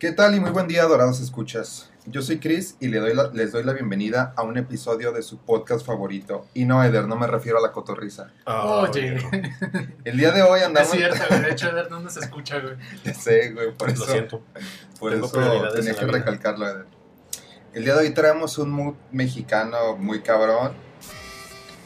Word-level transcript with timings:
¿Qué 0.00 0.12
tal 0.12 0.34
y 0.34 0.40
muy 0.40 0.50
buen 0.50 0.66
día, 0.66 0.82
adorados 0.82 1.20
escuchas? 1.20 1.90
Yo 2.06 2.22
soy 2.22 2.38
Chris 2.40 2.74
y 2.80 2.88
le 2.88 2.98
doy 3.00 3.14
la- 3.14 3.28
les 3.34 3.52
doy 3.52 3.62
la 3.64 3.74
bienvenida 3.74 4.32
a 4.34 4.42
un 4.42 4.56
episodio 4.56 5.12
de 5.12 5.22
su 5.22 5.36
podcast 5.38 5.84
favorito. 5.84 6.46
Y 6.54 6.64
no, 6.64 6.82
Eder, 6.82 7.06
no 7.06 7.16
me 7.16 7.26
refiero 7.26 7.58
a 7.58 7.60
la 7.60 7.70
cotorriza. 7.70 8.28
Oye, 8.46 9.18
El 10.04 10.16
día 10.16 10.32
de 10.32 10.40
hoy 10.42 10.60
es 10.60 10.66
andamos... 10.66 10.90
cierto, 10.92 11.22
güey. 11.28 11.42
De 11.42 11.50
hecho, 11.50 11.68
Eder 11.68 11.90
no 11.90 12.00
nos 12.00 12.16
escucha, 12.16 12.58
güey. 12.60 12.76
Ya 13.04 13.12
sé, 13.14 13.52
güey, 13.52 13.72
por 13.76 13.90
eso... 13.90 14.06
Lo 14.06 14.10
siento. 14.12 14.42
Por 14.98 15.12
Tengo 15.12 15.26
eso 15.26 15.68
tenía 15.74 15.90
en 15.92 15.96
que 15.98 16.06
recalcarlo, 16.06 16.66
Eder. 16.66 16.86
El 17.74 17.84
día 17.84 17.94
de 17.94 18.00
hoy 18.06 18.14
traemos 18.14 18.56
un 18.56 18.70
mood 18.70 18.94
mexicano 19.12 19.96
muy 19.98 20.22
cabrón. 20.22 20.72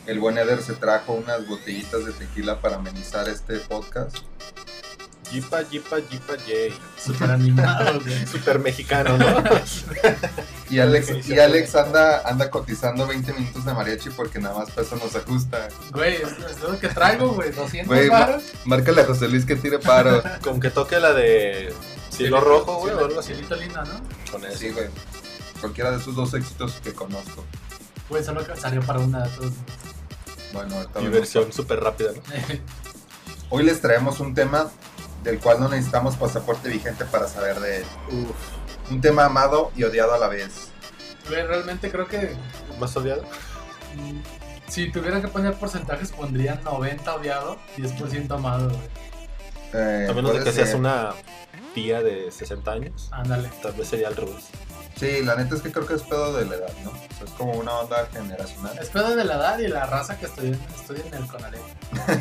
El 0.06 0.20
buen 0.20 0.38
Eder 0.38 0.62
se 0.62 0.74
trajo 0.74 1.14
unas 1.14 1.48
botellitas 1.48 2.06
de 2.06 2.12
tequila 2.12 2.60
para 2.60 2.76
amenizar 2.76 3.28
este 3.28 3.56
podcast. 3.58 4.18
Jipa, 5.30 5.64
jipa, 5.64 5.96
jipa, 6.08 6.34
yay. 6.46 6.72
Súper 7.02 7.30
animado, 7.30 8.00
güey. 8.00 8.26
Super 8.32 8.58
mexicano, 8.58 9.16
¿no? 9.18 9.42
Y 10.70 10.78
Alex, 10.80 11.28
y 11.28 11.38
Alex 11.38 11.74
anda, 11.76 12.22
anda 12.28 12.50
cotizando 12.50 13.06
20 13.06 13.32
minutos 13.34 13.64
de 13.64 13.74
mariachi 13.74 14.10
porque 14.10 14.40
nada 14.40 14.58
más 14.58 14.70
peso 14.70 14.96
nos 14.96 15.14
ajusta. 15.14 15.68
Güey, 15.92 16.14
es, 16.16 16.22
es 16.50 16.60
lo 16.62 16.78
que 16.80 16.88
traigo, 16.88 17.28
güey. 17.34 17.52
200 17.52 17.86
Güey, 17.86 18.08
ma- 18.08 18.20
varos. 18.20 18.42
Márcale 18.64 19.02
a 19.02 19.04
José 19.04 19.28
Luis 19.28 19.44
que 19.44 19.54
tire 19.56 19.78
paro. 19.78 20.22
Con 20.42 20.58
que 20.60 20.70
toque 20.70 20.98
la 20.98 21.12
de 21.12 21.72
cielo 22.10 22.40
rojo, 22.40 22.78
güey, 22.78 22.94
o 22.94 23.04
algo 23.04 23.20
así. 23.20 23.34
Lindo, 23.34 23.56
¿no? 23.84 24.00
Con 24.32 24.44
eso. 24.46 24.58
Sí, 24.58 24.70
güey. 24.70 24.86
Cualquiera 25.60 25.90
de 25.92 25.98
esos 25.98 26.16
dos 26.16 26.32
éxitos 26.34 26.72
que 26.82 26.92
conozco. 26.92 27.44
Güey, 28.08 28.24
solo 28.24 28.44
que 28.44 28.56
salió 28.56 28.80
para 28.82 28.98
una 29.00 29.22
de 29.24 29.30
todos. 29.36 29.52
Bueno. 30.54 30.86
Diversión 30.98 31.52
súper 31.52 31.80
rápida, 31.80 32.12
¿no? 32.12 32.22
Hoy 33.50 33.62
les 33.64 33.80
traemos 33.80 34.18
un 34.18 34.34
tema 34.34 34.70
del 35.24 35.40
cual 35.40 35.58
no 35.58 35.68
necesitamos 35.68 36.14
pasaporte 36.16 36.68
vigente 36.68 37.04
para 37.06 37.26
saber 37.26 37.58
de 37.58 37.78
él. 37.78 37.84
Un 38.90 39.00
tema 39.00 39.24
amado 39.24 39.72
y 39.74 39.82
odiado 39.82 40.14
a 40.14 40.18
la 40.18 40.28
vez. 40.28 40.68
Güey, 41.28 41.42
realmente 41.46 41.90
creo 41.90 42.06
que 42.06 42.36
¿Más 42.78 42.94
odiado? 42.96 43.24
si 44.68 44.90
tuviera 44.92 45.20
que 45.20 45.28
poner 45.28 45.54
porcentajes, 45.54 46.10
pondría 46.12 46.56
90 46.64 47.14
odiado, 47.14 47.56
10% 47.76 48.30
amado, 48.34 48.68
güey. 48.68 48.80
Eh, 49.72 50.06
A 50.08 50.12
menos 50.12 50.32
de 50.38 50.44
que 50.44 50.52
seas 50.52 50.68
ser. 50.70 50.78
una 50.78 51.10
tía 51.74 52.02
de 52.02 52.30
60 52.30 52.70
años. 52.70 53.08
Ándale. 53.12 53.50
Tal 53.62 53.72
vez 53.72 53.88
sería 53.88 54.08
al 54.08 54.16
revés. 54.16 54.44
Sí, 54.96 55.22
la 55.24 55.34
neta 55.34 55.56
es 55.56 55.62
que 55.62 55.72
creo 55.72 55.86
que 55.86 55.94
es 55.94 56.02
pedo 56.02 56.32
de 56.36 56.44
la 56.46 56.54
edad, 56.56 56.72
¿no? 56.84 56.90
O 56.90 56.94
sea, 56.96 57.24
es 57.24 57.30
como 57.32 57.52
una 57.52 57.72
onda 57.72 58.06
generacional. 58.12 58.78
Es 58.78 58.90
pedo 58.90 59.16
de 59.16 59.24
la 59.24 59.34
edad 59.34 59.58
y 59.58 59.66
la 59.66 59.86
raza 59.86 60.16
que 60.18 60.26
estudia, 60.26 60.56
estudia 60.78 61.04
en 61.06 61.14
el 61.14 61.26
Conalep. 61.26 61.60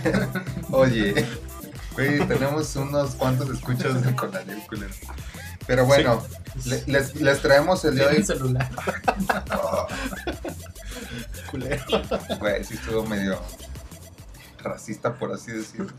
Oye, 0.72 1.28
güey, 1.94 2.20
tenemos 2.28 2.76
unos 2.76 3.12
cuantos 3.16 3.50
escuchas 3.50 4.04
de 4.04 4.16
Conalep, 4.16 4.66
culero. 4.68 4.94
Pero 5.66 5.86
bueno, 5.86 6.22
le- 6.66 6.84
les, 6.88 7.16
les 7.16 7.42
traemos 7.42 7.84
el 7.86 7.96
día 7.96 8.08
de 8.10 8.18
hoy. 8.18 8.24
celular. 8.24 8.70
Oh, 9.56 9.88
Culero. 11.52 11.84
Güey, 12.40 12.64
sí 12.64 12.74
estuvo 12.76 13.06
medio 13.06 13.40
racista, 14.60 15.14
por 15.16 15.32
así 15.34 15.52
decirlo. 15.52 15.92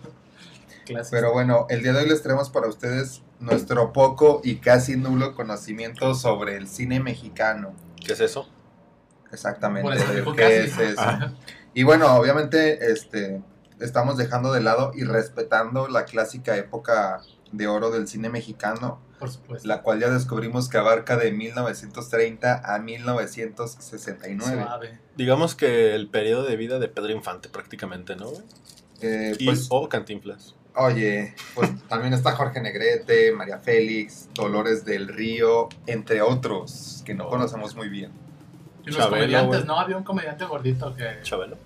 Clásico. 0.84 1.08
Pero 1.10 1.32
bueno, 1.32 1.66
el 1.70 1.82
día 1.82 1.92
de 1.92 2.00
hoy 2.02 2.08
les 2.08 2.22
traemos 2.22 2.50
para 2.50 2.68
ustedes 2.68 3.22
nuestro 3.40 3.92
poco 3.92 4.40
y 4.44 4.56
casi 4.56 4.96
nulo 4.96 5.34
conocimiento 5.34 6.14
sobre 6.14 6.56
el 6.56 6.68
cine 6.68 7.00
mexicano. 7.00 7.74
¿Qué 8.04 8.12
es 8.12 8.20
eso? 8.20 8.48
Exactamente. 9.32 9.90
¿Qué 9.96 10.34
casi. 10.36 10.52
es 10.52 10.78
eso? 10.78 11.00
Ah. 11.00 11.32
Y 11.72 11.82
bueno, 11.84 12.14
obviamente, 12.14 12.92
este, 12.92 13.40
estamos 13.84 14.16
dejando 14.16 14.52
de 14.52 14.60
lado 14.60 14.92
y 14.94 15.04
respetando 15.04 15.88
la 15.88 16.04
clásica 16.04 16.56
época 16.56 17.20
de 17.52 17.66
oro 17.68 17.90
del 17.90 18.08
cine 18.08 18.28
mexicano, 18.30 18.98
Por 19.18 19.30
supuesto. 19.30 19.68
la 19.68 19.82
cual 19.82 20.00
ya 20.00 20.10
descubrimos 20.10 20.68
que 20.68 20.76
abarca 20.78 21.16
de 21.16 21.30
1930 21.32 22.62
a 22.74 22.78
1969. 22.80 24.62
Suave. 24.64 24.98
Digamos 25.16 25.54
que 25.54 25.94
el 25.94 26.08
periodo 26.08 26.44
de 26.44 26.56
vida 26.56 26.78
de 26.78 26.88
Pedro 26.88 27.12
Infante, 27.12 27.48
prácticamente, 27.48 28.16
¿no? 28.16 28.28
Eh, 29.00 29.34
Y, 29.38 29.46
pues, 29.46 29.66
o 29.70 29.88
Cantinflas. 29.88 30.54
oye, 30.76 31.34
pues 31.54 31.70
también 31.88 32.12
está 32.12 32.32
Jorge 32.32 32.60
Negrete, 32.60 33.32
María 33.32 33.58
Félix, 33.58 34.28
Dolores 34.34 34.84
del 34.84 35.08
Río, 35.08 35.68
entre 35.86 36.22
otros 36.22 37.02
que 37.04 37.14
no 37.14 37.28
conocemos 37.28 37.76
muy 37.76 37.88
bien. 37.88 38.10
Y 38.82 38.88
los 38.88 38.96
Chabelo, 38.96 39.10
comediantes. 39.16 39.64
¿no? 39.66 39.78
Había 39.78 39.96
un 39.96 40.04
comediante 40.04 40.44
gordito 40.44 40.94
que. 40.94 41.20
Chabelo. 41.22 41.56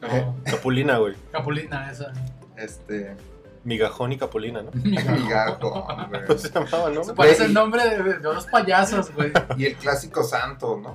No, 0.00 0.36
Capulina, 0.44 0.98
güey. 0.98 1.14
Capulina, 1.32 1.90
esa. 1.90 2.12
Este, 2.56 3.16
Migajón 3.64 4.12
y 4.12 4.18
Capulina, 4.18 4.62
¿no? 4.62 4.70
migajo, 4.72 5.86
güey. 6.10 6.26
¿Cómo 6.26 6.38
se 6.38 6.50
llamaba, 6.50 6.90
no? 6.90 7.04
Se 7.04 7.12
parece 7.14 7.44
el 7.44 7.52
nombre 7.54 7.88
de, 7.88 8.18
de 8.18 8.28
unos 8.28 8.46
payasos, 8.46 9.12
güey. 9.14 9.32
Y 9.58 9.66
el 9.66 9.76
clásico 9.76 10.22
santo, 10.24 10.78
¿no? 10.82 10.92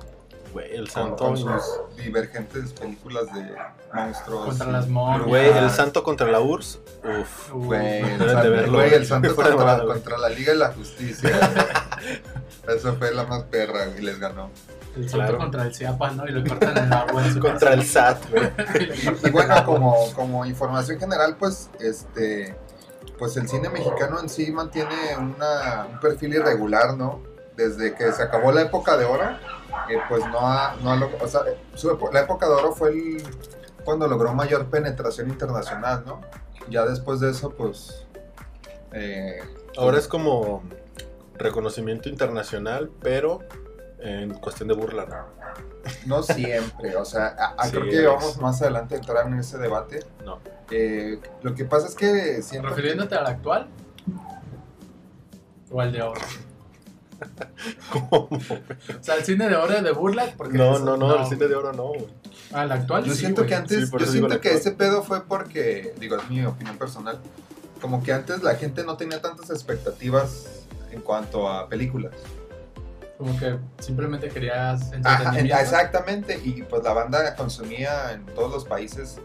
Güey, 0.52 0.74
el 0.74 0.84
Con, 0.90 1.02
santo. 1.02 1.16
con 1.16 1.36
sus 1.36 1.62
divergentes 1.96 2.72
películas 2.72 3.26
de 3.34 3.54
monstruos. 3.92 4.46
Contra 4.46 4.66
las 4.72 4.88
momias. 4.88 5.26
Güey, 5.28 5.50
el 5.58 5.70
santo 5.70 6.02
contra 6.02 6.26
la 6.28 6.40
URSS. 6.40 6.80
Uf. 7.20 7.50
Güey, 7.52 7.98
el 8.00 8.04
Deben 8.04 8.18
de 8.18 8.32
santo, 8.32 8.50
verlo, 8.50 8.72
güey, 8.78 8.88
güey. 8.88 9.00
el 9.00 9.06
santo 9.06 9.28
de 9.28 9.34
contra, 9.34 9.84
contra 9.84 10.18
la 10.18 10.28
Liga 10.30 10.54
y 10.54 10.56
la 10.56 10.72
Justicia. 10.72 11.30
Esa 12.68 12.92
fue 12.94 13.12
la 13.14 13.24
más 13.24 13.42
perra 13.44 13.86
y 13.98 14.00
les 14.02 14.18
ganó. 14.18 14.50
El 14.96 15.08
santo 15.08 15.16
claro. 15.26 15.38
contra 15.38 15.62
el 15.64 15.74
Ciapas, 15.74 16.16
¿no? 16.16 16.26
Y 16.26 16.32
lo 16.32 16.48
cortan 16.48 16.76
en 16.78 16.92
en 17.26 17.32
su 17.34 17.40
Contra 17.40 17.72
el 17.74 17.84
SAT, 17.84 18.30
güey. 18.30 18.50
Y 19.24 19.30
bueno, 19.30 19.64
como, 19.64 20.12
como 20.14 20.44
información 20.46 20.98
general, 20.98 21.36
pues, 21.38 21.70
este, 21.80 22.56
pues 23.18 23.36
el 23.36 23.48
cine 23.48 23.68
mexicano 23.68 24.20
en 24.20 24.28
sí 24.28 24.50
mantiene 24.50 25.16
una- 25.18 25.86
un 25.90 26.00
perfil 26.00 26.34
irregular, 26.34 26.96
¿no? 26.96 27.20
Desde 27.56 27.94
que 27.94 28.12
se 28.12 28.22
acabó 28.22 28.52
la 28.52 28.62
época 28.62 28.96
de 28.96 29.04
oro, 29.06 29.24
eh, 29.88 29.98
pues 30.08 30.24
no 30.26 30.40
ha, 30.40 30.74
no 30.82 30.92
ha 30.92 31.08
o 31.22 31.26
sea, 31.28 31.40
su 31.74 31.90
epo- 31.90 32.12
la 32.12 32.20
época 32.20 32.46
de 32.46 32.52
oro 32.54 32.72
fue 32.72 32.90
el, 32.90 33.22
cuando 33.84 34.06
logró 34.08 34.34
mayor 34.34 34.66
penetración 34.66 35.28
internacional, 35.30 36.02
¿no? 36.06 36.20
Ya 36.68 36.84
después 36.84 37.20
de 37.20 37.30
eso, 37.30 37.50
pues, 37.50 38.04
eh, 38.92 39.38
Ahora 39.78 39.98
es 39.98 40.08
como 40.08 40.62
reconocimiento 41.38 42.08
internacional, 42.08 42.90
pero 43.02 43.40
en 44.06 44.34
cuestión 44.34 44.68
de 44.68 44.74
burla, 44.74 45.04
¿no? 45.06 45.26
No 46.06 46.22
siempre, 46.22 46.96
o 46.96 47.04
sea, 47.04 47.26
a- 47.38 47.54
a- 47.62 47.64
Sí, 47.66 47.70
creo 47.72 47.90
que 47.90 48.06
vamos 48.06 48.38
más 48.40 48.60
adelante 48.62 48.94
a 48.94 48.98
entrar 48.98 49.26
en 49.26 49.38
ese 49.38 49.58
debate. 49.58 50.00
No. 50.24 50.38
Eh, 50.70 51.20
lo 51.42 51.54
que 51.54 51.64
pasa 51.64 51.86
es 51.86 51.94
que 51.94 52.42
siento 52.42 52.68
que- 52.68 52.74
¿Refiriéndote 52.74 53.14
al 53.14 53.26
actual? 53.26 53.68
¿O 55.70 55.80
al 55.80 55.92
de 55.92 56.02
oro? 56.02 56.20
¿Cómo? 57.92 58.28
O 58.30 59.02
sea, 59.02 59.14
el 59.16 59.24
cine 59.24 59.48
de 59.48 59.56
oro 59.56 59.72
es 59.74 59.82
de 59.82 59.92
burla. 59.92 60.32
Porque 60.36 60.58
No, 60.58 60.76
eso- 60.76 60.84
no, 60.84 60.96
no, 60.96 61.20
el 61.20 61.26
cine 61.26 61.46
de 61.48 61.54
oro 61.54 61.72
no. 61.72 61.92
Al 62.52 62.70
actual 62.72 63.04
yo 63.04 63.12
sí, 63.12 63.20
siento 63.20 63.42
güey. 63.42 63.48
que 63.48 63.54
antes, 63.54 63.88
Sí, 63.88 63.96
yo 63.98 64.06
siento 64.06 64.40
que 64.40 64.52
ese 64.52 64.70
pedo 64.72 65.02
fue 65.02 65.24
porque, 65.24 65.94
digo, 65.98 66.16
es 66.16 66.28
mi 66.28 66.44
opinión 66.44 66.76
personal, 66.78 67.18
como 67.80 68.02
que 68.02 68.12
antes 68.12 68.42
la 68.42 68.54
gente 68.54 68.84
no 68.84 68.96
tenía 68.96 69.20
tantas 69.20 69.50
expectativas 69.50 70.64
en 70.92 71.00
cuanto 71.00 71.48
a 71.48 71.68
películas. 71.68 72.12
Como 73.18 73.38
que 73.38 73.56
simplemente 73.78 74.28
querías 74.28 74.82
Ajá, 74.82 74.96
entretenimiento. 74.96 75.62
exactamente, 75.62 76.40
y 76.42 76.62
pues 76.62 76.82
la 76.82 76.92
banda 76.92 77.34
consumía 77.34 78.12
en 78.12 78.26
todos 78.26 78.52
los 78.52 78.64
países 78.64 79.18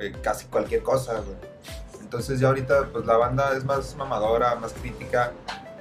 eh, 0.00 0.14
casi 0.22 0.46
cualquier 0.46 0.82
cosa, 0.82 1.14
güey. 1.20 1.36
Entonces 2.00 2.40
ya 2.40 2.48
ahorita 2.48 2.88
pues 2.92 3.04
la 3.04 3.16
banda 3.16 3.52
es 3.56 3.64
más 3.64 3.94
mamadora, 3.96 4.54
más 4.54 4.72
crítica, 4.72 5.32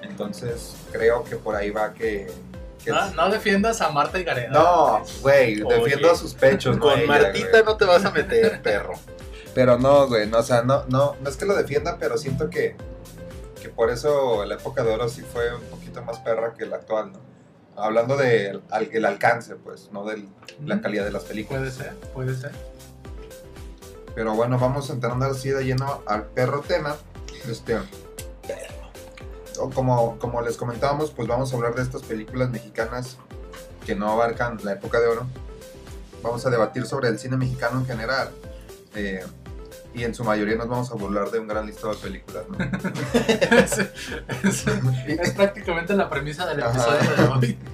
entonces 0.01 0.75
creo 0.91 1.23
que 1.23 1.35
por 1.37 1.55
ahí 1.55 1.69
va 1.69 1.93
que... 1.93 2.31
que 2.83 2.91
No, 2.91 3.11
no 3.11 3.29
defiendas 3.29 3.79
a 3.81 3.89
Marta 3.89 4.19
y 4.19 4.23
Gareda. 4.23 4.49
No, 4.49 5.03
güey, 5.21 5.55
defiendo 5.55 6.15
sus 6.15 6.33
pechos, 6.33 6.75
no 6.77 6.81
Con 6.81 7.05
Martita 7.05 7.61
no 7.63 7.77
te 7.77 7.85
vas 7.85 8.03
a 8.03 8.11
meter, 8.11 8.61
perro. 8.63 8.93
Pero 9.53 9.77
no, 9.77 10.07
güey, 10.07 10.27
no, 10.27 10.39
o 10.39 10.43
sea, 10.43 10.63
no, 10.63 10.83
no, 10.89 11.15
no 11.21 11.29
es 11.29 11.37
que 11.37 11.45
lo 11.45 11.55
defienda, 11.55 11.97
pero 11.97 12.17
siento 12.17 12.49
que, 12.49 12.75
que 13.61 13.69
por 13.69 13.89
eso 13.89 14.43
la 14.43 14.55
época 14.55 14.83
de 14.83 14.91
oro 14.91 15.07
sí 15.07 15.21
fue 15.21 15.55
un 15.55 15.63
poquito 15.63 16.01
más 16.03 16.19
perra 16.19 16.53
que 16.53 16.65
la 16.65 16.75
actual, 16.77 17.13
¿no? 17.13 17.34
Hablando 17.77 18.15
del 18.17 18.61
al- 18.71 18.89
el 18.91 19.05
alcance, 19.05 19.55
pues, 19.55 19.89
no 19.91 20.05
de 20.05 20.25
la 20.65 20.81
calidad 20.81 21.03
de 21.05 21.11
las 21.11 21.23
películas. 21.23 21.61
Puede 21.61 21.71
ser, 21.71 21.95
puede 22.13 22.35
ser. 22.35 22.51
Pero 24.15 24.33
bueno, 24.33 24.57
vamos 24.57 24.89
entrando 24.89 25.25
así 25.25 25.49
de 25.49 25.63
lleno 25.65 26.01
al 26.05 26.23
perro 26.27 26.61
tema. 26.61 26.95
Este, 27.49 27.77
o 29.59 29.69
como, 29.69 30.17
como 30.19 30.41
les 30.41 30.57
comentábamos, 30.57 31.11
pues 31.11 31.27
vamos 31.27 31.51
a 31.51 31.55
hablar 31.55 31.75
de 31.75 31.81
estas 31.83 32.01
películas 32.03 32.49
mexicanas 32.49 33.17
que 33.85 33.95
no 33.95 34.09
abarcan 34.09 34.57
la 34.63 34.73
época 34.73 34.99
de 34.99 35.07
oro. 35.07 35.27
Vamos 36.23 36.45
a 36.45 36.49
debatir 36.49 36.85
sobre 36.85 37.09
el 37.09 37.19
cine 37.19 37.37
mexicano 37.37 37.79
en 37.79 37.85
general. 37.85 38.29
eh, 38.95 39.23
y 39.95 40.03
en 40.03 40.13
su 40.13 40.23
mayoría 40.23 40.55
nos 40.55 40.67
vamos 40.67 40.91
a 40.91 40.95
burlar 40.95 41.29
de 41.31 41.39
un 41.39 41.47
gran 41.47 41.65
listado 41.65 41.93
de 41.95 41.99
películas, 42.01 42.43
¿no? 42.49 42.57
es, 43.57 43.77
es- 44.43 44.65
es 45.07 45.31
prácticamente 45.31 45.95
la 45.95 46.09
premisa 46.09 46.45
del 46.47 46.61
Ajá. 46.63 46.71
episodio 46.97 47.15
de 47.39 47.47
hoy. 47.47 47.57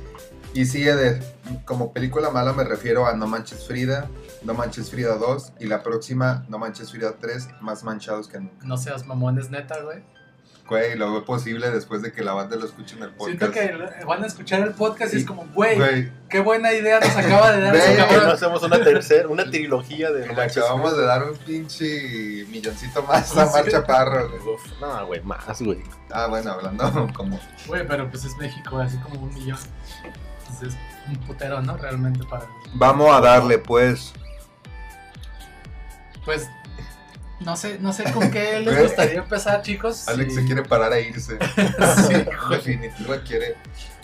Y 0.53 0.65
sí, 0.65 0.83
de, 0.83 1.23
como 1.63 1.93
película 1.93 2.29
mala 2.29 2.51
me 2.51 2.65
refiero 2.65 3.07
a 3.07 3.13
No 3.13 3.25
Manches 3.25 3.65
Frida, 3.65 4.09
No 4.43 4.53
Manches 4.53 4.89
Frida 4.91 5.15
2 5.15 5.53
y 5.61 5.65
la 5.67 5.81
próxima 5.81 6.43
No 6.49 6.57
Manches 6.59 6.91
Frida 6.91 7.13
3, 7.21 7.47
Más 7.61 7.85
Manchados 7.85 8.27
que 8.27 8.37
nunca. 8.41 8.65
No 8.65 8.75
seas 8.75 9.07
mamones, 9.07 9.49
neta, 9.49 9.79
güey. 9.81 10.03
Güey, 10.67 10.95
lo 10.95 11.11
veo 11.11 11.25
posible 11.25 11.69
después 11.69 12.01
de 12.01 12.13
que 12.13 12.23
la 12.23 12.31
banda 12.33 12.55
lo 12.55 12.65
escuche 12.65 12.95
en 12.95 13.03
el 13.03 13.09
podcast. 13.09 13.39
Siento 13.39 13.51
que 13.99 14.05
van 14.05 14.23
a 14.23 14.27
escuchar 14.27 14.61
el 14.61 14.71
podcast 14.73 15.13
y 15.13 15.17
es 15.17 15.25
como, 15.25 15.45
güey, 15.53 15.75
Güey, 15.77 16.11
qué 16.29 16.39
buena 16.39 16.71
idea 16.71 16.99
nos 17.01 17.09
acaba 17.09 17.51
de 17.51 17.61
dar 17.61 17.75
Güey, 17.75 17.81
ese 17.91 17.97
¿Por 17.97 18.07
qué 18.07 18.13
no 18.13 18.19
cabrón. 18.19 18.35
hacemos 18.35 18.63
una 18.63 18.81
tercera, 18.81 19.27
una 19.27 19.43
trilogía 19.51 20.11
de 20.11 20.27
le 20.33 20.41
acabamos 20.41 20.95
de 20.95 21.03
dar 21.03 21.23
un 21.25 21.35
pinche 21.37 22.45
milloncito 22.49 23.03
más 23.03 23.35
a 23.37 23.45
Sí. 23.47 23.53
Mar 23.53 23.67
Chaparro. 23.69 24.29
güey. 24.29 24.57
No, 24.79 25.05
güey, 25.07 25.21
más, 25.23 25.61
güey. 25.61 25.83
Ah, 26.09 26.27
bueno, 26.27 26.51
hablando 26.51 27.07
como... 27.13 27.37
Güey, 27.67 27.85
pero 27.85 28.09
pues 28.09 28.23
es 28.23 28.37
México, 28.37 28.79
así 28.79 28.97
como 28.99 29.23
un 29.23 29.33
millón. 29.33 29.59
Entonces, 30.47 30.79
un 31.09 31.15
putero, 31.27 31.61
¿no? 31.61 31.75
Realmente 31.75 32.23
para... 32.25 32.47
Vamos 32.75 33.13
a 33.13 33.19
darle, 33.19 33.57
pues. 33.57 34.13
Pues, 36.23 36.47
no 37.41 37.55
sé, 37.57 37.79
no 37.79 37.91
sé 37.93 38.11
con 38.13 38.31
qué 38.31 38.59
les 38.59 38.81
gustaría 38.83 39.19
empezar, 39.19 39.61
chicos. 39.61 40.07
Alex 40.07 40.33
Sí. 40.33 40.39
se 40.41 40.45
quiere 40.45 40.63
parar 40.63 40.93
a 40.93 40.99
irse. 40.99 41.37
Sí, 42.07 42.13
güey. 42.13 42.27
Definitivo 42.49 43.13
quiere. 43.25 43.55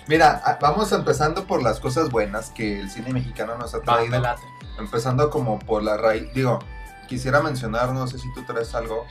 Mira, 0.07 0.41
vamos 0.61 0.91
empezando 0.91 1.45
por 1.45 1.61
las 1.61 1.79
cosas 1.79 2.09
buenas 2.09 2.49
que 2.51 2.79
el 2.79 2.89
cine 2.89 3.11
mexicano 3.11 3.57
nos 3.57 3.73
ha 3.73 3.79
Va, 3.79 3.83
traído. 3.97 4.19
late. 4.19 4.41
Empezando 4.79 5.29
como 5.29 5.59
por 5.59 5.83
la 5.83 5.97
raíz. 5.97 6.31
Digo, 6.33 6.59
quisiera 7.07 7.41
mencionar, 7.41 7.89
no 7.93 8.07
sé 8.07 8.17
si 8.19 8.31
tú 8.33 8.43
traes 8.45 8.73
algo 8.75 9.05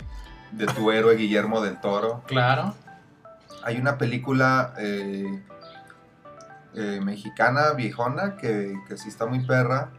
de 0.53 0.67
tu 0.67 0.91
héroe 0.93 1.17
Guillermo 1.17 1.61
del 1.61 1.79
Toro. 1.81 2.23
Claro. 2.27 2.75
Hay 3.63 3.77
una 3.79 3.99
película 3.99 4.73
eh, 4.79 5.43
eh, 6.75 7.01
mexicana, 7.03 7.73
viejona, 7.73 8.37
que, 8.37 8.75
que 8.89 8.97
sí 8.97 9.09
está 9.09 9.27
muy 9.27 9.41
perra. 9.45 9.91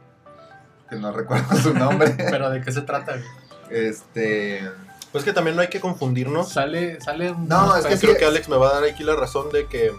Que 0.90 0.96
no 0.96 1.12
recuerdo 1.14 1.56
su 1.58 1.74
nombre. 1.74 2.16
Pero 2.18 2.50
¿de 2.50 2.62
qué 2.62 2.72
se 2.72 2.82
trata, 2.82 3.12
güey? 3.14 3.26
Este. 3.72 4.70
Pues 5.12 5.24
que 5.24 5.34
también 5.34 5.56
no 5.56 5.62
hay 5.62 5.70
que 5.70 5.80
confundirnos. 5.80 6.50
Sale, 6.50 7.00
sale 7.02 7.32
un... 7.32 7.48
No, 7.48 7.76
es 7.76 7.86
que 7.86 7.98
Creo 7.98 8.14
sí- 8.14 8.20
que 8.20 8.26
Alex 8.26 8.50
me 8.50 8.58
va 8.58 8.70
a 8.70 8.74
dar 8.76 8.84
aquí 8.84 9.04
la 9.04 9.16
razón 9.16 9.50
de 9.52 9.66
que 9.68 9.92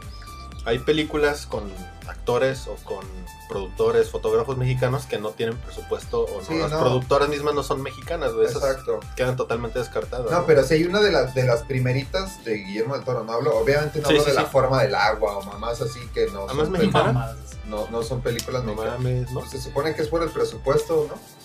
hay 0.64 0.78
películas 0.80 1.46
con 1.46 1.72
actores 2.06 2.66
o 2.68 2.74
con 2.84 3.04
productores, 3.48 4.10
fotógrafos 4.10 4.58
mexicanos 4.58 5.06
que 5.06 5.18
no 5.18 5.30
tienen 5.30 5.56
presupuesto 5.56 6.24
o 6.24 6.40
no, 6.42 6.46
Sí, 6.46 6.54
las 6.58 6.70
no. 6.70 6.80
productoras 6.80 7.28
mismas 7.30 7.54
no 7.54 7.62
son 7.62 7.82
mexicanas, 7.82 8.32
güey. 8.34 8.46
Exacto. 8.46 9.00
quedan 9.16 9.36
totalmente 9.36 9.78
descartadas. 9.78 10.30
No, 10.30 10.44
pero 10.44 10.62
sí 10.62 10.74
hay 10.74 10.84
una 10.84 11.00
de 11.00 11.10
las, 11.10 11.34
de 11.34 11.44
las 11.44 11.62
primeritas 11.62 12.44
de 12.44 12.56
Guillermo 12.58 12.94
del 12.94 13.04
Toro. 13.04 13.24
No 13.24 13.32
hablo, 13.32 13.56
obviamente 13.56 14.00
no 14.00 14.08
Sí, 14.08 14.14
hablo 14.14 14.24
sí, 14.24 14.30
de 14.30 14.36
la 14.36 14.44
forma 14.44 14.82
del 14.82 14.94
agua 14.94 15.38
o 15.38 15.42
mamás 15.42 15.80
así 15.80 16.00
que 16.12 16.26
no 16.26 16.46
son, 16.48 16.70
mexicana. 16.70 17.04
pel- 17.10 17.14
Mamadas. 17.14 17.36
no, 17.66 17.88
no 17.90 18.02
son 18.02 18.20
películas 18.20 18.62
No 18.64 18.72
mexicanas. 18.74 18.98
mames, 19.00 19.30
¿no? 19.32 19.40
Pues 19.40 19.50
se 19.52 19.60
supone 19.62 19.94
que 19.94 20.02
es 20.02 20.08
por 20.08 20.22
el 20.22 20.28
presupuesto, 20.30 21.06
¿no? 21.08 21.37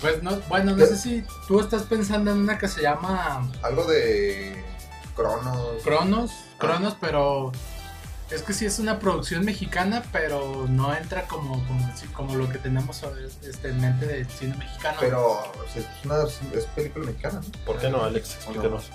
Pues 0.00 0.22
no, 0.22 0.40
bueno, 0.48 0.74
no 0.76 0.86
sé 0.86 0.96
si 0.96 1.24
tú 1.46 1.60
estás 1.60 1.82
pensando 1.84 2.30
en 2.32 2.38
una 2.38 2.58
que 2.58 2.68
se 2.68 2.82
llama 2.82 3.48
algo 3.62 3.84
de 3.86 4.64
Cronos. 5.14 5.82
Cronos, 5.82 6.30
Ah. 6.32 6.54
Cronos, 6.58 6.96
pero 7.00 7.52
es 8.30 8.42
que 8.42 8.52
sí 8.52 8.66
es 8.66 8.78
una 8.78 8.98
producción 8.98 9.44
mexicana, 9.44 10.02
pero 10.12 10.66
no 10.68 10.94
entra 10.94 11.26
como, 11.26 11.64
como, 12.14 12.36
lo 12.36 12.48
que 12.50 12.58
tenemos 12.58 13.02
este, 13.42 13.70
en 13.70 13.80
mente 13.80 14.06
del 14.06 14.28
cine 14.28 14.56
mexicano. 14.56 14.98
Pero 15.00 15.40
es, 15.74 15.86
una, 16.04 16.16
es 16.58 16.66
película 16.66 17.06
mexicana, 17.06 17.40
¿no? 17.40 17.64
¿Por 17.64 17.78
qué 17.78 17.88
no, 17.88 18.04
Alex? 18.04 18.34
Explícanos. 18.36 18.90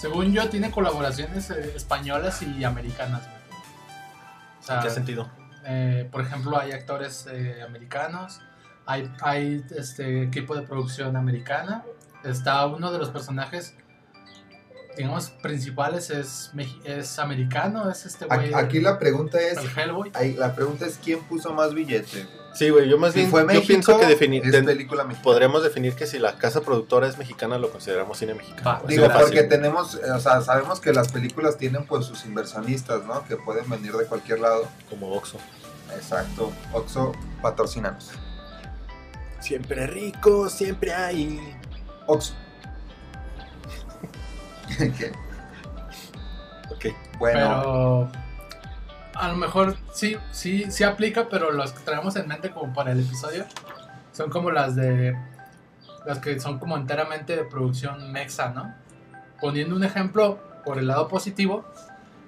Según 0.00 0.32
yo, 0.32 0.48
tiene 0.48 0.70
colaboraciones 0.70 1.50
eh, 1.50 1.74
españolas 1.76 2.40
y 2.40 2.64
americanas. 2.64 3.20
güey. 3.22 3.60
O 4.60 4.62
sea, 4.62 4.76
¿En 4.76 4.82
qué 4.82 4.90
sentido? 4.90 5.28
eh, 5.66 6.08
por 6.10 6.22
ejemplo, 6.22 6.58
hay 6.58 6.72
actores 6.72 7.26
eh, 7.30 7.62
americanos, 7.62 8.40
hay, 8.90 9.12
hay 9.20 9.64
este 9.76 10.24
equipo 10.24 10.56
de 10.56 10.62
producción 10.62 11.16
americana, 11.16 11.84
está 12.24 12.66
uno 12.66 12.90
de 12.90 12.98
los 12.98 13.10
personajes, 13.10 13.74
digamos, 14.96 15.30
principales 15.30 16.10
es, 16.10 16.50
es 16.84 17.18
americano, 17.20 17.88
es 17.88 18.04
este 18.04 18.26
güey. 18.26 18.46
Aquí, 18.48 18.54
aquí 18.54 18.80
la 18.80 18.98
pregunta 18.98 19.40
es, 19.40 19.58
el 19.58 19.78
Hellboy. 19.78 20.10
ahí, 20.14 20.34
la 20.34 20.56
pregunta 20.56 20.86
es 20.86 20.98
quién 21.02 21.20
puso 21.20 21.54
más 21.54 21.72
billete. 21.72 22.26
Sí, 22.52 22.70
güey, 22.70 22.88
yo 22.88 22.98
más 22.98 23.12
Si 23.12 23.20
bien 23.20 23.30
fue 23.30 23.42
yo 23.42 23.46
México, 23.46 23.66
pienso 23.68 24.00
que 24.00 24.06
definir 24.06 24.44
es 24.44 24.64
película 24.64 25.04
mexicana. 25.04 25.22
podríamos 25.22 25.62
definir 25.62 25.94
que 25.94 26.08
si 26.08 26.18
la 26.18 26.36
casa 26.36 26.60
productora 26.60 27.06
es 27.06 27.16
mexicana 27.16 27.58
lo 27.58 27.70
consideramos 27.70 28.18
cine 28.18 28.34
mexicano. 28.34 28.82
Digo, 28.88 29.04
de 29.04 29.08
fácil. 29.08 29.26
porque 29.26 29.44
tenemos, 29.44 29.94
eh, 29.94 30.10
o 30.10 30.18
sea, 30.18 30.40
sabemos 30.40 30.80
que 30.80 30.92
las 30.92 31.12
películas 31.12 31.58
tienen 31.58 31.86
pues 31.86 32.06
sus 32.06 32.24
inversionistas, 32.24 33.04
¿no? 33.04 33.24
Que 33.24 33.36
pueden 33.36 33.70
venir 33.70 33.92
de 33.92 34.04
cualquier 34.06 34.40
lado. 34.40 34.66
como 34.88 35.12
Oxxo. 35.12 35.38
Exacto. 35.94 36.50
Oxo, 36.72 37.12
patrocínanos. 37.40 38.10
Siempre 39.40 39.86
rico, 39.86 40.48
siempre 40.48 40.94
hay. 40.94 41.40
Oxo. 42.06 42.34
¿Qué? 44.78 45.12
Ok. 46.70 46.86
Bueno, 47.18 47.38
Pero 47.38 48.10
a 49.14 49.28
lo 49.28 49.36
mejor 49.36 49.76
sí, 49.92 50.16
sí, 50.30 50.70
sí 50.70 50.84
aplica, 50.84 51.28
pero 51.28 51.50
los 51.50 51.72
que 51.72 51.80
traemos 51.80 52.16
en 52.16 52.26
mente 52.28 52.50
como 52.50 52.72
para 52.72 52.92
el 52.92 53.00
episodio 53.00 53.44
son 54.12 54.30
como 54.30 54.50
las 54.50 54.76
de 54.76 55.16
las 56.06 56.18
que 56.18 56.40
son 56.40 56.58
como 56.58 56.76
enteramente 56.76 57.36
de 57.36 57.44
producción 57.44 58.10
mexa, 58.12 58.48
¿no? 58.50 58.74
Poniendo 59.40 59.76
un 59.76 59.84
ejemplo 59.84 60.38
por 60.64 60.78
el 60.78 60.86
lado 60.86 61.08
positivo, 61.08 61.64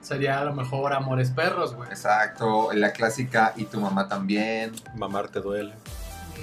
sería 0.02 0.40
a 0.40 0.44
lo 0.44 0.52
mejor 0.52 0.92
Amores 0.92 1.30
Perros, 1.30 1.74
güey. 1.74 1.88
exacto. 1.88 2.70
La 2.74 2.92
clásica 2.92 3.54
y 3.56 3.64
tu 3.64 3.80
mamá 3.80 4.08
también. 4.08 4.72
Mamar 4.94 5.28
te 5.28 5.40
duele. 5.40 5.72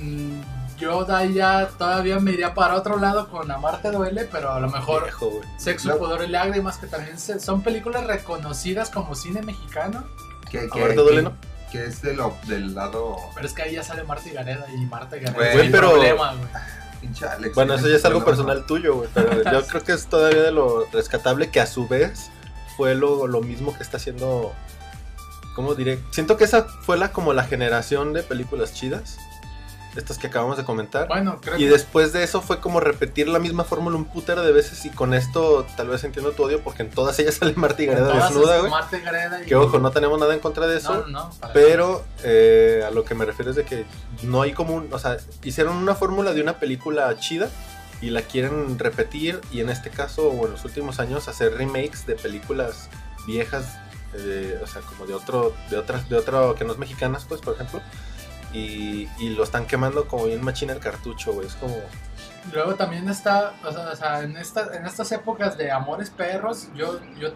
Mm, 0.02 0.42
Yo 0.80 1.04
de 1.04 1.14
ahí 1.14 1.34
ya 1.34 1.68
todavía 1.78 2.20
me 2.20 2.32
iría 2.32 2.54
para 2.54 2.76
otro 2.76 2.98
lado 2.98 3.28
con 3.30 3.52
Amarte 3.52 3.92
Duele, 3.92 4.26
pero 4.32 4.52
a 4.54 4.60
lo 4.60 4.70
mejor 4.70 5.04
Viejo. 5.04 5.42
Sexo, 5.58 5.90
Lo- 5.90 5.98
Pudor 6.00 6.24
y 6.24 6.28
Lágrimas, 6.28 6.78
que 6.78 6.88
también 6.88 7.20
se- 7.20 7.40
son 7.40 7.62
películas 7.62 8.06
reconocidas 8.08 8.90
como 8.90 9.14
cine 9.16 9.42
mexicano. 9.42 10.06
Que, 10.50 10.68
Amarte 10.72 10.96
duele, 10.96 11.22
¿no? 11.24 11.34
que 11.72 11.86
es 11.86 12.02
de 12.02 12.14
lo, 12.16 12.34
del 12.48 12.74
lado. 12.74 13.18
Pero 13.36 13.46
es 13.46 13.54
que 13.54 13.62
ahí 13.62 13.76
ya 13.76 13.84
sale 13.84 14.04
Marta 14.04 14.28
y 14.30 14.32
Gareda 14.32 14.66
y 14.74 14.78
Marta 14.86 15.18
y 15.18 15.20
Gareda. 15.20 15.38
Güey, 15.38 15.50
es 15.50 15.56
el 15.66 15.72
pero- 15.72 15.92
problema, 15.92 16.34
güey. 16.34 16.50
Alex, 17.30 17.56
Bueno, 17.56 17.76
eso 17.76 17.88
ya 17.88 17.96
es 17.96 18.04
algo 18.06 18.20
Bueno, 18.20 18.26
personal 18.26 18.66
tuyo, 18.66 18.96
güey. 18.96 19.10
Pero 19.14 19.44
yo 19.52 19.66
creo 19.68 19.84
que 19.84 19.94
es 19.94 20.08
todavía 20.08 20.42
de 20.44 20.52
lo 20.52 20.86
rescatable 20.92 21.50
que 21.50 21.60
a 21.62 21.66
su 21.66 21.88
vez 21.88 22.30
fue 22.76 22.94
lo, 22.96 23.26
lo 23.28 23.42
mismo 23.42 23.76
que 23.78 23.84
está 23.84 23.98
haciendo. 23.98 24.54
¿Cómo 25.56 25.76
diré? 25.76 26.00
Siento 26.12 26.38
que 26.38 26.44
esa 26.46 26.64
fue 26.64 26.98
la 26.98 27.12
como 27.12 27.34
la 27.34 27.44
generación 27.44 28.14
de 28.14 28.24
películas 28.24 28.74
chidas. 28.74 29.18
Estas 29.96 30.18
que 30.18 30.28
acabamos 30.28 30.58
de 30.58 30.64
comentar. 30.64 31.08
Bueno, 31.08 31.40
creo 31.42 31.56
Y 31.58 31.62
que 31.62 31.70
después 31.70 32.14
de 32.14 32.24
eso 32.24 32.42
fue 32.42 32.60
como 32.60 32.80
repetir 32.80 33.28
la 33.28 33.40
misma 33.40 33.64
fórmula 33.64 33.96
un 33.96 34.06
putero 34.06 34.44
de 34.44 34.52
veces 34.52 34.86
y 34.86 34.90
con 34.92 35.14
esto 35.14 35.66
tal 35.76 35.88
vez 35.88 36.04
entiendo 36.04 36.32
tu 36.32 36.44
odio 36.44 36.62
porque 36.62 36.84
en 36.84 36.92
todas 36.92 37.18
ellas 37.20 37.36
sale 37.40 37.54
Marta 37.56 37.82
y 37.82 37.88
Gareda 37.88 38.14
desnuda, 38.14 38.56
es 38.56 38.62
güey. 38.62 38.72
Marta 38.72 38.98
y. 39.42 39.46
Que 39.46 39.56
ojo, 39.56 39.80
no 39.80 39.92
tenemos 39.92 40.20
nada 40.20 40.34
en 40.34 40.40
contra 40.40 40.68
de 40.68 40.78
eso. 40.78 41.06
No, 41.08 41.30
no, 41.30 41.32
Pero 41.54 42.04
eh, 42.24 42.84
a 42.88 42.92
lo 42.92 43.04
que 43.04 43.16
me 43.16 43.26
refiero 43.26 43.52
es 43.52 43.58
de 43.58 43.66
que 43.66 43.86
no 44.24 44.42
hay 44.42 44.54
como 44.54 44.76
un, 44.76 44.94
o 44.94 45.00
sea, 45.00 45.18
hicieron 45.44 45.78
una 45.78 45.96
fórmula 45.96 46.34
de 46.34 46.42
una 46.42 46.60
película 46.60 47.18
chida 47.20 47.50
y 48.02 48.12
la 48.12 48.22
quieren 48.22 48.80
repetir 48.80 49.42
y 49.52 49.60
en 49.60 49.70
este 49.70 49.90
caso 49.90 50.30
o 50.30 50.46
en 50.46 50.52
los 50.52 50.64
últimos 50.66 51.00
años 51.00 51.28
hacer 51.28 51.56
remakes 51.56 52.06
de 52.06 52.16
películas 52.16 52.90
viejas, 53.28 53.78
eh, 54.14 54.60
o 54.64 54.68
sea, 54.68 54.82
como 54.82 55.06
de 55.06 55.14
otro, 55.14 55.54
de 55.70 55.78
otras, 55.78 56.10
de 56.10 56.18
otro 56.18 56.56
que 56.56 56.64
no 56.64 56.72
es 56.74 56.80
mexicanas, 56.80 57.26
pues, 57.28 57.42
por 57.42 57.56
ejemplo. 57.56 57.82
Y, 58.54 59.08
y 59.20 59.30
lo 59.36 59.44
están 59.44 59.66
quemando 59.66 60.08
como 60.08 60.26
bien 60.26 60.44
machina 60.44 60.74
el 60.74 60.80
cartucho, 60.80 61.34
güey. 61.34 61.48
Es 61.48 61.56
como, 61.56 61.76
Luego 62.54 62.76
también 62.76 63.08
está, 63.10 63.54
o 63.64 63.72
sea, 63.72 63.90
o 63.92 63.96
sea, 63.96 64.24
en, 64.24 64.36
esta, 64.38 64.76
en 64.76 64.86
estas 64.86 65.12
épocas 65.12 65.58
de 65.58 65.72
Amores 65.72 66.10
Perros, 66.10 66.70
yo, 66.76 67.00
yo 67.20 67.30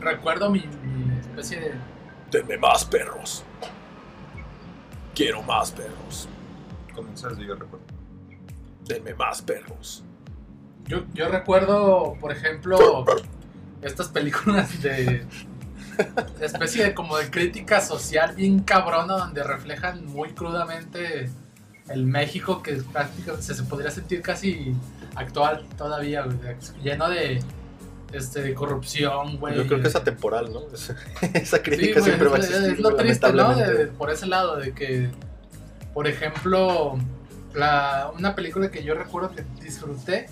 recuerdo 0.00 0.50
mi, 0.50 0.60
mi 0.82 1.18
especie 1.18 1.60
de... 1.60 1.74
denme 2.30 2.56
más 2.56 2.84
perros. 2.84 3.44
Quiero 5.14 5.42
más 5.42 5.72
perros. 5.72 6.28
Comienzas, 6.94 7.36
yo 7.38 7.54
recuerdo. 7.54 7.84
Denme 8.84 9.14
más 9.14 9.42
perros. 9.42 10.04
Yo, 10.86 11.04
yo 11.12 11.28
recuerdo, 11.28 12.16
por 12.20 12.32
ejemplo, 12.32 13.04
estas 13.82 14.08
películas 14.08 14.82
de 14.82 15.26
especie 16.40 16.84
de 16.84 16.94
como 16.94 17.16
de 17.16 17.30
crítica 17.30 17.80
social 17.80 18.34
bien 18.34 18.60
cabrona 18.60 19.14
donde 19.18 19.42
reflejan 19.42 20.04
muy 20.06 20.30
crudamente 20.32 21.30
el 21.88 22.04
México 22.06 22.62
que 22.62 22.74
prácticamente 22.92 23.42
se, 23.44 23.54
se 23.54 23.62
podría 23.64 23.90
sentir 23.90 24.22
casi 24.22 24.74
actual 25.16 25.66
todavía, 25.76 26.22
güey, 26.22 26.36
lleno 26.82 27.08
de, 27.08 27.42
este, 28.12 28.42
de 28.42 28.54
corrupción, 28.54 29.38
güey. 29.38 29.56
Yo 29.56 29.66
creo 29.66 29.80
que 29.80 29.88
es 29.88 29.96
atemporal, 29.96 30.52
¿no? 30.52 30.60
Esa 30.72 31.56
Sí, 31.56 31.62
crítica 31.62 32.00
güey, 32.00 32.04
siempre 32.04 32.28
va 32.28 32.36
a 32.36 32.38
es, 32.38 32.44
existir. 32.46 32.72
es 32.74 32.78
lo 32.80 32.94
triste, 32.94 33.32
¿no? 33.32 33.54
De- 33.56 33.86
por 33.88 34.10
ese 34.10 34.26
lado, 34.26 34.56
de 34.56 34.72
que, 34.72 35.10
por 35.92 36.06
ejemplo, 36.06 36.96
la, 37.54 38.12
una 38.16 38.34
película 38.36 38.70
que 38.70 38.84
yo 38.84 38.94
recuerdo 38.94 39.32
que 39.32 39.44
disfruté, 39.60 40.28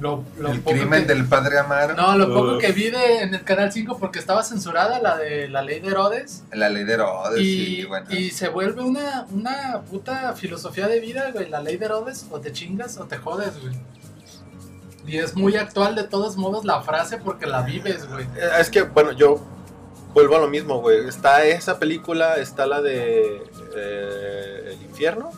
lo, 0.00 0.24
lo 0.38 0.50
El 0.50 0.60
poco 0.60 0.76
crimen 0.76 1.02
que- 1.06 1.14
del 1.14 1.26
padre 1.26 1.58
Amaro. 1.58 1.94
No, 1.94 2.16
lo 2.16 2.28
poco 2.32 2.54
Uf. 2.56 2.60
que 2.60 2.72
vi 2.72 2.90
de- 2.90 3.20
en 3.22 3.34
el 3.34 3.42
Canal 3.44 3.70
5 3.72 3.98
porque 3.98 4.18
estaba 4.18 4.42
censurada, 4.42 4.98
la 4.98 5.16
de 5.16 5.48
la 5.48 5.62
ley 5.62 5.80
de 5.80 5.88
Herodes. 5.88 6.42
La 6.52 6.68
ley 6.70 6.84
de 6.84 6.94
Herodes, 6.94 7.40
Y, 7.40 7.66
sí, 7.76 7.84
bueno. 7.84 8.06
y 8.10 8.30
se 8.30 8.48
vuelve 8.48 8.82
una, 8.82 9.26
una 9.30 9.82
puta 9.90 10.32
filosofía 10.34 10.88
de 10.88 11.00
vida, 11.00 11.30
güey. 11.32 11.48
La 11.48 11.60
ley 11.60 11.76
de 11.76 11.84
Herodes, 11.86 12.26
o 12.30 12.40
te 12.40 12.50
chingas 12.52 12.96
o 12.98 13.04
te 13.04 13.18
jodes, 13.18 13.60
güey. 13.60 13.74
Y 15.06 15.18
es 15.18 15.34
muy 15.34 15.56
actual 15.56 15.94
de 15.94 16.04
todos 16.04 16.36
modos 16.36 16.64
la 16.64 16.82
frase 16.82 17.16
porque 17.18 17.46
la 17.46 17.62
vives, 17.62 18.06
güey. 18.08 18.24
Eh, 18.36 18.50
Es 18.60 18.70
que, 18.70 18.82
bueno, 18.82 19.12
yo 19.12 19.40
vuelvo 20.14 20.36
a 20.36 20.40
lo 20.40 20.48
mismo, 20.48 20.80
güey. 20.80 21.08
Está 21.08 21.44
esa 21.44 21.78
película, 21.78 22.36
está 22.36 22.66
la 22.66 22.80
de 22.80 23.42
eh, 23.76 24.72
El 24.74 24.82
Infierno. 24.82 25.30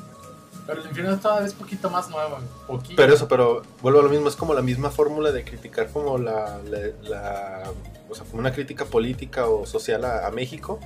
Pero 0.67 0.81
el 0.81 0.87
infierno 0.89 1.19
todavía 1.19 1.47
es 1.47 1.55
poquito 1.55 1.91
más 1.91 2.09
nuevo. 2.09 2.39
Poquito. 2.67 2.95
Pero 2.97 3.15
eso, 3.15 3.27
pero 3.29 3.63
vuelvo 3.83 4.01
a 4.01 4.03
lo 4.03 4.09
mismo, 4.09 4.29
es 4.29 4.37
como 4.37 4.55
la 4.55 4.63
misma 4.63 4.91
fórmula 4.91 5.33
de 5.33 5.45
criticar 5.45 5.89
como 5.89 6.19
la, 6.19 6.59
la- 6.71 7.09
la- 7.09 7.71
o 8.09 8.15
sea, 8.15 8.25
como 8.25 8.39
una 8.41 8.53
crítica 8.53 8.85
política 8.85 9.47
o 9.47 9.67
social 9.67 10.05
a, 10.05 10.27
a 10.27 10.31
México 10.31 10.79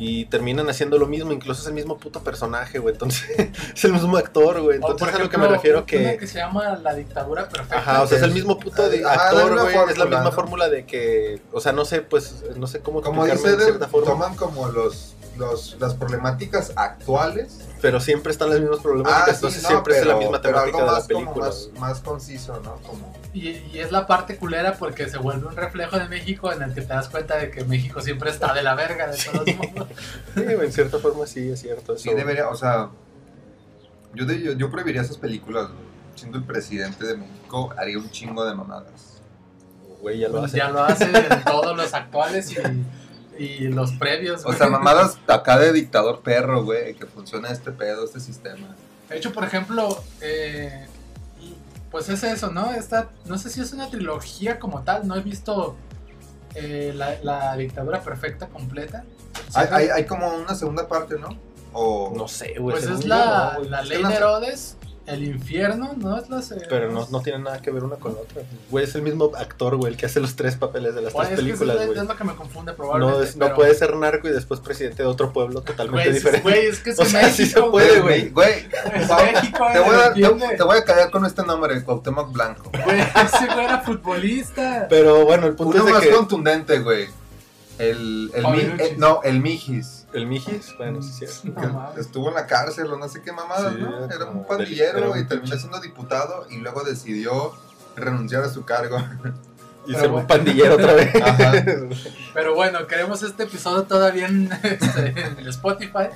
y 0.00 0.26
terminan 0.26 0.68
haciendo 0.70 0.96
lo 0.98 1.06
mismo, 1.06 1.32
incluso 1.32 1.60
es 1.62 1.66
el 1.66 1.74
mismo 1.74 1.98
puto 1.98 2.22
personaje, 2.22 2.78
güey, 2.78 2.92
entonces 2.94 3.24
es 3.74 3.84
el 3.84 3.92
mismo 3.94 4.16
actor, 4.16 4.60
güey, 4.62 4.78
O, 4.78 4.80
por 4.82 4.90
entonces 4.92 5.08
a 5.08 5.18
lo 5.18 5.28
que 5.28 5.36
ejemplo, 5.36 5.48
me 5.50 5.56
refiero 5.56 5.78
Una 5.78 5.86
que... 5.86 6.16
que 6.18 6.26
se 6.28 6.38
llama 6.38 6.76
La 6.76 6.94
dictadura 6.94 7.48
perfecta. 7.48 7.78
Ajá, 7.78 8.02
o 8.02 8.06
sea, 8.06 8.18
es 8.18 8.22
el 8.22 8.28
es- 8.30 8.34
mismo 8.36 8.58
puto 8.60 8.86
la 8.86 9.12
actor, 9.12 9.60
güey, 9.60 9.76
es 9.90 9.98
la 9.98 10.04
misma 10.04 10.30
fórmula 10.30 10.68
de 10.68 10.86
que, 10.86 11.42
o 11.52 11.60
sea, 11.60 11.72
no 11.72 11.84
sé, 11.84 12.02
pues, 12.02 12.44
no 12.56 12.68
sé 12.68 12.78
cómo 12.80 13.02
Como 13.02 13.24
dice 13.26 13.56
de 13.56 13.86
forma, 13.88 14.06
toman 14.12 14.36
como 14.36 14.68
los, 14.68 15.14
los, 15.36 15.76
las 15.80 15.94
problemáticas 15.94 16.72
actuales. 16.76 17.58
Pero 17.80 18.00
siempre 18.00 18.32
están 18.32 18.50
las 18.50 18.60
mismas 18.60 18.80
problemáticas, 18.80 19.22
Ah, 19.22 19.30
sí, 19.30 19.34
entonces 19.36 19.62
no, 19.62 19.68
siempre 19.68 19.98
es 19.98 20.06
la 20.06 20.16
misma 20.16 20.40
temática 20.40 20.78
de 20.78 20.86
la 20.92 21.06
película. 21.06 21.46
más, 21.46 21.70
más 21.78 22.00
conciso, 22.00 22.60
¿no? 22.64 22.76
Como, 22.76 23.14
Y, 23.32 23.48
y 23.50 23.78
es 23.78 23.92
la 23.92 24.06
parte 24.06 24.36
culera 24.36 24.74
porque 24.74 25.08
se 25.08 25.18
vuelve 25.18 25.46
un 25.46 25.56
reflejo 25.56 25.98
de 25.98 26.08
México 26.08 26.52
en 26.52 26.62
el 26.62 26.74
que 26.74 26.80
te 26.82 26.88
das 26.88 27.08
cuenta 27.08 27.36
de 27.36 27.50
que 27.50 27.64
México 27.64 28.00
siempre 28.00 28.30
está 28.30 28.52
de 28.54 28.62
la 28.62 28.74
verga 28.74 29.06
de 29.08 29.16
todos 29.16 29.46
modos. 29.56 29.88
Sí, 30.34 30.42
en 30.46 30.72
cierta 30.72 30.98
forma 30.98 31.26
sí, 31.26 31.50
es 31.50 31.60
cierto. 31.60 31.96
sí 31.98 32.12
debería, 32.14 32.48
o 32.48 32.56
sea, 32.56 32.88
yo, 34.14 34.24
de- 34.26 34.40
yo, 34.42 34.52
yo 34.52 34.70
prohibiría 34.70 35.02
esas 35.02 35.16
películas. 35.18 35.68
Siendo 36.16 36.38
el 36.38 36.44
presidente 36.44 37.06
de 37.06 37.16
México, 37.16 37.72
haría 37.78 37.96
un 37.96 38.10
chingo 38.10 38.44
de 38.44 38.52
mamadas. 38.52 39.20
Güey, 40.02 40.18
ya 40.18 40.28
lo 40.28 40.42
hace. 40.42 40.56
Ya 40.58 40.68
lo 40.68 40.82
hacen 40.82 41.14
en 41.14 41.44
todos 41.44 41.76
los 41.76 41.94
actuales 41.94 42.50
y, 42.50 42.56
y 43.38 43.68
los 43.68 43.92
previos. 43.92 44.42
O 44.42 44.46
güey. 44.46 44.58
sea, 44.58 44.68
mamadas 44.68 45.18
acá 45.26 45.58
de 45.58 45.72
dictador 45.72 46.20
perro, 46.20 46.64
güey, 46.64 46.94
que 46.94 47.06
funciona 47.06 47.50
este 47.50 47.70
pedo, 47.70 48.04
este 48.04 48.20
sistema. 48.20 48.74
De 49.08 49.16
hecho, 49.16 49.32
por 49.32 49.44
ejemplo, 49.44 50.02
eh, 50.20 50.86
pues 51.90 52.08
es 52.08 52.22
eso, 52.24 52.50
¿no? 52.50 52.72
Esta, 52.72 53.10
no 53.24 53.38
sé 53.38 53.50
si 53.50 53.60
es 53.60 53.72
una 53.72 53.88
trilogía 53.88 54.58
como 54.58 54.82
tal, 54.82 55.06
no 55.06 55.16
he 55.16 55.20
visto 55.20 55.76
eh, 56.54 56.92
la, 56.94 57.18
la 57.22 57.56
dictadura 57.56 58.02
perfecta 58.02 58.48
completa. 58.48 59.04
Hay, 59.54 59.66
hay, 59.70 59.88
hay 59.88 60.04
como 60.06 60.28
una 60.34 60.54
segunda 60.54 60.88
parte, 60.88 61.18
¿no? 61.18 61.28
O... 61.72 62.12
No 62.16 62.26
sé, 62.28 62.54
güey. 62.58 62.76
pues 62.76 62.90
es 62.90 63.04
la, 63.04 63.58
no, 63.58 63.64
la 63.64 63.82
ley. 63.82 64.02
Herodes, 64.02 64.76
el 65.08 65.24
infierno, 65.24 65.94
¿no? 65.96 66.16
Es 66.18 66.28
la 66.28 66.42
se- 66.42 66.56
Pero 66.68 66.90
no, 66.92 67.06
no 67.10 67.20
tiene 67.22 67.38
nada 67.40 67.60
que 67.62 67.70
ver 67.70 67.82
una 67.84 67.96
con 67.96 68.14
la 68.14 68.20
otra. 68.20 68.42
Güey, 68.70 68.84
es 68.84 68.94
el 68.94 69.02
mismo 69.02 69.32
actor, 69.36 69.76
güey, 69.76 69.92
el 69.92 69.98
que 69.98 70.06
hace 70.06 70.20
los 70.20 70.36
tres 70.36 70.56
papeles 70.56 70.94
de 70.94 71.02
las 71.02 71.12
tres 71.14 71.24
es 71.24 71.30
que 71.30 71.36
películas, 71.36 71.74
eso 71.76 71.82
es, 71.82 71.88
güey. 71.88 71.98
es 72.00 72.06
lo 72.08 72.16
que 72.16 72.24
me 72.24 72.34
confunde 72.34 72.72
No, 72.72 72.76
probablemente. 72.76 73.32
no 73.38 73.44
pero- 73.46 73.54
puede 73.56 73.74
ser 73.74 73.96
narco 73.96 74.28
y 74.28 74.32
después 74.32 74.60
presidente 74.60 75.02
de 75.02 75.08
otro 75.08 75.32
pueblo 75.32 75.62
totalmente 75.62 76.04
Güey, 76.10 76.14
diferente. 76.14 76.42
Güey, 76.42 76.66
es 76.66 76.80
que 76.80 76.90
es 76.90 76.98
O 77.00 77.04
sea, 77.04 77.22
México, 77.22 77.36
sí 77.36 77.46
se 77.46 77.62
puede, 77.62 78.00
Güey, 78.00 78.28
güey, 78.30 78.66
Es 78.94 79.10
va- 79.10 79.22
México, 79.22 79.66
te 79.72 79.78
voy, 79.80 79.96
a, 79.96 80.12
te, 80.48 80.56
te 80.56 80.62
voy 80.62 80.76
a 80.78 80.84
callar 80.84 81.10
con 81.10 81.24
este 81.26 81.42
nombre, 81.42 81.82
Cuauhtémoc 81.82 82.32
Blanco. 82.32 82.70
Güey, 82.84 83.00
ese 83.24 83.46
güey 83.46 83.64
era 83.64 83.80
futbolista. 83.80 84.86
Pero 84.88 85.24
bueno, 85.24 85.46
el 85.46 85.54
punto 85.54 85.78
Uno 85.78 85.86
es 85.88 85.92
más 85.94 86.02
de 86.02 86.08
que 86.10 86.14
contundente, 86.14 86.78
güey. 86.80 87.06
El, 87.78 88.30
el, 88.34 88.42
mi- 88.42 88.42
Fabiruchis. 88.42 88.80
eh, 88.86 88.94
no, 88.98 89.20
el 89.22 89.40
Mijis. 89.40 89.97
El 90.18 90.26
Mijis, 90.26 90.74
bueno, 90.76 91.00
sí, 91.02 91.26
sí. 91.26 91.52
No 91.56 91.92
estuvo 91.98 92.28
en 92.28 92.34
la 92.34 92.46
cárcel 92.46 92.86
o 92.92 92.98
no 92.98 93.08
sé 93.08 93.22
qué 93.22 93.32
mamadas, 93.32 93.72
Sí, 93.74 93.80
¿no? 93.80 94.04
Era 94.04 94.26
un 94.26 94.46
pandillero 94.46 94.92
del- 94.94 95.02
era 95.04 95.10
un 95.12 95.18
y 95.18 95.24
terminó 95.24 95.56
siendo 95.56 95.80
diputado 95.80 96.46
y 96.50 96.58
luego 96.58 96.84
decidió 96.84 97.52
renunciar 97.96 98.44
a 98.44 98.48
su 98.48 98.64
cargo. 98.64 98.98
Y 99.86 99.92
Pero 99.92 100.00
ser 100.00 100.10
bueno. 100.10 100.22
un 100.22 100.26
pandillero 100.26 100.74
otra 100.74 100.92
vez. 100.92 101.14
Ajá. 101.24 101.52
Pero 102.34 102.54
bueno, 102.54 102.86
queremos 102.86 103.22
este 103.22 103.44
episodio 103.44 103.84
todavía 103.84 104.26
en, 104.26 104.52
este, 104.62 105.14
en 105.18 105.48
Spotify 105.48 106.08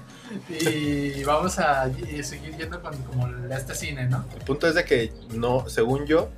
y 0.50 1.24
vamos 1.24 1.58
a 1.58 1.88
y 1.88 2.22
seguir 2.22 2.54
yendo 2.58 2.82
con 2.82 2.94
como 3.04 3.28
este 3.50 3.74
cine, 3.74 4.06
¿no? 4.10 4.26
El 4.36 4.44
punto 4.44 4.66
es 4.66 4.74
de 4.74 4.84
que 4.84 5.10
no, 5.30 5.66
según 5.70 6.04
yo, 6.04 6.28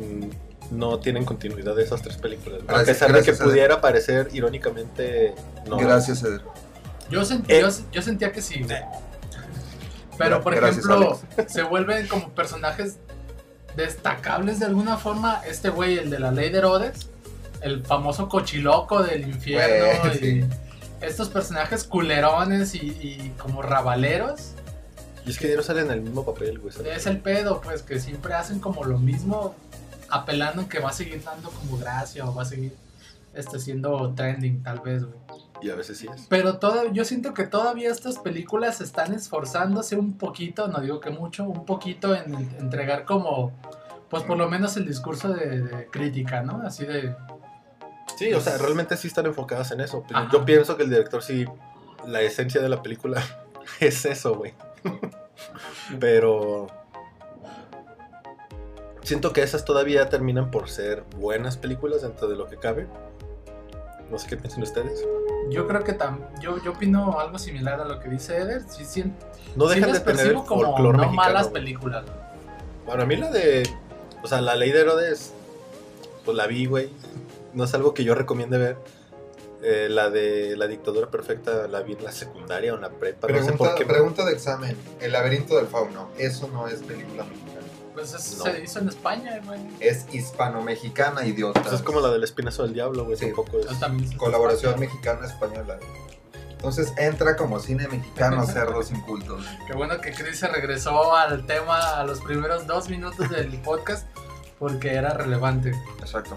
mm, 0.00 0.74
no 0.76 0.98
tienen 0.98 1.24
continuidad 1.24 1.76
de 1.76 1.84
esas 1.84 2.02
tres 2.02 2.16
películas. 2.16 2.62
a 2.66 2.82
pesar 2.82 3.12
de 3.12 3.22
que 3.22 3.32
pudiera 3.34 3.80
parecer 3.80 4.30
irónicamente 4.32 5.36
no. 5.68 5.76
Gracias, 5.76 6.24
Eder. 6.24 6.42
Yo, 7.10 7.24
sentí, 7.24 7.52
Eh. 7.52 7.60
yo, 7.62 7.68
yo 7.92 8.02
sentía 8.02 8.32
que 8.32 8.42
sí. 8.42 8.62
güey. 8.62 8.78
Pero 10.18 10.40
por 10.42 10.54
Gracias, 10.54 10.84
ejemplo, 10.86 11.20
se 11.48 11.62
vuelven 11.62 12.06
como 12.08 12.30
personajes 12.30 12.96
destacables 13.76 14.58
de 14.60 14.66
alguna 14.66 14.96
forma. 14.96 15.42
Este 15.46 15.68
güey, 15.68 15.98
el 15.98 16.10
de 16.10 16.18
la 16.18 16.30
ley 16.32 16.50
de 16.50 16.58
Herodes, 16.58 17.08
el 17.60 17.84
famoso 17.84 18.28
cochiloco 18.28 19.02
del 19.02 19.28
infierno. 19.28 20.00
Güey, 20.02 20.16
y 20.16 20.42
sí. 20.42 20.48
Estos 21.02 21.28
personajes 21.28 21.84
culerones 21.84 22.74
y, 22.74 22.78
y 22.78 23.34
como 23.38 23.60
rabaleros. 23.62 24.52
Y 25.26 25.30
es 25.30 25.38
que 25.38 25.54
no 25.54 25.62
salen 25.62 25.86
en 25.86 25.92
el 25.92 26.00
mismo 26.02 26.24
papel, 26.24 26.58
güey. 26.58 26.72
¿sabes? 26.72 26.96
Es 26.96 27.06
el 27.06 27.18
pedo, 27.20 27.60
pues, 27.60 27.82
que 27.82 27.98
siempre 28.00 28.32
hacen 28.32 28.60
como 28.60 28.84
lo 28.84 28.98
mismo, 28.98 29.54
apelando 30.08 30.62
en 30.62 30.68
que 30.68 30.78
va 30.78 30.90
a 30.90 30.92
seguir 30.92 31.22
dando 31.22 31.50
como 31.50 31.76
gracia 31.76 32.24
o 32.24 32.34
va 32.34 32.42
a 32.42 32.46
seguir 32.46 32.74
este, 33.34 33.58
siendo 33.58 34.14
trending, 34.14 34.62
tal 34.62 34.80
vez, 34.80 35.04
güey. 35.04 35.18
Y 35.62 35.70
a 35.70 35.74
veces 35.74 35.98
sí 35.98 36.06
es. 36.14 36.26
Pero 36.28 36.58
toda, 36.58 36.84
yo 36.92 37.04
siento 37.04 37.32
que 37.34 37.44
todavía 37.46 37.90
estas 37.90 38.18
películas 38.18 38.80
están 38.80 39.14
esforzándose 39.14 39.96
un 39.96 40.18
poquito, 40.18 40.68
no 40.68 40.80
digo 40.80 41.00
que 41.00 41.10
mucho, 41.10 41.44
un 41.44 41.64
poquito 41.64 42.14
en, 42.14 42.34
en- 42.34 42.56
entregar 42.60 43.04
como, 43.04 43.52
pues 44.10 44.22
por 44.24 44.36
lo 44.36 44.48
menos 44.50 44.76
el 44.76 44.86
discurso 44.86 45.28
de, 45.32 45.62
de 45.62 45.86
crítica, 45.86 46.42
¿no? 46.42 46.60
Así 46.66 46.84
de... 46.84 47.14
Sí, 48.18 48.32
o 48.32 48.40
sea, 48.40 48.56
realmente 48.58 48.96
sí 48.96 49.08
están 49.08 49.26
enfocadas 49.26 49.70
en 49.72 49.80
eso. 49.80 50.04
Pero 50.06 50.28
yo 50.30 50.44
pienso 50.44 50.76
que 50.76 50.84
el 50.84 50.90
director 50.90 51.22
sí, 51.22 51.44
la 52.06 52.20
esencia 52.22 52.60
de 52.60 52.68
la 52.68 52.82
película 52.82 53.22
es 53.80 54.04
eso, 54.04 54.36
güey. 54.36 54.54
Pero 56.00 56.68
siento 59.02 59.32
que 59.32 59.42
esas 59.42 59.64
todavía 59.64 60.08
terminan 60.08 60.50
por 60.50 60.68
ser 60.68 61.04
buenas 61.18 61.56
películas 61.56 62.02
dentro 62.02 62.28
de 62.28 62.36
lo 62.36 62.46
que 62.46 62.56
cabe. 62.56 62.86
No 64.10 64.18
sé 64.18 64.28
qué 64.28 64.36
piensan 64.36 64.62
ustedes. 64.62 65.04
Yo 65.50 65.66
creo 65.66 65.84
que 65.84 65.92
tam, 65.92 66.20
yo, 66.40 66.62
yo 66.62 66.72
opino 66.72 67.18
algo 67.18 67.38
similar 67.38 67.80
a 67.80 67.84
lo 67.84 68.00
que 68.00 68.08
dice 68.08 68.36
Eder. 68.36 68.62
Sí, 68.68 68.84
sí, 68.84 69.04
No 69.54 69.66
dejan 69.68 69.92
de 69.92 70.00
tener 70.00 70.26
el 70.28 70.34
como 70.44 70.62
no 70.78 70.92
mexicano. 70.92 71.12
malas 71.12 71.48
películas. 71.48 72.04
Bueno, 72.84 73.02
a 73.02 73.06
mí 73.06 73.16
la 73.16 73.30
de. 73.30 73.68
O 74.22 74.26
sea, 74.28 74.40
la 74.40 74.54
ley 74.56 74.72
de 74.72 74.80
Herodes. 74.80 75.32
Pues 76.24 76.36
la 76.36 76.46
vi, 76.46 76.66
güey. 76.66 76.90
No 77.54 77.64
es 77.64 77.74
algo 77.74 77.94
que 77.94 78.04
yo 78.04 78.14
recomiende 78.14 78.58
ver. 78.58 78.76
Eh, 79.62 79.88
la 79.88 80.10
de 80.10 80.54
la 80.56 80.66
dictadura 80.66 81.10
perfecta 81.10 81.66
la 81.66 81.80
vi 81.80 81.94
en 81.94 82.04
la 82.04 82.12
secundaria 82.12 82.72
o 82.72 82.76
en 82.76 82.82
la 82.82 82.90
prepa. 82.90 83.26
no 83.26 83.34
sé 83.34 83.40
Pregunta, 83.42 83.56
por 83.58 83.74
qué. 83.74 83.86
pregunta 83.86 84.24
de 84.24 84.32
examen. 84.32 84.76
El 85.00 85.12
laberinto 85.12 85.56
del 85.56 85.66
fauno. 85.66 86.08
Eso 86.18 86.48
no 86.52 86.68
es 86.68 86.80
película 86.82 87.24
mexicana. 87.24 87.45
Pues 87.96 88.12
eso 88.12 88.44
No. 88.44 88.52
se 88.52 88.62
hizo 88.62 88.78
en 88.80 88.88
España, 88.90 89.40
güey. 89.44 89.58
Es 89.80 90.06
hispano-mexicana, 90.12 91.24
idiota. 91.24 91.62
Pues 91.62 91.74
es 91.74 91.82
como 91.82 92.00
la 92.00 92.10
del 92.10 92.22
espinazo 92.24 92.62
del 92.64 92.74
diablo, 92.74 93.04
güey. 93.06 93.16
Sí. 93.16 93.26
Tampoco 93.26 93.58
es. 93.58 93.80
También 93.80 94.16
Colaboración 94.18 94.78
mexicana-española. 94.78 95.78
Entonces 96.50 96.92
entra 96.98 97.36
como 97.36 97.58
cine 97.58 97.88
mexicano, 97.88 98.44
cerdos 98.46 98.90
incultos. 98.90 99.44
Qué 99.66 99.72
bueno 99.74 99.98
que 100.00 100.12
Chris 100.12 100.38
se 100.38 100.48
regresó 100.48 101.14
al 101.16 101.46
tema 101.46 101.98
a 101.98 102.04
los 102.04 102.20
primeros 102.20 102.66
dos 102.66 102.88
minutos 102.90 103.30
del 103.30 103.58
podcast 103.62 104.06
porque 104.58 104.92
era 104.92 105.10
relevante. 105.14 105.72
Exacto. 106.00 106.36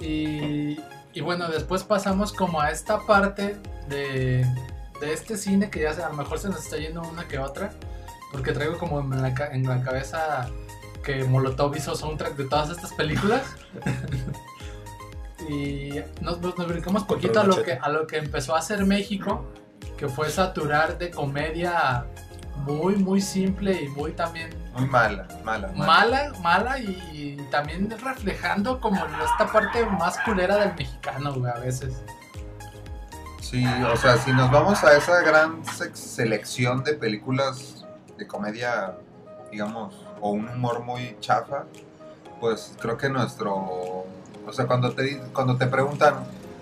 Y, 0.00 0.80
y 1.12 1.20
bueno, 1.20 1.48
después 1.48 1.84
pasamos 1.84 2.32
como 2.32 2.60
a 2.62 2.70
esta 2.70 3.00
parte 3.06 3.56
de, 3.88 4.46
de 5.00 5.12
este 5.12 5.36
cine 5.36 5.68
que 5.70 5.80
ya 5.82 5.90
a 5.90 6.08
lo 6.08 6.14
mejor 6.14 6.38
se 6.38 6.48
nos 6.48 6.64
está 6.64 6.78
yendo 6.78 7.02
una 7.02 7.28
que 7.28 7.38
otra, 7.38 7.72
porque 8.30 8.52
traigo 8.52 8.78
como 8.78 9.00
en 9.00 9.22
la, 9.22 9.28
en 9.52 9.66
la 9.66 9.82
cabeza 9.82 10.48
que 11.02 11.24
Molotov 11.24 11.76
hizo 11.76 11.94
soundtrack 11.94 12.36
de 12.36 12.44
todas 12.44 12.70
estas 12.70 12.92
películas. 12.92 13.42
y 15.48 16.00
nos, 16.20 16.40
nos, 16.40 16.68
brincamos 16.68 17.04
poquito 17.04 17.40
a 17.40 17.44
lo, 17.44 17.62
que, 17.62 17.72
a 17.72 17.88
lo 17.88 18.06
que 18.06 18.18
empezó 18.18 18.54
a 18.54 18.58
hacer 18.58 18.84
México, 18.84 19.46
que 19.96 20.08
fue 20.08 20.30
saturar 20.30 20.98
de 20.98 21.10
comedia 21.10 22.06
muy, 22.56 22.96
muy 22.96 23.20
simple 23.20 23.82
y 23.82 23.88
muy 23.88 24.12
también 24.12 24.50
Muy 24.74 24.86
mala, 24.86 25.26
mala, 25.44 25.68
mala. 25.68 25.86
Mala, 25.86 26.32
mala 26.42 26.78
y, 26.78 26.90
y 27.12 27.36
también 27.50 27.90
reflejando 27.90 28.80
como 28.80 29.02
esta 29.24 29.50
parte 29.50 29.84
más 29.86 30.18
culera 30.18 30.56
del 30.58 30.74
mexicano, 30.74 31.32
güey, 31.34 31.50
a 31.50 31.58
veces. 31.58 32.02
Sí, 33.40 33.66
o 33.66 33.96
sea, 33.96 34.16
si 34.16 34.32
nos 34.32 34.50
vamos 34.50 34.84
a 34.84 34.96
esa 34.96 35.22
gran 35.22 35.62
selección 35.94 36.84
de 36.84 36.94
películas 36.94 37.79
de 38.20 38.26
comedia, 38.28 38.94
digamos, 39.50 39.94
o 40.20 40.30
un 40.30 40.48
humor 40.48 40.84
muy 40.84 41.16
chafa, 41.20 41.64
pues 42.40 42.76
creo 42.80 42.96
que 42.96 43.08
nuestro... 43.08 43.52
O 44.46 44.52
sea, 44.52 44.66
cuando 44.66 44.92
te, 44.92 45.18
cuando 45.32 45.56
te 45.56 45.66
preguntan, 45.66 46.14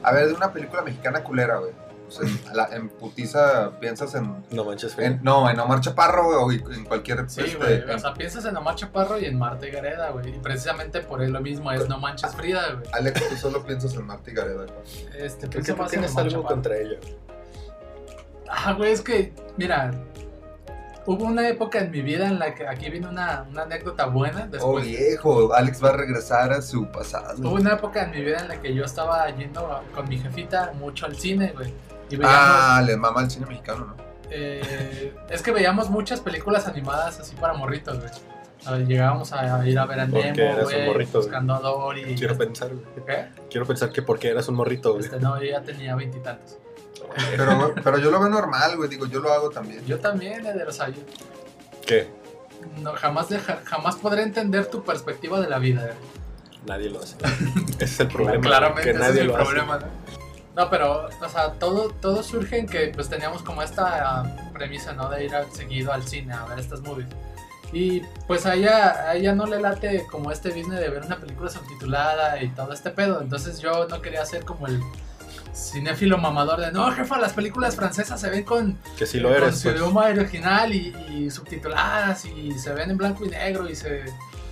a 0.02 0.12
ver, 0.12 0.28
de 0.28 0.34
una 0.34 0.52
película 0.52 0.82
mexicana 0.82 1.22
culera, 1.22 1.58
güey. 1.58 1.72
Pues 2.06 2.20
en, 2.20 2.40
la- 2.56 2.68
en 2.72 2.88
putiza 2.88 3.78
piensas 3.80 4.14
en, 4.14 4.44
No 4.50 4.64
manches, 4.64 4.94
Frida. 4.94 5.08
en- 5.08 5.20
No, 5.22 5.48
en 5.50 5.58
Omar 5.60 5.80
Chaparro, 5.80 6.24
güey, 6.44 6.62
o 6.62 6.72
en 6.72 6.84
cualquier... 6.84 7.28
Sí, 7.28 7.42
este, 7.42 7.56
güey. 7.56 7.82
O 7.94 7.98
sea, 7.98 8.14
piensas 8.14 8.44
en 8.46 8.56
Omar 8.56 8.74
Chaparro 8.76 9.18
y 9.18 9.26
en 9.26 9.38
Marta 9.38 9.66
y 9.66 9.70
Gareda, 9.70 10.10
güey. 10.10 10.28
Y 10.36 10.38
precisamente 10.38 11.00
por 11.00 11.22
él 11.22 11.32
lo 11.32 11.40
mismo 11.40 11.70
es 11.72 11.88
No 11.88 11.98
Manches 11.98 12.34
Frida, 12.34 12.72
güey. 12.74 12.88
Alex, 12.92 13.28
tú 13.28 13.36
solo 13.36 13.64
piensas 13.64 13.94
en 13.94 14.06
Marta 14.06 14.30
y 14.30 14.34
Gareda. 14.34 14.64
güey. 14.64 15.06
Este, 15.18 15.46
pienso 15.48 15.76
más 15.76 15.86
en 15.92 16.00
tienes 16.00 16.12
Omar 16.12 16.24
algo 16.24 16.36
Chaparro. 16.42 16.54
contra 16.54 16.76
ella. 16.78 16.98
Ah, 18.50 18.72
güey, 18.72 18.92
es 18.92 19.02
que, 19.02 19.32
mira, 19.56 19.92
hubo 21.10 21.24
una 21.24 21.48
época 21.48 21.78
en 21.80 21.90
mi 21.90 22.02
vida 22.02 22.26
en 22.28 22.38
la 22.38 22.54
que 22.54 22.66
aquí 22.68 22.90
viene 22.90 23.08
una, 23.08 23.46
una 23.50 23.62
anécdota 23.62 24.06
buena. 24.06 24.44
Oh, 24.44 24.50
Después, 24.52 24.84
viejo, 24.86 25.54
Alex 25.54 25.82
va 25.82 25.88
a 25.90 25.96
regresar 25.96 26.52
a 26.52 26.60
su 26.62 26.86
pasado. 26.90 27.34
hubo 27.48 27.54
una 27.56 27.72
época 27.74 28.02
en 28.04 28.10
mi 28.10 28.20
vida 28.22 28.38
en 28.40 28.48
la 28.48 28.60
que 28.60 28.74
yo 28.74 28.84
estaba 28.84 29.28
yendo 29.30 29.82
con 29.94 30.08
mi 30.08 30.18
jefita 30.18 30.72
mucho 30.74 31.06
al 31.06 31.16
cine, 31.16 31.52
güey. 31.54 31.72
Y 32.10 32.16
veíamos, 32.16 32.38
Ah, 32.40 32.82
le 32.86 32.96
mama 32.96 33.22
el 33.22 33.30
cine 33.30 33.46
mexicano, 33.46 33.86
¿no? 33.86 33.96
eh, 34.30 35.14
es 35.30 35.42
que 35.42 35.50
veíamos 35.52 35.88
muchas 35.90 36.20
películas 36.20 36.66
animadas 36.66 37.18
así 37.20 37.34
para 37.36 37.54
morritos, 37.54 37.98
güey. 37.98 38.86
Llegábamos 38.86 39.32
a 39.32 39.66
ir 39.66 39.78
a 39.78 39.86
ver 39.86 40.00
a 40.00 40.06
Nemo, 40.06 40.62
güey, 40.64 40.86
morrito, 40.86 41.18
buscando 41.18 41.54
a 41.54 41.60
Dory. 41.60 42.14
Quiero 42.16 42.36
pensar, 42.36 42.70
güey. 42.74 42.84
¿Qué? 43.06 43.28
Quiero 43.48 43.64
pensar 43.66 43.90
que 43.92 44.02
porque 44.02 44.28
eras 44.28 44.48
un 44.48 44.56
morrito, 44.56 44.92
güey. 44.92 45.04
Este, 45.04 45.18
no, 45.20 45.40
yo 45.40 45.48
ya 45.48 45.62
tenía 45.62 45.94
veintitantos. 45.94 46.58
Pero, 47.36 47.74
pero 47.82 47.98
yo 47.98 48.10
lo 48.10 48.20
veo 48.20 48.28
normal, 48.28 48.76
güey. 48.76 48.88
Digo, 48.88 49.06
yo 49.06 49.20
lo 49.20 49.32
hago 49.32 49.50
también. 49.50 49.84
Yo 49.86 49.98
también, 49.98 50.44
Eder, 50.46 50.68
o 50.68 50.72
sea, 50.72 50.88
yo 50.88 51.00
¿Qué? 51.86 52.08
no, 52.82 52.92
jamás, 52.94 53.28
deja- 53.28 53.60
jamás 53.64 53.96
podré 53.96 54.22
entender 54.22 54.66
tu 54.66 54.82
perspectiva 54.84 55.40
de 55.40 55.48
la 55.48 55.58
vida, 55.58 55.82
Eder. 55.84 55.96
Nadie 56.66 56.90
lo 56.90 57.00
hace. 57.00 57.16
Ese 57.76 57.84
es 57.84 58.00
el 58.00 58.08
problema. 58.08 58.40
Claramente 58.40 58.82
que 58.82 58.90
ese 58.90 58.98
nadie 58.98 59.20
es 59.22 59.26
lo 59.26 59.36
hace. 59.36 59.44
problema, 59.44 59.78
¿no? 59.78 59.86
No, 60.56 60.68
pero, 60.70 61.08
o 61.20 61.28
sea, 61.28 61.52
todo, 61.52 61.90
todo 61.90 62.22
surge 62.24 62.58
en 62.58 62.66
que 62.66 62.90
pues 62.94 63.08
teníamos 63.08 63.42
como 63.42 63.62
esta 63.62 64.20
ah, 64.20 64.36
premisa, 64.52 64.92
¿no? 64.92 65.08
De 65.08 65.24
ir 65.24 65.34
al- 65.34 65.50
seguido 65.52 65.92
al 65.92 66.02
cine 66.02 66.34
a 66.34 66.44
ver 66.46 66.58
estas 66.58 66.80
movies. 66.80 67.06
Y 67.72 68.00
pues 68.26 68.44
a 68.46 68.54
ella, 68.54 69.08
a 69.08 69.14
ella 69.14 69.34
no 69.34 69.46
le 69.46 69.60
late 69.60 70.04
como 70.10 70.32
este 70.32 70.48
business 70.48 70.80
de 70.80 70.88
ver 70.88 71.04
una 71.04 71.18
película 71.20 71.48
subtitulada 71.50 72.42
y 72.42 72.48
todo 72.48 72.72
este 72.72 72.90
pedo. 72.90 73.20
Entonces 73.20 73.60
yo 73.60 73.86
no 73.88 74.02
quería 74.02 74.24
ser 74.26 74.44
como 74.44 74.66
el 74.66 74.82
cinéfilo 75.54 76.18
mamador 76.18 76.60
de, 76.60 76.72
no, 76.72 76.90
jefa, 76.92 77.18
las 77.18 77.32
películas 77.32 77.74
francesas 77.76 78.20
se 78.20 78.30
ven 78.30 78.44
con, 78.44 78.78
Que 78.96 79.06
si 79.06 79.20
lo 79.20 79.28
con 79.28 79.36
eres, 79.38 79.56
su 79.58 79.64
pues. 79.64 79.76
idioma 79.76 80.06
original 80.06 80.74
y, 80.74 80.94
y 81.10 81.30
subtituladas 81.30 82.24
y 82.24 82.52
se 82.58 82.72
ven 82.72 82.90
en 82.90 82.96
blanco 82.96 83.24
y 83.24 83.28
negro 83.30 83.68
y 83.68 83.74
se 83.76 84.04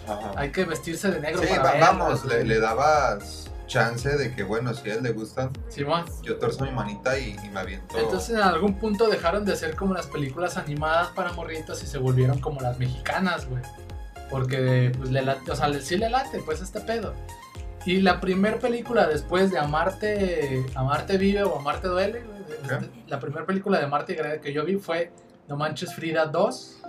Ajá. 0.06 0.32
hay 0.36 0.50
que 0.50 0.64
vestirse 0.64 1.10
de 1.10 1.20
negro 1.20 1.42
Sí, 1.42 1.48
para 1.48 1.62
va- 1.62 1.72
verlas, 1.72 1.98
vamos, 1.98 2.24
le, 2.26 2.44
le 2.44 2.60
dabas 2.60 3.50
chance 3.66 4.08
de 4.16 4.32
que, 4.32 4.44
bueno, 4.44 4.72
si 4.74 4.88
a 4.90 4.94
él 4.94 5.02
le 5.02 5.10
gustan, 5.12 5.50
Simón. 5.68 6.04
yo 6.22 6.36
torzo 6.36 6.64
mi 6.64 6.70
manita 6.70 7.18
y, 7.18 7.36
y 7.44 7.48
me 7.50 7.58
aviento. 7.60 7.98
Entonces 7.98 8.30
en 8.36 8.42
algún 8.42 8.78
punto 8.78 9.08
dejaron 9.08 9.44
de 9.44 9.56
ser 9.56 9.74
como 9.74 9.92
las 9.92 10.06
películas 10.06 10.56
animadas 10.56 11.08
para 11.08 11.32
morritos 11.32 11.82
y 11.82 11.86
se 11.88 11.98
volvieron 11.98 12.38
como 12.40 12.60
las 12.60 12.78
mexicanas, 12.78 13.46
güey. 13.48 13.62
Porque 14.30 14.92
pues 14.96 15.10
le 15.10 15.22
late, 15.22 15.50
o 15.50 15.56
sea, 15.56 15.68
le- 15.68 15.80
sí 15.82 15.96
le 15.96 16.10
late 16.10 16.40
pues 16.44 16.60
este 16.60 16.80
pedo. 16.80 17.14
Y 17.86 18.00
la 18.00 18.20
primer 18.20 18.58
película 18.58 19.06
después 19.06 19.52
de 19.52 19.58
Amarte, 19.60 20.66
Amarte 20.74 21.16
vive 21.18 21.44
o 21.44 21.56
Amarte 21.56 21.86
duele, 21.86 22.24
este, 22.62 22.90
la 23.06 23.20
primera 23.20 23.46
película 23.46 23.78
de 23.78 23.84
Amarte 23.84 24.40
que 24.42 24.52
yo 24.52 24.64
vi 24.64 24.76
fue 24.76 25.12
No 25.46 25.56
Manches 25.56 25.94
Frida 25.94 26.26
2. 26.26 26.82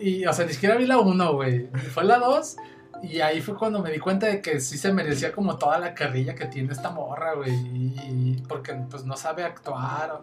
Y, 0.00 0.26
o 0.26 0.32
sea, 0.34 0.44
ni 0.44 0.52
siquiera 0.52 0.76
vi 0.76 0.84
la 0.84 0.98
1, 0.98 1.32
güey. 1.32 1.68
Fue 1.94 2.04
la 2.04 2.18
2. 2.18 2.56
Y 3.04 3.20
ahí 3.20 3.40
fue 3.40 3.56
cuando 3.56 3.80
me 3.80 3.90
di 3.90 3.98
cuenta 3.98 4.26
de 4.26 4.42
que 4.42 4.60
sí 4.60 4.76
se 4.76 4.92
merecía 4.92 5.32
como 5.32 5.56
toda 5.56 5.78
la 5.78 5.94
carrilla 5.94 6.34
que 6.34 6.44
tiene 6.44 6.74
esta 6.74 6.90
morra, 6.90 7.32
güey. 7.32 7.54
Y 7.54 8.42
porque 8.46 8.74
pues 8.90 9.06
no 9.06 9.16
sabe 9.16 9.44
actuar. 9.44 10.20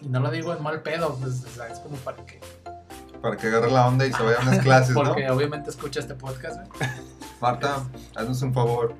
Y 0.00 0.08
no 0.08 0.20
lo 0.20 0.30
digo 0.30 0.54
en 0.54 0.62
mal 0.62 0.80
pedo, 0.80 1.16
pues 1.20 1.44
o 1.44 1.48
sea, 1.50 1.68
es 1.68 1.78
como 1.80 1.96
para 1.96 2.24
que... 2.24 2.40
Para 3.20 3.36
que 3.36 3.48
agarre 3.48 3.70
la 3.70 3.88
onda 3.88 4.06
y 4.06 4.12
se 4.12 4.22
vaya 4.22 4.38
a 4.38 4.42
unas 4.42 4.58
clases, 4.64 4.94
¿no? 4.94 5.02
Porque 5.02 5.28
obviamente 5.28 5.68
escucha 5.68 6.00
este 6.00 6.14
podcast, 6.14 6.60
güey. 6.66 6.90
Marta, 7.40 7.84
haznos 8.16 8.42
un 8.42 8.52
favor. 8.52 8.94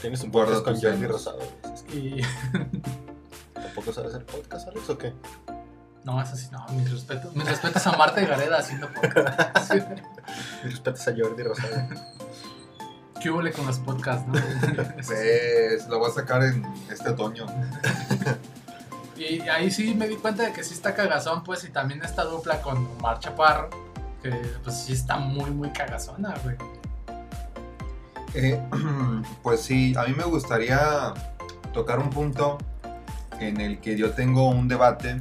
Tienes 0.00 0.22
un 0.22 0.30
podcast 0.30 0.62
con 0.62 0.80
Jordi. 0.80 1.06
Rosado. 1.06 1.40
Es 1.72 1.82
que. 1.82 2.22
¿Tampoco 3.54 3.92
sabes 3.92 4.14
hacer 4.14 4.26
podcast, 4.26 4.68
Alex, 4.68 4.90
o 4.90 4.98
qué? 4.98 5.14
No, 6.04 6.20
eso 6.20 6.36
sí, 6.36 6.48
no, 6.50 6.66
mis 6.74 6.90
respetos. 6.90 7.34
Mis 7.34 7.46
respetos 7.46 7.86
a 7.86 7.96
Marta 7.96 8.20
y 8.20 8.26
Gareda 8.26 8.58
haciendo 8.58 8.92
podcast. 8.92 9.72
Sí. 9.72 9.78
Y 10.64 10.68
respetas 10.68 11.08
a 11.08 11.12
Jordi 11.16 11.42
Rosado. 11.42 11.88
¿Qué 13.22 13.30
hubo 13.30 13.40
con 13.56 13.66
los 13.66 13.78
podcasts, 13.78 14.26
no? 14.26 14.34
Pues, 15.06 15.86
lo 15.88 15.98
voy 16.00 16.10
a 16.10 16.14
sacar 16.14 16.42
en 16.42 16.66
este 16.90 17.10
otoño. 17.10 17.46
Y 19.16 19.40
ahí 19.48 19.70
sí 19.70 19.94
me 19.94 20.08
di 20.08 20.16
cuenta 20.16 20.42
de 20.42 20.52
que 20.52 20.64
sí 20.64 20.74
está 20.74 20.94
cagazón, 20.94 21.44
pues, 21.44 21.62
y 21.64 21.70
también 21.70 22.02
esta 22.02 22.24
dupla 22.24 22.60
con 22.60 22.84
Omar 22.98 23.20
Chaparro, 23.20 23.70
que 24.20 24.30
pues 24.64 24.76
sí 24.76 24.92
está 24.92 25.16
muy, 25.16 25.50
muy 25.52 25.70
cagazona, 25.70 26.34
güey. 26.42 26.56
Eh, 28.34 28.60
pues 29.42 29.60
sí, 29.60 29.94
a 29.96 30.04
mí 30.04 30.14
me 30.14 30.24
gustaría 30.24 31.14
tocar 31.72 31.98
un 31.98 32.10
punto 32.10 32.58
en 33.40 33.60
el 33.60 33.80
que 33.80 33.96
yo 33.96 34.12
tengo 34.12 34.48
un 34.48 34.68
debate. 34.68 35.20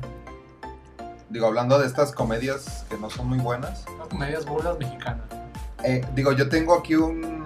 Digo, 1.29 1.47
hablando 1.47 1.79
de 1.79 1.87
estas 1.87 2.11
comedias 2.11 2.85
que 2.89 2.97
no 2.97 3.09
son 3.09 3.27
muy 3.27 3.39
buenas. 3.39 3.85
Las 3.97 4.07
comedias 4.07 4.45
burlas 4.45 4.77
mexicanas. 4.77 5.25
Eh, 5.83 6.05
digo, 6.13 6.31
yo 6.33 6.49
tengo 6.49 6.75
aquí 6.75 6.95
un. 6.95 7.41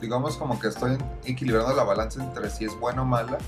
Digamos 0.00 0.36
como 0.36 0.58
que 0.60 0.68
estoy 0.68 0.98
equilibrando 1.24 1.74
la 1.74 1.82
balanza 1.82 2.22
entre 2.22 2.50
si 2.50 2.66
es 2.66 2.78
buena 2.78 3.02
o 3.02 3.04
mala. 3.06 3.38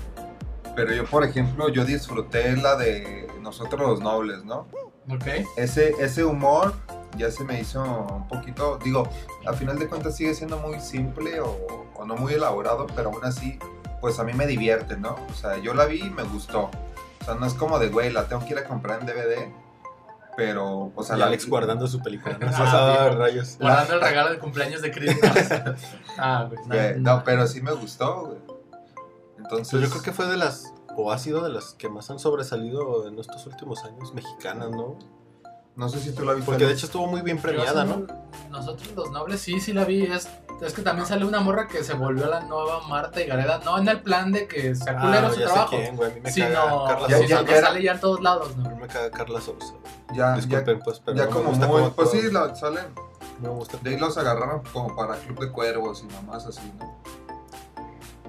Pero 0.75 0.93
yo, 0.93 1.05
por 1.05 1.23
ejemplo, 1.23 1.69
yo 1.69 1.85
disfruté 1.85 2.55
la 2.57 2.75
de 2.75 3.27
Nosotros 3.41 3.81
los 3.81 3.99
Nobles, 3.99 4.43
¿no? 4.43 4.67
¿Ok? 5.09 5.25
Ese, 5.55 5.93
ese 5.99 6.23
humor 6.23 6.73
ya 7.17 7.31
se 7.31 7.43
me 7.43 7.59
hizo 7.59 7.81
un 7.83 8.27
poquito. 8.27 8.77
Digo, 8.83 9.07
al 9.45 9.55
final 9.55 9.77
de 9.79 9.87
cuentas 9.87 10.15
sigue 10.15 10.33
siendo 10.33 10.57
muy 10.57 10.79
simple 10.79 11.39
o, 11.39 11.87
o 11.95 12.05
no 12.05 12.15
muy 12.15 12.33
elaborado, 12.33 12.87
pero 12.95 13.09
aún 13.11 13.23
así, 13.25 13.59
pues 14.01 14.19
a 14.19 14.23
mí 14.23 14.33
me 14.33 14.45
divierte, 14.47 14.97
¿no? 14.97 15.15
O 15.29 15.33
sea, 15.33 15.57
yo 15.57 15.73
la 15.73 15.85
vi 15.85 16.01
y 16.01 16.09
me 16.09 16.23
gustó. 16.23 16.69
O 17.21 17.25
sea, 17.25 17.35
no 17.35 17.45
es 17.45 17.53
como 17.53 17.79
de, 17.79 17.89
güey, 17.89 18.11
la 18.11 18.27
tengo 18.27 18.45
que 18.45 18.53
ir 18.53 18.59
a 18.59 18.63
comprar 18.65 19.01
en 19.01 19.07
DVD. 19.07 19.51
Pero, 20.37 20.91
o 20.95 21.03
sea, 21.03 21.15
Y 21.15 21.19
la 21.19 21.25
Alex 21.25 21.49
guardando 21.49 21.87
su 21.87 21.99
película. 21.99 22.37
¿no? 22.39 22.47
Ah, 22.53 23.05
Ah, 23.05 23.09
rayos. 23.09 23.57
Guardando 23.59 23.95
el 23.95 24.01
regalo 24.01 24.29
de 24.29 24.37
cumpleaños 24.37 24.83
de 24.83 24.91
Christmas. 24.91 25.49
ah, 26.19 26.47
güey. 26.47 26.63
Güey, 26.67 26.99
no, 27.01 27.23
pero 27.23 27.47
sí 27.47 27.59
me 27.59 27.71
gustó, 27.71 28.27
güey. 28.27 28.37
Entonces, 29.39 29.69
Pues 29.71 29.83
yo 29.83 29.89
creo 29.89 30.03
que 30.03 30.11
fue 30.11 30.27
de 30.27 30.37
las, 30.37 30.73
o 30.95 31.11
ha 31.11 31.17
sido 31.17 31.43
de 31.43 31.49
las 31.49 31.73
que 31.73 31.89
más 31.89 32.11
han 32.11 32.19
sobresalido 32.19 33.07
en 33.07 33.17
estos 33.17 33.47
últimos 33.47 33.83
años 33.83 34.13
mexicanas, 34.13 34.69
¿no? 34.69 34.99
No 35.77 35.87
sé 35.89 35.99
si 35.99 36.11
tú 36.13 36.25
la 36.25 36.33
viste. 36.33 36.45
Porque 36.51 36.65
de 36.65 36.73
hecho 36.73 36.87
estuvo 36.87 37.07
muy 37.07 37.21
bien 37.21 37.37
premiada, 37.39 37.85
¿no? 37.85 38.05
Nosotros 38.49 38.91
los 38.95 39.11
nobles, 39.11 39.39
sí, 39.39 39.59
sí 39.61 39.71
la 39.73 39.85
vi. 39.85 40.03
Es, 40.03 40.27
es 40.61 40.73
que 40.73 40.81
también 40.81 41.05
sale 41.07 41.23
una 41.23 41.39
morra 41.39 41.67
que 41.67 41.83
se 41.83 41.93
volvió 41.93 42.25
la 42.27 42.41
nueva 42.41 42.81
Marta 42.87 43.21
y 43.21 43.27
Gareda. 43.27 43.61
No 43.63 43.77
en 43.77 43.87
el 43.87 44.01
plan 44.01 44.31
de 44.31 44.47
que 44.47 44.75
sea 44.75 44.97
culero 44.99 45.27
Ah, 45.27 45.31
su 45.31 45.39
ya 45.39 45.47
sé 45.47 45.53
trabajo. 45.53 45.77
quién, 45.77 45.95
güey. 45.95 46.11
A 46.11 46.15
mí 46.15 46.21
me 46.21 46.31
Sino, 46.31 46.47
caga 46.49 46.87
Carla 46.87 47.07
Ya- 47.07 47.17
ya- 47.19 47.27
Sousa. 47.27 47.45
que 47.45 47.51
ya 47.51 47.57
era- 47.57 47.67
sale 47.67 47.83
ya 47.83 47.91
en 47.93 47.99
todos 47.99 48.21
lados, 48.21 48.49
A 48.55 48.57
¿no? 48.57 48.69
mí 48.71 48.75
me 48.81 48.87
caga 48.87 49.11
Carla 49.11 49.39
Sousa. 49.41 49.73
ya, 50.09 50.15
ya, 50.15 50.35
Disculpen, 50.35 50.79
pues, 50.83 50.99
pero 51.05 51.17
ya 51.17 51.25
no 51.25 51.29
como 51.31 51.51
muy. 51.51 51.89
Pues 51.91 52.09
sí, 52.11 52.21
la, 52.31 52.55
salen. 52.55 52.85
Me 53.39 53.49
gusta. 53.49 53.77
De 53.83 53.91
ahí 53.91 53.97
los 53.99 54.17
agarraron 54.17 54.63
como 54.73 54.95
para 54.95 55.15
Club 55.17 55.39
de 55.39 55.51
Cuervos 55.51 56.03
y 56.03 56.11
mamás 56.11 56.47
así, 56.47 56.71
¿no? 56.79 56.97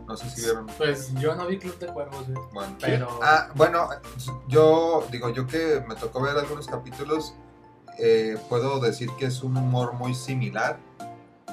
No 0.09 0.16
sé 0.16 0.31
si 0.31 0.40
vieron. 0.42 0.66
Pues 0.79 1.12
yo 1.14 1.35
no 1.35 1.47
vi 1.47 1.59
Club 1.59 1.79
de 1.79 1.87
Cuervos, 1.88 2.27
güey. 2.29 2.47
Bueno. 2.53 2.77
Pero. 2.81 3.21
Ah, 3.23 3.49
bueno, 3.55 3.88
yo 4.49 5.05
digo, 5.12 5.29
yo 5.31 5.47
que 5.47 5.85
me 5.87 5.94
tocó 5.94 6.23
ver 6.23 6.37
algunos 6.37 6.66
capítulos, 6.66 7.35
eh, 7.99 8.38
puedo 8.49 8.81
decir 8.81 9.11
que 9.18 9.27
es 9.27 9.42
un 9.42 9.57
humor 9.57 9.92
muy 9.92 10.14
similar 10.14 10.79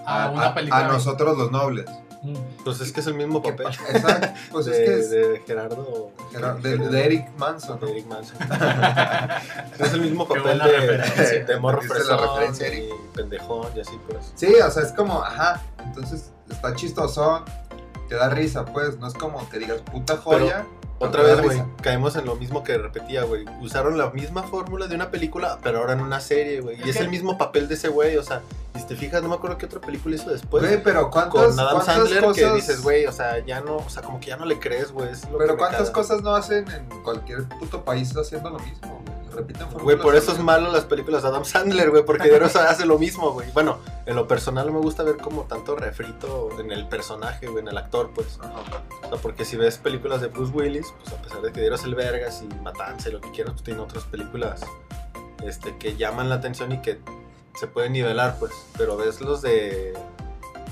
a, 0.05 0.25
a, 0.25 0.29
una 0.31 0.53
película. 0.53 0.85
a 0.85 0.87
nosotros 0.87 1.37
los 1.37 1.51
nobles. 1.51 1.85
Mm. 2.23 2.35
Pues 2.63 2.79
es 2.81 2.91
que 2.91 3.01
es 3.01 3.07
el 3.07 3.13
mismo 3.15 3.41
papel. 3.43 3.67
pa- 3.67 3.91
Exacto, 3.91 4.27
pues 4.51 4.65
de, 4.65 4.71
es 4.83 4.89
que 4.89 4.99
es 4.99 5.09
de 5.11 5.43
Gerardo. 5.45 6.11
era 6.33 6.55
de, 6.55 6.77
de 6.77 7.05
Eric 7.05 7.29
Manson. 7.37 7.79
de 7.79 7.91
Eric 7.91 8.07
Manson. 8.07 8.37
es 9.79 9.93
el 9.93 10.01
mismo 10.01 10.27
papel 10.27 10.57
de, 10.59 11.43
de 11.45 11.59
morro 11.59 11.81
¿Viste 11.81 12.03
la 12.05 12.17
referencia, 12.17 12.73
y 12.73 12.89
pendejón 13.13 13.67
y 13.75 13.81
así 13.81 13.99
pues. 14.07 14.31
Sí, 14.35 14.55
o 14.55 14.71
sea, 14.71 14.83
es 14.83 14.91
como, 14.93 15.21
ajá, 15.21 15.61
entonces 15.83 16.31
está 16.49 16.73
chistoso, 16.73 17.43
te 18.07 18.15
da 18.15 18.29
risa, 18.29 18.65
pues, 18.65 18.97
no 18.99 19.07
es 19.07 19.13
como 19.13 19.47
que 19.49 19.59
digas 19.59 19.81
puta 19.81 20.17
joya, 20.17 20.65
Otra 20.97 21.23
vez, 21.23 21.41
güey, 21.41 21.61
caemos 21.81 22.15
en 22.15 22.25
lo 22.25 22.35
mismo 22.37 22.63
que 22.63 22.77
repetía, 22.77 23.23
güey. 23.23 23.43
Usaron 23.61 23.97
la 23.97 24.11
misma 24.11 24.43
fórmula 24.43 24.87
de 24.87 24.95
una 24.95 25.11
película, 25.11 25.59
pero 25.61 25.79
ahora 25.79 25.91
en 25.91 25.99
una 25.99 26.21
serie, 26.21 26.61
güey. 26.61 26.77
Y 26.77 26.83
Es 26.83 26.87
es 26.89 26.97
que- 26.97 27.03
el 27.03 27.09
mismo 27.09 27.37
papel 27.37 27.67
de 27.67 27.73
ese 27.73 27.89
güey, 27.89 28.15
o 28.15 28.23
sea, 28.23 28.41
y 28.73 28.79
si 28.79 28.85
te 28.85 28.95
fijas, 28.95 29.21
no 29.21 29.27
me 29.27 29.35
acuerdo 29.35 29.57
qué 29.57 29.65
otra 29.65 29.81
película 29.81 30.15
hizo 30.15 30.29
después. 30.29 30.63
Güey, 30.63 30.81
pero 30.81 31.11
¿cuántas, 31.11 31.47
con 31.47 31.59
Adam 31.59 31.73
cuántas 31.73 31.95
Sandler 31.95 32.23
cosas... 32.23 32.43
que 32.43 32.53
dices, 32.53 32.81
güey, 32.81 33.05
o 33.07 33.11
sea, 33.11 33.39
ya 33.45 33.59
no, 33.59 33.75
o 33.77 33.89
sea, 33.89 34.03
como 34.03 34.21
que 34.21 34.27
ya 34.27 34.37
no 34.37 34.45
le 34.45 34.57
crees, 34.57 34.93
güey. 34.93 35.09
Pero 35.37 35.57
¿cuántas 35.57 35.91
cosas 35.91 36.21
no 36.21 36.33
hacen 36.33 36.65
en 36.71 36.87
cualquier 37.03 37.43
puto 37.43 37.83
país 37.83 38.15
haciendo 38.15 38.49
lo 38.49 38.59
mismo? 38.59 39.01
güey? 39.05 39.14
Fórmulas. 39.43 39.83
Güey, 39.83 39.97
por 39.97 40.15
eso 40.15 40.31
es 40.31 40.39
malo 40.39 40.71
las 40.71 40.85
películas 40.85 41.23
de 41.23 41.29
Adam 41.29 41.45
Sandler, 41.45 41.89
güey, 41.89 42.05
porque 42.05 42.29
de 42.29 42.37
hace 42.45 42.85
lo 42.85 42.97
mismo, 42.97 43.31
güey. 43.31 43.51
Bueno, 43.51 43.79
en 44.05 44.15
lo 44.15 44.27
personal 44.27 44.71
me 44.71 44.79
gusta 44.79 45.03
ver 45.03 45.17
como 45.17 45.43
tanto 45.43 45.75
refrito 45.75 46.49
en 46.59 46.71
el 46.71 46.87
personaje, 46.87 47.47
güey, 47.47 47.61
en 47.61 47.67
el 47.67 47.77
actor, 47.77 48.11
pues. 48.13 48.39
Ajá. 48.41 48.83
O 49.03 49.09
sea, 49.09 49.17
porque 49.21 49.45
si 49.45 49.57
ves 49.57 49.77
películas 49.77 50.21
de 50.21 50.27
Bruce 50.27 50.53
Willis, 50.53 50.93
pues 51.01 51.13
a 51.13 51.21
pesar 51.21 51.41
de 51.41 51.51
que 51.51 51.61
dieras 51.61 51.83
el 51.83 51.95
vergas 51.95 52.41
y 52.41 52.47
matanza 52.61 53.09
y 53.09 53.11
lo 53.11 53.21
que 53.21 53.31
quieras, 53.31 53.53
pues 53.53 53.63
tiene 53.63 53.79
otras 53.81 54.03
películas 54.05 54.61
este, 55.43 55.77
que 55.77 55.95
llaman 55.95 56.29
la 56.29 56.35
atención 56.35 56.71
y 56.71 56.81
que 56.81 56.99
se 57.55 57.67
pueden 57.67 57.93
nivelar, 57.93 58.37
pues. 58.39 58.51
Pero 58.77 58.97
ves 58.97 59.21
los 59.21 59.41
de, 59.41 59.93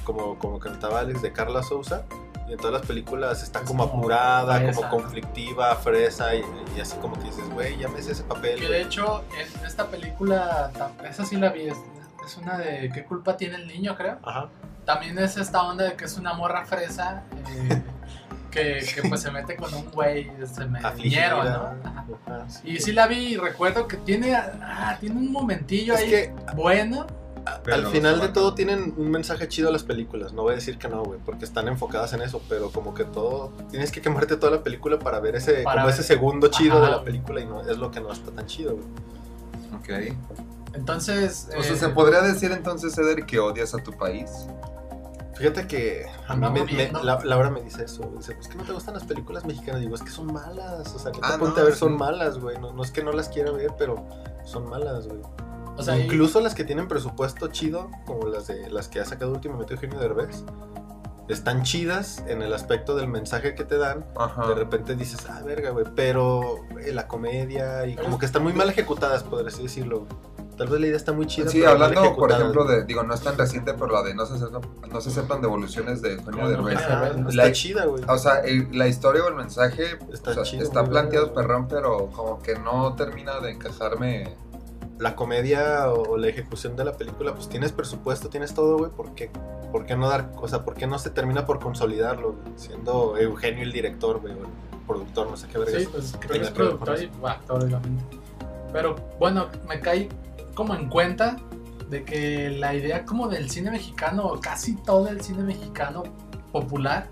como, 0.04 0.38
como 0.40 0.60
cantaba 0.60 1.00
Alex, 1.00 1.22
de 1.22 1.32
Carla 1.32 1.64
Souza, 1.64 2.04
y 2.48 2.54
en 2.54 2.58
todas 2.58 2.74
las 2.74 2.86
películas 2.86 3.42
está 3.44 3.60
Es 3.60 3.66
como 3.66 3.88
como 3.88 4.00
apurada, 4.02 4.58
fresa, 4.58 4.74
como 4.76 4.88
¿no? 4.88 4.92
conflictiva, 5.04 5.76
fresa, 5.76 6.36
y, 6.36 6.44
y 6.76 6.82
así 6.82 6.98
como 6.98 7.16
que 7.16 7.24
dices, 7.24 7.50
güey, 7.50 7.78
ya 7.78 7.88
me 7.88 8.02
sé 8.02 8.12
ese 8.12 8.24
papel. 8.24 8.56
Que 8.56 8.62
de 8.64 8.68
güey". 8.68 8.82
hecho, 8.82 9.24
en 9.60 9.66
esta 9.66 9.88
película, 9.88 10.72
esa 11.08 11.26
sí 11.26 11.38
la 11.38 11.50
vi, 11.50 11.68
es, 11.68 11.78
es 12.26 12.38
una 12.38 12.58
de 12.58 12.90
¿Qué 12.94 13.04
culpa 13.04 13.38
tiene 13.38 13.56
el 13.56 13.68
niño, 13.68 13.96
creo? 13.96 14.18
Ajá. 14.24 14.50
También 14.86 15.18
es 15.18 15.38
esta 15.38 15.64
onda 15.64 15.86
de 15.86 15.94
que 15.96 16.06
es 16.06 16.18
una 16.18 16.34
morra 16.34 16.66
fresa 16.66 17.24
eh, 17.48 17.82
que, 18.52 18.86
que 18.94 19.08
pues 19.08 19.22
se 19.22 19.32
mete 19.32 19.56
con 19.56 19.74
un 19.74 19.90
güey 19.92 20.30
se 20.46 20.66
me 20.66 20.80
Afligida. 20.80 21.30
¿no? 21.30 21.90
Ajá. 21.90 22.06
Ajá, 22.26 22.50
sí. 22.50 22.70
Y 22.70 22.80
sí 22.80 22.92
la 22.92 23.08
vi 23.08 23.34
y 23.34 23.38
recuerdo 23.38 23.88
que 23.88 23.96
tiene, 23.98 24.36
ah, 24.36 24.98
tiene 25.00 25.16
un 25.16 25.32
momentillo 25.32 25.94
Es 25.94 26.02
ahí 26.02 26.10
que 26.10 26.34
bueno. 26.56 27.08
Pero 27.64 27.76
al 27.78 27.88
final 27.88 28.22
de 28.22 28.30
todo 28.30 28.54
tienen 28.56 28.94
un 28.98 29.12
mensaje 29.12 29.48
chido 29.48 29.72
las 29.72 29.84
películas. 29.84 30.32
No 30.34 30.44
voy 30.44 30.54
a 30.54 30.56
decir 30.56 30.78
que 30.78 30.88
no, 30.88 31.04
güey, 31.04 31.20
porque 31.26 31.44
están 31.46 31.68
enfocadas 31.68 32.14
en 32.14 32.22
eso, 32.22 32.42
pero 32.48 32.72
como 32.72 32.94
que 32.94 33.04
todo. 33.04 33.52
Tienes 33.70 33.92
que 33.92 34.02
quemarte 34.02 34.38
toda 34.38 34.52
la 34.54 34.64
película 34.64 34.98
para 35.00 35.20
ver 35.20 35.36
ese, 35.36 35.64
Para 35.64 35.82
como 35.82 35.86
ver- 35.88 35.94
ese 35.94 36.04
segundo 36.04 36.48
chido 36.48 36.78
Ajá, 36.78 36.86
de 36.86 36.92
la 36.92 37.04
película 37.04 37.42
y 37.42 37.46
no 37.46 37.62
es 37.62 37.78
lo 37.78 37.92
que 37.92 38.00
no 38.00 38.12
está 38.12 38.32
tan 38.32 38.46
chido, 38.46 38.76
güey. 38.76 38.86
Ok. 39.78 40.16
Entonces, 40.74 41.50
O 41.58 41.62
sea, 41.64 41.74
eh, 41.74 41.76
¿se 41.78 41.90
podría 41.90 42.22
decir 42.22 42.52
entonces, 42.52 42.98
Eder, 42.98 43.26
que 43.26 43.40
odias 43.40 43.74
a 43.76 43.78
tu 43.78 43.92
país? 43.92 44.30
Fíjate 45.36 45.68
que 45.68 46.06
a 46.28 46.36
mí 46.36 46.48
me, 46.62 46.92
la- 47.04 47.20
Laura 47.24 47.50
me 47.50 47.62
dice 47.62 47.84
eso. 47.86 48.04
Dice, 48.18 48.36
pues 48.36 48.48
que 48.48 48.56
no 48.56 48.64
te 48.64 48.72
gustan 48.72 48.94
las 48.94 49.04
películas 49.04 49.46
mexicanas. 49.46 49.82
Digo, 49.82 49.96
es 49.96 50.02
que 50.02 50.12
son 50.12 50.32
malas. 50.32 50.94
O 50.94 51.00
sea, 51.00 51.12
que 51.12 51.20
te 51.20 51.26
Ah, 51.28 51.38
ponte 51.40 51.56
no, 51.58 51.62
a 51.62 51.66
ver, 51.66 51.74
sí. 51.74 51.80
son 51.80 51.98
malas, 51.98 52.38
güey. 52.40 52.58
No, 52.60 52.72
no 52.72 52.84
es 52.84 52.92
que 52.92 53.04
no 53.04 53.12
las 53.12 53.30
quiera 53.30 53.52
ver, 53.52 53.72
pero 53.78 54.06
son 54.46 54.70
malas, 54.70 55.08
güey. 55.08 55.22
O 55.78 55.84
sea, 55.84 55.98
y- 55.98 56.04
Incluso 56.04 56.40
las 56.42 56.56
que 56.56 56.64
tienen 56.64 56.88
presupuesto 56.88 57.48
chido, 57.48 57.90
como 58.06 58.28
las 58.28 58.48
de 58.48 58.70
las 58.70 58.88
que 58.88 59.00
ha 59.00 59.06
sacado 59.06 59.32
últimamente 59.32 59.74
Eugenio 59.74 60.00
Derbez, 60.00 60.44
están 61.30 61.64
chidas 61.64 62.24
en 62.28 62.42
el 62.42 62.54
aspecto 62.54 62.96
del 62.96 63.08
mensaje 63.08 63.56
que 63.56 63.64
te 63.64 63.78
dan. 63.78 64.06
Ajá. 64.18 64.48
De 64.50 64.56
repente 64.56 64.96
dices, 64.96 65.26
ah, 65.30 65.42
verga, 65.46 65.70
güey, 65.72 65.86
pero 65.96 66.58
eh, 66.84 66.92
la 66.92 67.08
comedia 67.08 67.86
y 67.86 67.92
Pero 67.96 68.04
como 68.04 68.16
es- 68.16 68.20
que 68.20 68.26
están 68.26 68.44
muy 68.44 68.54
mal 68.54 68.70
ejecutadas, 68.70 69.24
podría 69.24 69.48
así 69.50 69.64
decirlo. 69.64 70.06
Tal 70.58 70.68
vez 70.68 70.82
la 70.82 70.86
idea 70.88 70.98
está 70.98 71.14
muy 71.14 71.26
chida. 71.26 71.50
Sí, 71.50 71.62
pero 71.62 71.72
mal 71.72 71.82
hablando, 71.84 72.02
por 72.16 72.30
ejecutada, 72.30 72.40
ejemplo, 72.42 72.66
de, 72.66 72.86
digo, 72.86 73.02
no 73.04 73.14
es 73.16 73.22
tan 73.22 73.36
reciente, 73.38 73.74
pero 73.74 73.88
la 73.88 74.04
de 74.04 74.14
no 74.14 74.26
se 74.28 74.38
sepan, 74.38 74.62
no 74.92 75.02
se 75.02 75.10
sepan 75.10 75.42
devoluciones 75.42 76.02
de 76.04 76.12
Eugenio 76.14 76.32
No, 76.32 76.44
no, 76.44 76.50
Derbez. 76.50 76.74
Eugenio 76.74 77.00
Derbez. 77.06 77.28
Está 77.30 77.44
La- 77.46 77.52
chida, 77.54 77.86
güey. 77.86 78.04
O 78.08 78.18
sea, 78.20 78.40
el- 78.42 78.68
la 78.78 78.88
historia 78.88 79.24
o 79.24 79.30
el 79.30 79.36
mensaje 79.36 79.98
Está 80.12 80.32
o 80.32 80.34
sea, 80.36 80.44
chido, 80.44 80.62
está 80.62 80.84
planteado 80.84 81.34
perrón, 81.34 81.68
pero 81.68 82.08
como 82.12 82.40
que 82.44 82.54
no 82.60 82.94
termina 82.96 83.40
de 83.40 83.52
encajarme. 83.52 84.36
La 85.00 85.16
comedia 85.16 85.92
o 85.92 86.18
la 86.18 86.28
ejecución 86.28 86.76
de 86.76 86.86
la 86.86 86.94
película, 86.94 87.34
pues 87.34 87.50
tienes 87.50 87.72
presupuesto, 87.72 88.30
tienes 88.30 88.54
todo, 88.54 88.78
güey. 88.78 88.92
¿Por 88.92 89.16
qué? 89.16 89.32
¿Por 89.72 89.86
qué 89.86 89.96
no 89.96 90.08
dar, 90.08 90.32
o 90.36 90.48
sea, 90.48 90.64
por 90.64 90.76
qué 90.76 90.86
no 90.86 91.00
se 91.00 91.10
termina 91.10 91.46
por 91.46 91.60
consolidarlo? 91.60 92.36
Siendo 92.56 93.18
Eugenio 93.18 93.64
el 93.64 93.72
director, 93.72 94.22
güey, 94.22 94.34
o 94.34 94.38
el 94.38 94.82
productor, 94.88 95.30
no 95.30 95.36
sé 95.36 95.48
qué 95.48 95.58
verga. 95.58 95.80
Sí, 95.80 95.88
pues 95.92 96.16
que 96.18 96.38
es 96.38 96.52
productor 96.52 97.02
y 97.02 97.12
actor, 97.26 97.64
obviamente. 97.64 98.04
Pero 98.72 98.96
bueno, 99.20 99.48
me 99.68 99.80
caí 99.80 100.10
como 100.54 100.76
en 100.76 100.90
cuenta 100.90 101.38
de 101.90 102.04
que 102.04 102.50
la 102.50 102.76
idea 102.76 103.06
como 103.06 103.28
del 103.28 103.50
cine 103.50 103.72
mexicano, 103.72 104.26
o 104.26 104.40
casi 104.40 104.76
todo 104.76 105.08
el 105.08 105.22
cine 105.22 105.44
mexicano 105.44 106.04
popular, 106.52 107.10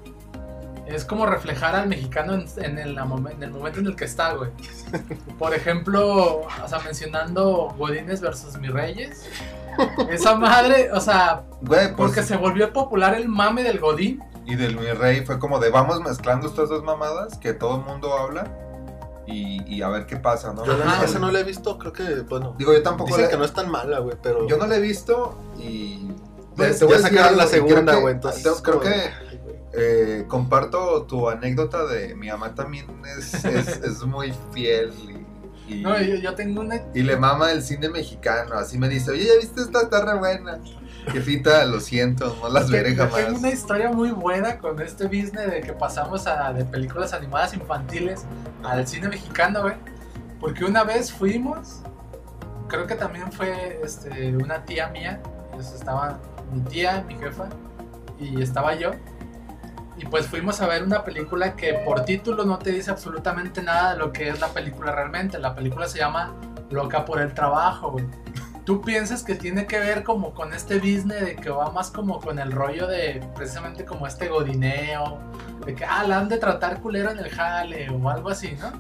es 0.95 1.05
como 1.05 1.25
reflejar 1.25 1.75
al 1.75 1.87
mexicano 1.87 2.33
en, 2.33 2.45
en 2.57 2.77
el, 2.77 2.97
en 2.97 3.07
momento 3.51 3.79
en 3.79 3.85
el 3.87 3.95
que 3.95 4.05
está, 4.05 4.33
güey. 4.33 4.51
Por 5.39 5.53
ejemplo, 5.53 6.41
o 6.41 6.67
sea, 6.67 6.79
mencionando 6.79 7.73
Godines 7.77 8.21
versus 8.21 8.57
Mis 8.57 8.71
Reyes. 8.71 9.25
Esa 10.09 10.35
madre, 10.35 10.91
o 10.91 10.99
sea, 10.99 11.43
Güey, 11.61 11.87
pues. 11.87 11.95
porque 11.95 12.23
se 12.23 12.35
volvió 12.37 12.73
popular 12.73 13.15
el 13.15 13.27
mame 13.29 13.63
del 13.63 13.79
Godín. 13.79 14.21
Y 14.45 14.55
del 14.55 14.75
Mi 14.77 14.87
Rey 14.91 15.25
fue 15.25 15.39
como 15.39 15.59
de 15.59 15.69
vamos 15.69 16.01
mezclando 16.01 16.47
estas 16.47 16.67
dos 16.69 16.83
mamadas 16.83 17.37
que 17.37 17.53
todo 17.53 17.77
el 17.77 17.81
mundo 17.85 18.13
habla 18.17 18.47
y, 19.27 19.63
y 19.73 19.81
a 19.81 19.87
ver 19.87 20.07
qué 20.07 20.17
pasa, 20.17 20.51
¿no? 20.51 20.65
Yo 20.65 20.75
neta, 20.77 21.05
esa 21.05 21.19
no 21.19 21.31
la 21.31 21.39
he 21.39 21.43
visto, 21.43 21.77
creo 21.77 21.93
que, 21.93 22.21
bueno. 22.21 22.55
Digo, 22.57 22.73
yo 22.73 22.81
tampoco 22.83 23.09
Dicen 23.09 23.25
la- 23.25 23.29
que 23.29 23.37
no 23.37 23.45
es 23.45 23.53
tan 23.53 23.69
mala, 23.69 23.99
güey, 23.99 24.17
pero. 24.21 24.47
Yo 24.47 24.57
no 24.57 24.65
la 24.65 24.75
he 24.75 24.81
visto 24.81 25.37
y. 25.59 26.09
Pues, 26.57 26.79
te 26.79 26.85
voy 26.85 26.95
ya 26.95 26.99
a 26.99 27.09
sacaron 27.09 27.37
la 27.37 27.47
segunda, 27.47 27.93
que- 27.93 27.99
güey, 28.01 28.13
entonces. 28.15 28.61
Creo 28.61 28.79
que. 28.81 29.11
Eh, 29.73 30.25
comparto 30.27 31.03
tu 31.03 31.29
anécdota 31.29 31.85
de 31.85 32.13
mi 32.15 32.27
mamá 32.27 32.53
también 32.55 32.85
es, 33.17 33.33
es, 33.45 33.67
es 33.83 34.03
muy 34.03 34.33
fiel 34.53 34.91
y, 35.67 35.73
y- 35.75 35.81
No, 35.81 35.99
yo, 36.01 36.15
yo 36.15 36.35
tengo 36.35 36.61
una 36.61 36.81
y 36.93 37.01
le 37.03 37.15
mama 37.17 37.51
el 37.51 37.63
cine 37.63 37.87
mexicano. 37.89 38.55
Así 38.55 38.77
me 38.77 38.89
dice, 38.89 39.11
oye, 39.11 39.25
¿ya 39.25 39.33
viste 39.39 39.61
esta? 39.61 39.81
Está 39.83 40.03
re 40.05 40.17
buena. 40.17 40.59
Jefita, 41.07 41.65
lo 41.65 41.79
siento, 41.79 42.37
no 42.41 42.49
las 42.49 42.69
veré 42.69 42.93
Yo 42.95 43.05
Tengo 43.07 43.15
jamás. 43.17 43.39
una 43.39 43.49
historia 43.49 43.89
muy 43.91 44.11
buena 44.11 44.59
con 44.59 44.79
este 44.81 45.05
business 45.05 45.49
de 45.49 45.61
que 45.61 45.73
pasamos 45.73 46.27
a, 46.27 46.53
de 46.53 46.63
películas 46.65 47.13
animadas 47.13 47.53
infantiles 47.55 48.23
al 48.63 48.85
cine 48.87 49.07
mexicano, 49.09 49.63
güey. 49.63 49.75
Porque 50.39 50.63
una 50.65 50.83
vez 50.83 51.11
fuimos, 51.11 51.79
creo 52.67 52.85
que 52.85 52.93
también 52.95 53.31
fue 53.31 53.79
este, 53.83 54.35
una 54.35 54.63
tía 54.65 54.89
mía, 54.89 55.21
estaba 55.59 56.19
mi 56.53 56.61
tía, 56.61 57.03
mi 57.07 57.15
jefa, 57.15 57.49
y 58.19 58.39
estaba 58.41 58.75
yo. 58.75 58.91
Y 60.01 60.05
pues 60.05 60.25
fuimos 60.25 60.59
a 60.61 60.67
ver 60.67 60.83
una 60.83 61.03
película 61.03 61.55
que 61.55 61.75
por 61.85 62.03
título 62.05 62.43
no 62.43 62.57
te 62.57 62.71
dice 62.71 62.89
absolutamente 62.89 63.61
nada 63.61 63.93
de 63.93 63.99
lo 63.99 64.11
que 64.11 64.29
es 64.29 64.39
la 64.39 64.47
película 64.47 64.91
realmente. 64.91 65.37
La 65.37 65.53
película 65.53 65.87
se 65.87 65.99
llama 65.99 66.33
Loca 66.71 67.05
por 67.05 67.21
el 67.21 67.35
Trabajo, 67.35 67.91
güey. 67.91 68.05
Tú 68.65 68.81
piensas 68.81 69.23
que 69.23 69.35
tiene 69.35 69.67
que 69.67 69.77
ver 69.79 70.03
como 70.03 70.33
con 70.33 70.53
este 70.53 70.79
business 70.79 71.21
de 71.21 71.35
que 71.35 71.51
va 71.51 71.69
más 71.69 71.91
como 71.91 72.19
con 72.19 72.39
el 72.39 72.51
rollo 72.51 72.87
de 72.87 73.23
precisamente 73.35 73.85
como 73.85 74.07
este 74.07 74.27
godineo, 74.27 75.19
de 75.65 75.75
que, 75.75 75.85
ah, 75.85 76.03
la 76.07 76.17
han 76.17 76.29
de 76.29 76.37
tratar 76.37 76.79
culero 76.79 77.11
en 77.11 77.19
el 77.19 77.29
jale 77.29 77.87
o 77.89 78.09
algo 78.09 78.29
así, 78.29 78.57
¿no? 78.59 78.71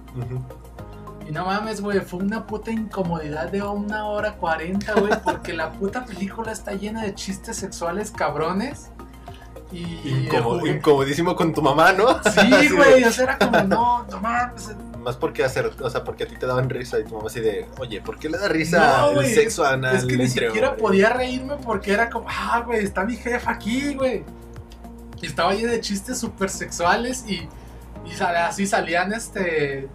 Y 1.27 1.31
no 1.31 1.45
mames, 1.45 1.81
güey, 1.81 1.99
fue 1.99 2.19
una 2.19 2.47
puta 2.47 2.71
incomodidad 2.71 3.51
de 3.51 3.61
una 3.61 4.05
hora 4.05 4.33
cuarenta, 4.33 4.93
güey, 4.93 5.13
porque 5.23 5.53
la 5.53 5.71
puta 5.71 6.03
película 6.03 6.51
está 6.51 6.73
llena 6.73 7.03
de 7.03 7.13
chistes 7.13 7.57
sexuales 7.57 8.09
cabrones. 8.09 8.91
Y. 9.71 10.27
Güey, 10.27 10.75
incomodísimo 10.75 11.35
con 11.35 11.53
tu 11.53 11.61
mamá, 11.61 11.93
¿no? 11.93 12.21
Sí, 12.23 12.69
güey, 12.75 13.03
o 13.03 13.11
sea, 13.11 13.23
era 13.23 13.37
como, 13.37 13.61
no, 13.63 14.05
no 14.09 14.19
mames. 14.19 14.71
Más 15.01 15.15
porque 15.15 15.43
hacer, 15.43 15.71
o 15.81 15.89
sea, 15.89 16.03
porque 16.03 16.25
a 16.25 16.27
ti 16.27 16.35
te 16.35 16.45
daban 16.45 16.69
risa 16.69 16.99
y 16.99 17.03
tu 17.05 17.15
mamá 17.15 17.27
así 17.27 17.39
de, 17.39 17.67
oye, 17.79 18.01
¿por 18.01 18.19
qué 18.19 18.29
le 18.29 18.37
da 18.37 18.47
risa 18.47 18.97
No, 19.01 19.09
el 19.09 19.15
güey, 19.15 19.33
sexo 19.33 19.65
anal? 19.65 19.95
Es 19.95 20.05
que 20.05 20.15
ni 20.17 20.27
siquiera 20.27 20.69
hombres? 20.69 20.73
podía 20.81 21.09
reírme 21.09 21.55
porque 21.63 21.91
era 21.93 22.09
como, 22.09 22.27
ah, 22.29 22.61
güey, 22.65 22.83
está 22.83 23.03
mi 23.03 23.15
jefa 23.15 23.49
aquí, 23.51 23.95
güey. 23.95 24.23
Y 25.21 25.25
estaba 25.25 25.53
llena 25.53 25.71
de 25.71 25.81
chistes 25.81 26.19
súper 26.19 26.49
sexuales 26.51 27.23
y, 27.27 27.47
y 28.05 28.11
sal- 28.15 28.35
así 28.35 28.67
salían, 28.67 29.11
este... 29.13 29.87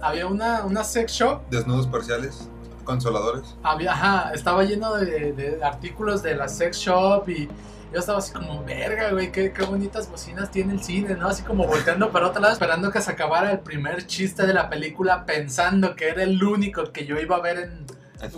Había 0.00 0.26
una, 0.26 0.64
una 0.64 0.84
sex 0.84 1.12
shop, 1.12 1.40
Desnudos 1.50 1.86
parciales, 1.88 2.48
consoladores. 2.84 3.56
había, 3.62 3.92
ajá, 3.92 4.30
estaba 4.32 4.62
lleno 4.62 4.94
de, 4.94 5.32
de 5.32 5.62
artículos 5.64 6.22
de 6.22 6.34
la 6.36 6.48
sex 6.48 6.76
shop 6.78 7.28
y 7.28 7.48
yo 7.92 8.00
estaba 8.00 8.18
así 8.18 8.32
como, 8.32 8.62
verga, 8.64 9.10
güey, 9.12 9.32
qué, 9.32 9.52
qué 9.52 9.64
bonitas 9.64 10.10
bocinas 10.10 10.50
tiene 10.50 10.72
el 10.74 10.82
cine, 10.82 11.14
¿no? 11.14 11.28
Así 11.28 11.42
como 11.42 11.66
volteando 11.66 12.10
para 12.10 12.28
otro 12.28 12.40
lado, 12.40 12.52
esperando 12.52 12.90
que 12.90 13.00
se 13.00 13.10
acabara 13.10 13.50
el 13.52 13.60
primer 13.60 14.06
chiste 14.06 14.46
de 14.46 14.52
la 14.54 14.68
película, 14.68 15.24
pensando 15.24 15.96
que 15.96 16.08
era 16.08 16.22
el 16.22 16.42
único 16.42 16.92
que 16.92 17.06
yo 17.06 17.18
iba 17.18 17.36
a 17.36 17.40
ver 17.40 17.58
en 17.58 17.86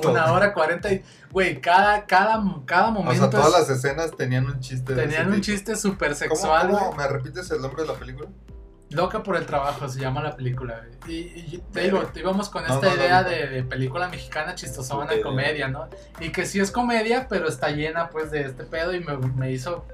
una 0.06 0.32
hora 0.32 0.52
cuarenta 0.52 0.92
y, 0.92 1.02
güey, 1.30 1.60
cada, 1.60 2.04
cada, 2.06 2.42
cada 2.66 2.88
O 2.88 2.92
momento 2.92 3.22
sea, 3.22 3.30
todas 3.30 3.46
es- 3.48 3.68
las 3.68 3.70
escenas 3.70 4.14
tenían 4.16 4.44
un 4.46 4.60
chiste. 4.60 4.94
de 4.94 5.02
tenían 5.02 5.22
ese 5.22 5.28
un 5.30 5.40
tipo. 5.40 5.44
chiste 5.46 5.76
súper 5.76 6.08
¿Cómo, 6.10 6.18
sexual, 6.18 6.68
cómo? 6.70 6.92
¿Me 6.96 7.06
repites 7.08 7.50
el 7.50 7.60
nombre 7.62 7.82
de 7.82 7.88
la 7.88 7.94
película? 7.94 8.28
Loca 8.90 9.22
por 9.22 9.36
el 9.36 9.46
trabajo 9.46 9.88
se 9.88 10.00
llama 10.00 10.22
la 10.22 10.34
película. 10.36 10.84
Y, 11.06 11.12
y 11.14 11.62
te 11.72 11.82
digo, 11.82 12.00
te 12.06 12.20
íbamos 12.20 12.48
con 12.48 12.62
esta 12.62 12.74
no, 12.74 12.82
no, 12.82 12.94
idea 12.94 13.22
no. 13.22 13.28
de, 13.28 13.46
de 13.46 13.62
película 13.62 14.08
mexicana 14.08 14.54
chistosona, 14.54 15.12
idea. 15.14 15.22
comedia, 15.22 15.68
¿no? 15.68 15.88
Y 16.18 16.30
que 16.30 16.44
sí 16.44 16.58
es 16.60 16.70
comedia, 16.70 17.26
pero 17.28 17.48
está 17.48 17.70
llena, 17.70 18.10
pues, 18.10 18.30
de 18.30 18.42
este 18.42 18.64
pedo 18.64 18.92
y 18.92 19.00
me, 19.00 19.16
me 19.16 19.52
hizo 19.52 19.86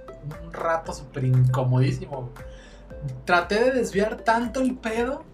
un 0.44 0.52
rato 0.52 0.92
súper 0.92 1.24
incomodísimo, 1.24 2.32
traté 3.24 3.62
de 3.64 3.70
desviar 3.72 4.16
tanto 4.16 4.60
el 4.60 4.76
pedo 4.76 5.24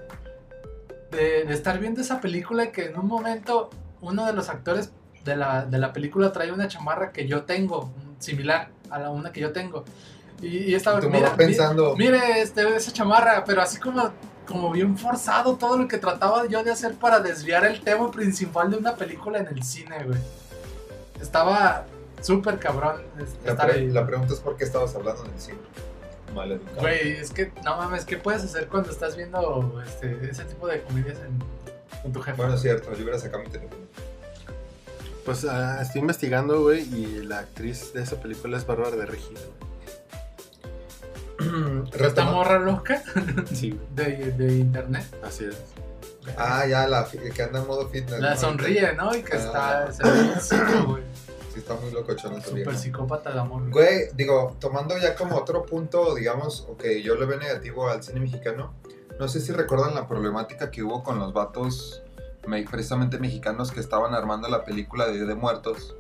de, 1.11 1.44
de 1.44 1.55
estar 1.55 1.79
viendo 1.79 2.01
esa 2.01 2.20
película 2.20 2.72
que 2.72 2.87
en 2.87 2.98
un 2.98 3.07
momento 3.07 3.70
uno 4.01 4.27
de 4.27 4.33
los 4.33 4.48
actores 4.48 4.92
de 5.25 5.37
la, 5.37 5.64
de 5.64 5.79
la 5.79 5.92
película 5.92 6.33
trae 6.33 6.53
una 6.53 6.68
chamarra 6.68 7.12
que 7.12 7.27
yo 7.27 7.44
tengo, 7.44 7.92
similar 8.18 8.70
a 8.90 8.98
la 8.98 9.11
una 9.11 9.33
que 9.33 9.40
yo 9.40 9.53
tengo. 9.53 9.85
Y, 10.43 10.59
y 10.59 10.75
estaba 10.75 11.01
Tu 11.01 11.09
mira, 11.09 11.27
mamá 11.27 11.37
pensando, 11.37 11.97
mi- 11.97 12.05
mire 12.07 12.41
este, 12.43 12.77
esa 12.77 12.93
chamarra, 12.93 13.45
pero 13.45 13.63
así 13.63 13.79
como, 13.79 14.11
como 14.47 14.71
bien 14.73 14.99
forzado 14.99 15.57
todo 15.57 15.79
lo 15.79 15.87
que 15.89 15.99
trataba 15.99 16.47
yo 16.47 16.63
de 16.65 16.71
hacer 16.73 16.95
para 16.97 17.21
desviar 17.21 17.65
el 17.65 17.81
tema 17.81 18.11
principal 18.11 18.71
de 18.71 18.77
una 18.77 18.95
película 18.97 19.39
en 19.39 19.47
el 19.47 19.63
cine, 19.63 20.03
güey. 20.05 20.19
Estaba 21.21 21.85
súper 22.21 22.59
cabrón 22.59 23.03
es- 23.21 23.37
la, 23.45 23.51
estar 23.53 23.71
pre- 23.71 23.81
ahí. 23.81 23.89
la 23.89 24.07
pregunta 24.07 24.35
es 24.35 24.41
por 24.41 24.57
qué 24.57 24.65
estabas 24.65 24.95
hablando 24.97 25.25
en 25.25 25.33
el 25.33 25.41
cine. 25.41 25.59
Mal 26.35 26.51
educado. 26.53 26.81
Güey, 26.81 27.13
es 27.13 27.31
que 27.31 27.53
no 27.65 27.77
mames, 27.77 28.05
¿qué 28.05 28.17
puedes 28.17 28.43
hacer 28.43 28.67
cuando 28.67 28.91
estás 28.91 29.17
viendo 29.17 29.81
este, 29.87 30.29
ese 30.31 30.45
tipo 30.45 30.67
de 30.67 30.83
comedias 30.83 31.19
en, 31.19 31.39
con 32.03 32.13
tu 32.13 32.21
jefe? 32.23 32.37
Bueno, 32.39 32.55
es 32.55 32.63
cierto, 32.63 32.91
yo 32.95 33.03
hubiera 33.03 33.19
sacado 33.19 33.43
mi 33.45 33.51
teléfono. 33.51 33.83
Pues 35.25 35.45
ah, 35.45 35.79
estoy 35.83 36.01
investigando, 36.01 36.63
güey, 36.63 36.83
y 36.83 37.23
la 37.23 37.41
actriz 37.41 37.93
de 37.93 38.03
esa 38.03 38.17
película 38.17 38.57
es 38.57 38.67
Bárbara 38.67 38.97
de 38.97 39.07
Regil. 39.07 39.39
Esta 41.99 42.25
morra 42.27 42.59
loca 42.59 43.03
Sí, 43.53 43.79
de, 43.95 44.33
de 44.33 44.55
internet. 44.55 45.05
así 45.25 45.45
es. 45.47 45.57
Ah, 46.37 46.65
ya, 46.67 46.87
la 46.87 47.07
que 47.07 47.43
anda 47.43 47.61
en 47.61 47.67
modo 47.67 47.89
fitness. 47.89 48.21
La 48.21 48.35
¿no? 48.35 48.41
sonríe, 48.41 48.93
¿no? 48.95 49.15
Y 49.15 49.23
que 49.23 49.37
Ah. 49.37 49.87
está. 49.89 49.93
Se 49.93 50.03
ve 50.05 50.41
psico, 50.41 50.85
güey. 50.89 51.03
Sí, 51.53 51.59
está 51.59 51.75
muy 51.75 51.91
locochona 51.91 52.39
esa 52.39 52.49
Súper 52.49 52.77
psicópata 52.77 53.33
de 53.33 53.41
amor. 53.41 53.69
Güey, 53.71 54.09
digo, 54.15 54.57
tomando 54.59 54.97
ya 54.99 55.15
como 55.15 55.37
otro 55.37 55.67
punto, 55.67 56.15
digamos, 56.15 56.67
ok, 56.71 56.85
yo 57.05 57.15
le 57.17 57.27
veo 57.27 57.39
negativo 57.39 57.89
al 57.89 58.03
cine 58.03 58.21
mexicano. 58.21 58.73
No 59.19 59.29
sé 59.29 59.41
si 59.41 59.53
recuerdan 59.53 59.95
la 59.95 60.09
problemática 60.09 60.71
que 60.71 60.83
hubo 60.83 61.03
con 61.03 61.19
los 61.19 61.33
vatos, 61.35 62.03
me- 62.47 62.63
precisamente 62.65 63.19
mexicanos, 63.19 63.71
que 63.71 63.81
estaban 63.81 64.15
armando 64.15 64.49
la 64.49 64.65
película 64.65 65.07
de 65.07 65.15
Día 65.15 65.25
de 65.27 65.35
Muertos. 65.35 65.95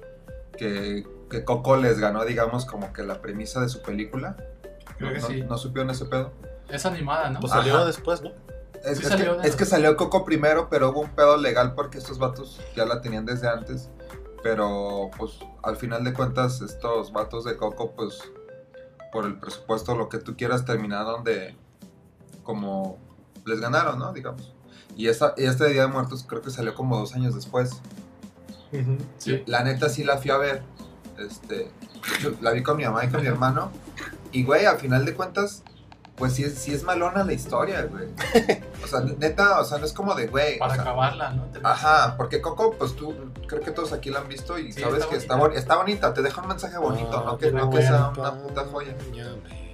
Que, 0.56 1.04
que 1.30 1.44
Coco 1.44 1.76
les 1.76 1.98
ganó, 1.98 2.24
digamos, 2.24 2.64
como 2.64 2.92
que 2.92 3.02
la 3.02 3.20
premisa 3.20 3.60
de 3.60 3.68
su 3.68 3.82
película. 3.82 4.36
Creo 4.98 5.12
que 5.12 5.20
¿No, 5.20 5.26
sí. 5.26 5.42
¿no 5.42 5.58
supieron 5.58 5.90
ese 5.90 6.04
pedo? 6.06 6.32
Es 6.68 6.86
animada, 6.86 7.30
¿no? 7.30 7.40
Pues 7.40 7.52
Ajá. 7.52 7.62
salió 7.62 7.84
después, 7.84 8.22
¿no? 8.22 8.30
Es, 8.84 8.98
Sí 8.98 9.04
es 9.04 9.08
salió 9.10 9.36
que, 9.36 9.42
de 9.42 9.48
es 9.48 9.54
que 9.56 9.60
los- 9.62 9.68
salió 9.68 9.96
Coco 9.96 10.24
primero, 10.24 10.68
pero 10.68 10.90
hubo 10.90 11.00
un 11.00 11.10
pedo 11.10 11.36
legal 11.36 11.74
porque 11.74 11.98
estos 11.98 12.18
vatos 12.18 12.60
ya 12.74 12.84
la 12.86 13.00
tenían 13.00 13.24
desde 13.26 13.48
antes. 13.48 13.90
Pero 14.42 15.08
pues 15.16 15.38
al 15.62 15.76
final 15.76 16.02
de 16.02 16.12
cuentas 16.12 16.60
estos 16.62 17.12
vatos 17.12 17.44
de 17.44 17.56
Coco 17.56 17.92
pues 17.92 18.20
por 19.12 19.24
el 19.26 19.38
presupuesto 19.38 19.94
lo 19.94 20.08
que 20.08 20.18
tú 20.18 20.36
quieras 20.36 20.64
terminaron 20.64 21.22
de 21.22 21.54
como 22.42 22.98
les 23.44 23.60
ganaron, 23.60 23.98
¿no? 24.00 24.12
Digamos. 24.12 24.52
Y, 24.96 25.06
esta, 25.08 25.34
y 25.36 25.44
este 25.44 25.68
Día 25.68 25.82
de 25.82 25.88
Muertos 25.88 26.24
creo 26.28 26.42
que 26.42 26.50
salió 26.50 26.74
como 26.74 26.98
dos 26.98 27.14
años 27.14 27.34
después. 27.34 27.80
Sí. 29.18 29.42
La 29.46 29.62
neta 29.62 29.88
sí 29.88 30.02
la 30.02 30.18
fui 30.18 30.30
a 30.30 30.38
ver. 30.38 30.62
Este, 31.18 31.70
la 32.40 32.50
vi 32.52 32.62
con 32.62 32.76
mi 32.76 32.84
mamá 32.84 33.04
y 33.04 33.08
con 33.10 33.20
mi 33.20 33.26
hermano. 33.28 33.70
Y 34.32 34.44
güey, 34.44 34.64
al 34.66 34.78
final 34.78 35.04
de 35.04 35.14
cuentas, 35.14 35.62
pues 36.16 36.32
sí 36.34 36.44
es, 36.44 36.54
sí 36.58 36.72
es 36.74 36.82
malona 36.84 37.24
la 37.24 37.32
historia, 37.32 37.82
güey. 37.84 38.08
O 38.82 38.86
sea, 38.86 39.00
neta, 39.18 39.60
o 39.60 39.64
sea, 39.64 39.78
no 39.78 39.84
es 39.84 39.92
como 39.92 40.14
de, 40.14 40.26
güey. 40.26 40.58
Para 40.58 40.72
o 40.72 40.74
sea, 40.74 40.82
acabarla, 40.82 41.30
¿no? 41.32 41.44
Te- 41.46 41.60
Ajá, 41.62 42.16
porque 42.16 42.40
Coco, 42.40 42.74
pues 42.78 42.94
tú, 42.96 43.14
creo 43.46 43.60
que 43.60 43.70
todos 43.70 43.92
aquí 43.92 44.10
la 44.10 44.20
han 44.20 44.28
visto 44.28 44.58
y 44.58 44.72
Sí, 44.72 44.80
sabes 44.80 44.98
está 45.00 45.10
que 45.10 45.16
está, 45.16 45.36
bonita. 45.36 45.54
boni- 45.54 45.58
está 45.60 45.76
bonita, 45.76 46.14
te 46.14 46.22
deja 46.22 46.40
un 46.42 46.48
mensaje 46.48 46.78
bonito, 46.78 47.16
Ah, 47.18 47.22
no 47.26 47.38
que, 47.38 47.52
no 47.52 47.70
que 47.70 47.82
sea 47.82 48.12
una 48.16 48.34
puta 48.42 48.64
joya. 48.66 48.94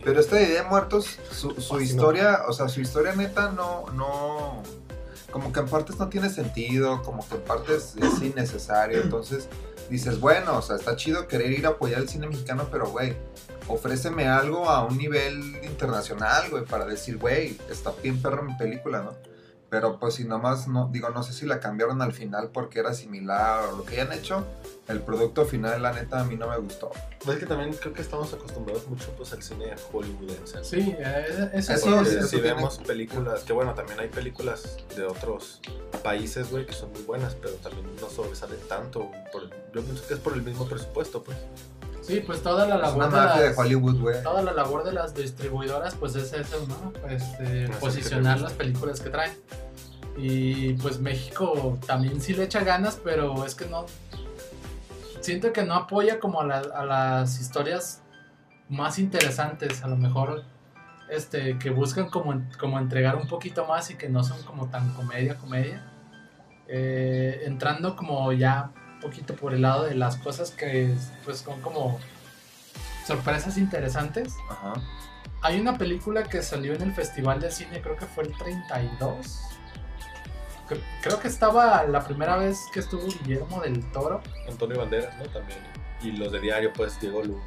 Pero 0.05 0.21
esta 0.21 0.40
idea 0.40 0.62
de 0.62 0.68
muertos, 0.68 1.18
su, 1.33 1.51
su 1.61 1.81
historia, 1.81 2.42
o 2.49 2.53
sea, 2.53 2.68
su 2.68 2.81
historia 2.81 3.14
neta 3.14 3.51
no, 3.51 3.85
no, 3.94 4.62
como 5.33 5.53
que 5.53 5.61
en 5.61 5.66
partes 5.66 5.99
no 5.99 6.09
tiene 6.09 6.31
sentido, 6.31 7.03
como 7.03 7.27
que 7.29 7.35
en 7.35 7.42
partes 7.42 7.94
es 7.97 8.23
innecesario, 8.23 9.03
entonces 9.03 9.49
dices, 9.90 10.21
bueno, 10.21 10.57
o 10.57 10.62
sea, 10.62 10.77
está 10.77 10.97
chido 10.97 11.27
querer 11.29 11.51
ir 11.53 11.66
a 11.66 11.71
apoyar 11.71 12.01
el 12.01 12.09
cine 12.09 12.27
mexicano, 12.29 12.68
pero 12.71 12.88
güey, 12.90 13.16
ofréceme 13.69 14.27
algo 14.29 14.69
a 14.69 14.85
un 14.85 14.97
nivel 14.99 15.61
internacional, 15.65 16.51
güey, 16.51 16.65
para 16.65 16.85
decir, 16.87 17.19
güey, 17.19 17.59
está 17.71 17.93
bien 18.03 18.21
perro 18.21 18.43
mi 18.43 18.55
película, 18.57 19.03
¿no? 19.03 19.13
Pero 19.71 19.99
pues 19.99 20.15
si 20.15 20.25
nomás, 20.25 20.67
no, 20.67 20.89
digo, 20.91 21.11
no 21.11 21.23
sé 21.23 21.35
si 21.35 21.45
la 21.45 21.61
cambiaron 21.61 22.01
al 22.01 22.15
final 22.15 22.49
porque 22.55 22.79
era 22.79 22.95
similar 22.95 23.65
o 23.67 23.77
lo 23.77 23.85
que 23.85 24.01
hayan 24.01 24.15
hecho, 24.15 24.47
el 24.89 25.03
producto 25.03 25.45
final, 25.45 25.83
la 25.83 25.93
neta, 25.93 26.21
a 26.21 26.25
mí 26.25 26.37
no 26.37 26.49
me 26.49 26.57
gustó. 26.57 26.91
Pues 27.23 27.37
es 27.37 27.43
que 27.43 27.47
también 27.47 27.75
creo 27.75 27.93
que 27.93 28.01
estamos 28.01 28.33
acostumbrados 28.33 28.89
mucho 28.89 29.13
pues 29.19 29.31
al 29.35 29.43
cine 29.43 29.75
hollywoodense. 29.93 30.57
¿no? 30.57 30.65
Sí, 30.65 30.95
eh, 30.99 31.51
eso, 31.53 31.75
Eso 31.75 32.05
sí. 32.07 32.11
Si 32.23 32.29
tiene- 32.41 32.55
vemos 32.55 32.79
películas, 32.79 33.43
que 33.43 33.53
bueno, 33.53 33.75
también 33.75 34.01
hay 34.01 34.09
películas 34.09 34.79
de 34.97 35.05
otros 35.05 35.61
países, 36.03 36.51
güey, 36.51 36.65
que 36.65 36.73
son 36.73 36.91
muy 36.93 37.03
buenas, 37.03 37.35
pero 37.35 37.53
también 37.57 37.87
no 38.01 38.09
sobresalen 38.09 38.61
tanto. 38.71 39.11
por- 39.31 39.51
yo 39.75 39.83
pienso 39.83 40.07
que 40.09 40.15
es 40.15 40.21
por 40.21 40.33
el 40.33 40.43
mismo 40.43 40.67
presupuesto, 40.67 41.23
pues. 41.23 41.37
Sí, 42.09 42.21
pues 42.27 42.42
toda 42.42 42.66
la 42.66 42.75
Es 42.77 42.81
labor 42.81 42.97
una 42.97 43.07
de 43.07 43.12
mafia 43.27 43.42
de 43.42 43.49
las, 43.51 43.59
Hollywood, 43.59 44.01
güey. 44.01 44.23
toda 44.25 44.42
la 44.42 44.53
labor 44.53 44.83
de 44.85 44.92
las 44.92 45.14
distribuidoras 45.14 45.94
pues 45.94 46.16
es 46.16 46.33
eso, 46.33 46.66
¿no? 46.66 46.92
Este, 47.09 47.68
posicionar 47.79 48.40
las 48.40 48.53
películas 48.55 49.01
que 49.01 49.11
traen. 49.11 49.33
Y 50.16 50.73
pues 50.75 50.99
México 50.99 51.79
también 51.87 52.21
sí 52.21 52.35
le 52.35 52.42
echa 52.44 52.64
ganas, 52.64 52.99
pero 53.05 53.44
es 53.44 53.55
que 53.55 53.66
no... 53.66 53.87
Siento 55.21 55.53
que 55.53 55.62
no 55.64 55.75
apoya 55.75 56.18
como 56.18 56.40
a, 56.40 56.44
la- 56.47 56.59
a 56.75 56.85
las 56.85 57.40
historias 57.40 58.03
más 58.68 58.99
interesantes, 58.99 59.83
a 59.85 59.88
lo 59.88 59.97
mejor 59.97 60.42
este, 61.11 61.59
que 61.59 61.71
buscan 61.71 62.09
como, 62.11 62.42
como 62.59 62.79
entregar 62.79 63.16
un 63.16 63.29
poquito 63.29 63.64
más 63.66 63.90
y 63.90 63.94
que 63.97 64.09
no 64.09 64.23
son 64.25 64.42
como 64.42 64.68
tan 64.68 64.92
comedia, 64.94 65.37
comedia. 65.37 65.85
Eh, 66.66 67.42
entrando 67.47 67.97
como 67.97 68.33
ya 68.33 68.71
un 68.99 69.01
poquito 69.01 69.35
por 69.37 69.55
el 69.55 69.63
lado 69.63 69.85
de 69.85 69.95
las 69.95 70.17
cosas 70.17 70.51
que 70.51 70.93
pues 71.25 71.39
son 71.39 71.61
como 71.61 71.99
sorpresas 73.07 73.57
interesantes. 73.57 74.35
Ajá. 74.51 74.75
Hay 75.43 75.61
una 75.61 75.79
película 75.79 76.25
que 76.25 76.43
salió 76.43 76.75
en 76.75 76.83
el 76.83 76.93
Festival 76.93 77.41
de 77.41 77.51
Cine, 77.53 77.81
creo 77.81 77.97
que 77.97 78.07
fue 78.07 78.25
el 78.25 78.37
32. 78.37 79.41
Cre- 80.69 80.83
Creo 81.03 81.21
que 81.21 81.29
estaba 81.29 81.85
la 81.85 82.05
primera 82.05 82.37
vez 82.37 82.59
que 82.75 82.81
estuvo 82.81 83.07
Guillermo 83.07 83.61
del 83.61 83.85
Toro. 83.93 84.21
Antonio 84.49 84.79
Banderas, 84.81 85.17
¿no? 85.17 85.25
También. 85.27 85.59
Y 86.03 86.13
los 86.13 86.33
de 86.33 86.41
diario, 86.41 86.73
pues, 86.73 87.01
Diego 87.01 87.23
Luna. 87.23 87.43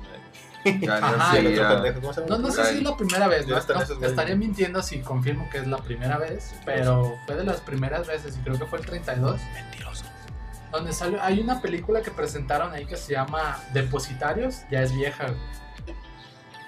Ajá, 1.02 1.36
Y 1.36 1.40
el 1.40 1.48
otro 1.48 1.56
Silva. 1.64 1.74
pendejo, 1.76 2.02
¿cómo 2.02 2.14
se 2.14 2.22
llama? 2.22 2.36
No, 2.38 2.42
no 2.44 2.52
sé 2.52 2.66
si 2.66 2.78
es 2.78 2.84
la 2.84 2.96
primera 2.98 3.28
vez, 3.28 3.48
¿no? 3.48 3.56
No, 4.00 4.06
estaría 4.08 4.36
mintiendo 4.36 4.82
si 4.82 5.00
confirmo 5.02 5.50
que 5.50 5.58
es 5.60 5.68
la 5.68 5.78
primera 5.78 6.18
vez, 6.18 6.54
pero 6.66 7.18
fue 7.26 7.36
de 7.36 7.44
las 7.44 7.60
primeras 7.62 8.08
veces 8.08 8.38
y 8.38 8.40
creo 8.42 8.58
que 8.58 8.66
fue 8.66 8.80
el 8.80 8.86
32. 8.86 9.40
Mentiroso. 9.54 10.06
Donde 10.72 10.94
salió, 10.94 11.22
hay 11.22 11.40
una 11.40 11.62
película 11.62 12.02
que 12.02 12.12
presentaron 12.12 12.72
ahí 12.74 12.86
que 12.86 12.98
se 12.98 13.14
llama 13.14 13.60
Depositarios, 13.74 14.62
ya 14.72 14.82
es 14.82 14.94
vieja. 14.94 15.26
güey. 15.28 15.38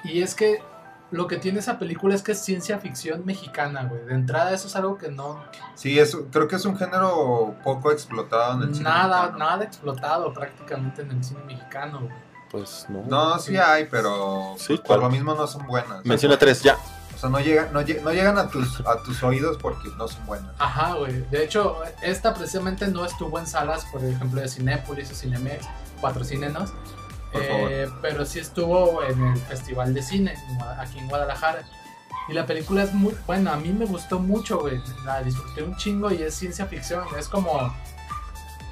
Y 0.04 0.22
es 0.22 0.36
que 0.36 0.62
lo 1.12 1.28
que 1.28 1.38
tiene 1.38 1.60
esa 1.60 1.78
película 1.80 2.16
es 2.16 2.24
que 2.24 2.34
es 2.34 2.40
ciencia 2.44 2.80
ficción 2.80 3.24
mexicana, 3.26 3.84
güey. 3.84 4.04
De 4.04 4.14
entrada 4.16 4.52
eso 4.52 4.68
es 4.68 4.76
algo 4.76 4.98
que 4.98 5.10
no... 5.10 5.44
Sí, 5.76 5.98
es, 6.00 6.18
creo 6.32 6.48
que 6.48 6.56
es 6.56 6.66
un 6.66 6.76
género 6.78 7.56
poco 7.64 7.92
explotado 7.92 8.56
en 8.62 8.70
el 8.70 8.76
cine. 8.76 8.90
Nada, 8.90 9.22
mexicano. 9.28 9.38
nada 9.38 9.64
explotado 9.64 10.34
prácticamente 10.34 11.04
en 11.04 11.12
el 11.12 11.24
cine 11.24 11.42
mexicano, 11.46 12.00
güey. 12.02 12.14
Pues 12.50 12.86
no. 12.90 13.04
No, 13.08 13.40
sí 13.40 13.58
hay, 13.58 13.86
pero 13.86 14.56
Sí, 14.58 14.80
por 14.86 15.00
lo 15.00 15.10
mismo 15.10 15.34
no 15.34 15.48
son 15.48 15.66
buenas. 15.66 16.06
Menciona 16.06 16.38
tres, 16.38 16.62
ya. 16.62 16.78
Sea, 17.24 17.30
no 17.30 17.40
llegan, 17.40 17.72
no, 17.72 17.82
no 17.82 18.12
llegan 18.12 18.38
a 18.38 18.50
tus, 18.50 18.82
a 18.82 19.02
tus 19.02 19.24
oídos 19.24 19.58
porque 19.58 19.88
no 19.98 20.10
son 20.10 20.26
buenas. 20.26 20.54
Ajá, 20.60 20.96
güey. 20.96 21.22
De 21.30 21.42
hecho, 21.42 21.78
esta 22.02 22.34
precisamente 22.34 22.86
no 22.88 23.06
estuvo 23.06 23.40
en 23.40 23.48
salas, 23.48 23.86
por 23.94 24.04
ejemplo, 24.04 24.42
de 24.42 24.50
Cinépolis 24.50 25.10
o 25.10 25.16
Cinemex, 25.16 25.66
patrocínenos. 26.02 26.74
Eh, 27.32 27.90
pero 28.02 28.26
sí 28.26 28.40
estuvo 28.40 29.02
en 29.04 29.24
el 29.24 29.38
Festival 29.38 29.94
de 29.94 30.02
Cine, 30.04 30.36
aquí 30.78 31.00
en 31.00 31.08
Guadalajara. 31.08 31.64
Y 32.28 32.34
la 32.34 32.46
película 32.46 32.84
es 32.84 32.94
muy 32.94 33.16
buena, 33.26 33.54
a 33.54 33.56
mí 33.56 33.70
me 33.72 33.86
gustó 33.86 34.20
mucho, 34.20 34.60
güey. 34.60 34.82
La 35.06 35.24
disfruté 35.24 35.64
un 35.64 35.78
chingo 35.78 36.12
y 36.12 36.22
es 36.22 36.36
ciencia 36.36 36.66
ficción. 36.66 37.06
Es 37.18 37.30
como. 37.30 37.74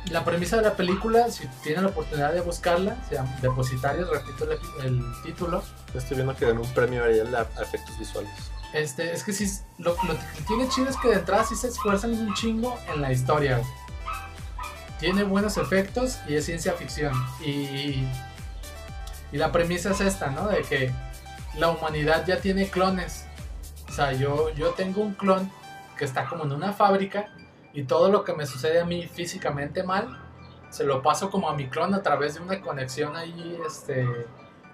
La 0.10 0.26
premisa 0.26 0.58
de 0.58 0.64
la 0.64 0.76
película, 0.76 1.30
si 1.30 1.48
tienen 1.64 1.84
la 1.84 1.92
oportunidad 1.92 2.34
de 2.34 2.42
buscarla, 2.42 2.98
se 3.08 3.16
llama 3.16 3.34
Depositarios, 3.42 4.10
repito 4.10 4.44
el, 4.52 4.60
el 4.84 5.04
título. 5.24 5.64
Estoy 5.94 6.16
viendo 6.16 6.36
que 6.36 6.46
ganó 6.46 6.62
un 6.62 6.74
premio 6.74 7.04
Ariel 7.04 7.36
a 7.36 7.42
efectos 7.62 7.98
visuales. 8.00 8.32
Este, 8.74 9.12
es 9.12 9.24
que 9.24 9.34
sí, 9.34 9.50
lo, 9.78 9.96
que 9.96 10.18
tiene 10.48 10.70
chido 10.70 10.90
es 10.90 10.98
que 10.98 11.10
de 11.10 11.16
entrada 11.16 11.44
sí 11.44 11.56
se 11.56 11.68
esfuerzan 11.68 12.12
un 12.12 12.34
chingo 12.34 12.78
en 12.94 13.02
la 13.02 13.12
historia. 13.12 13.62
Tiene 15.00 15.24
buenos 15.24 15.58
efectos 15.58 16.20
y 16.28 16.36
es 16.36 16.46
ciencia 16.46 16.74
ficción. 16.74 17.14
Y, 17.42 18.06
y 19.32 19.38
la 19.38 19.52
premisa 19.52 19.92
es 19.92 20.02
esta, 20.02 20.28
¿no? 20.32 20.48
De 20.48 20.62
que 20.62 20.92
la 21.58 21.70
humanidad 21.70 22.26
ya 22.26 22.40
tiene 22.40 22.70
clones. 22.70 23.26
O 23.90 23.94
sea, 23.94 24.14
yo, 24.14 24.52
yo 24.52 24.70
tengo 24.72 25.02
un 25.02 25.14
clon 25.16 25.52
que 25.98 26.06
está 26.06 26.28
como 26.28 26.46
en 26.46 26.54
una 26.54 26.72
fábrica 26.72 27.28
y 27.74 27.84
todo 27.84 28.10
lo 28.10 28.24
que 28.24 28.34
me 28.34 28.46
sucede 28.46 28.80
a 28.80 28.86
mí 28.86 29.08
físicamente 29.08 29.84
mal, 29.84 30.18
se 30.70 30.86
lo 30.86 31.02
paso 31.02 31.30
como 31.30 31.50
a 31.50 31.56
mi 31.56 31.68
clon 31.68 31.94
a 31.94 32.02
través 32.02 32.36
de 32.36 32.40
una 32.40 32.62
conexión 32.62 33.16
ahí, 33.16 33.60
este, 33.66 34.08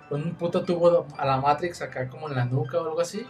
con 0.09 0.23
un 0.23 0.35
puto 0.35 0.63
tubo 0.63 1.07
a 1.17 1.25
la 1.25 1.37
Matrix 1.37 1.81
acá 1.81 2.07
como 2.07 2.29
en 2.29 2.35
la 2.35 2.45
nuca 2.45 2.77
o 2.79 2.83
algo 2.83 3.01
así. 3.01 3.25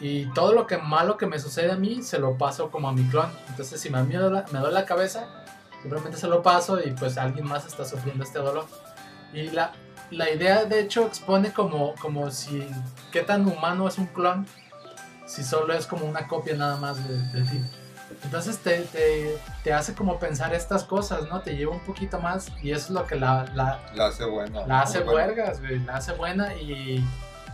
Y 0.00 0.26
todo 0.32 0.52
lo 0.52 0.66
que 0.66 0.78
malo 0.78 1.16
que 1.16 1.26
me 1.26 1.38
sucede 1.38 1.72
a 1.72 1.76
mí, 1.76 2.02
se 2.02 2.18
lo 2.18 2.38
paso 2.38 2.70
como 2.70 2.88
a 2.88 2.92
mi 2.92 3.06
clon. 3.08 3.30
Entonces, 3.48 3.80
si 3.80 3.90
me, 3.90 4.02
me 4.02 4.18
duele 4.18 4.72
la 4.72 4.86
cabeza, 4.86 5.26
simplemente 5.82 6.16
se 6.16 6.26
lo 6.26 6.42
paso 6.42 6.80
y 6.80 6.92
pues 6.92 7.18
alguien 7.18 7.46
más 7.46 7.66
está 7.66 7.84
sufriendo 7.84 8.24
este 8.24 8.38
dolor. 8.38 8.66
Y 9.34 9.50
la, 9.50 9.72
la 10.10 10.30
idea, 10.30 10.64
de 10.64 10.80
hecho, 10.80 11.06
expone 11.06 11.52
como, 11.52 11.94
como 12.00 12.30
si 12.30 12.66
qué 13.12 13.22
tan 13.22 13.46
humano 13.46 13.88
es 13.88 13.98
un 13.98 14.06
clon 14.06 14.46
si 15.26 15.44
solo 15.44 15.72
es 15.74 15.86
como 15.86 16.06
una 16.06 16.26
copia 16.26 16.56
nada 16.56 16.76
más 16.76 17.06
de, 17.06 17.16
de 17.18 17.48
ti. 17.48 17.60
Entonces 18.24 18.58
te, 18.58 18.80
te, 18.82 19.36
te 19.64 19.72
hace 19.72 19.94
como 19.94 20.18
pensar 20.18 20.54
estas 20.54 20.84
cosas, 20.84 21.28
¿no? 21.28 21.40
Te 21.40 21.56
lleva 21.56 21.72
un 21.72 21.80
poquito 21.80 22.18
más 22.20 22.48
y 22.62 22.72
eso 22.72 22.86
es 22.86 22.90
lo 22.90 23.06
que 23.06 23.16
la, 23.16 23.44
la, 23.54 23.80
La 23.94 24.06
hace 24.06 24.24
buena. 24.24 24.66
la 24.66 24.82
hace 24.82 25.00
huergas, 25.00 25.60
güey, 25.60 25.78
la 25.80 25.96
hace 25.96 26.12
buena 26.12 26.54
y, 26.54 27.04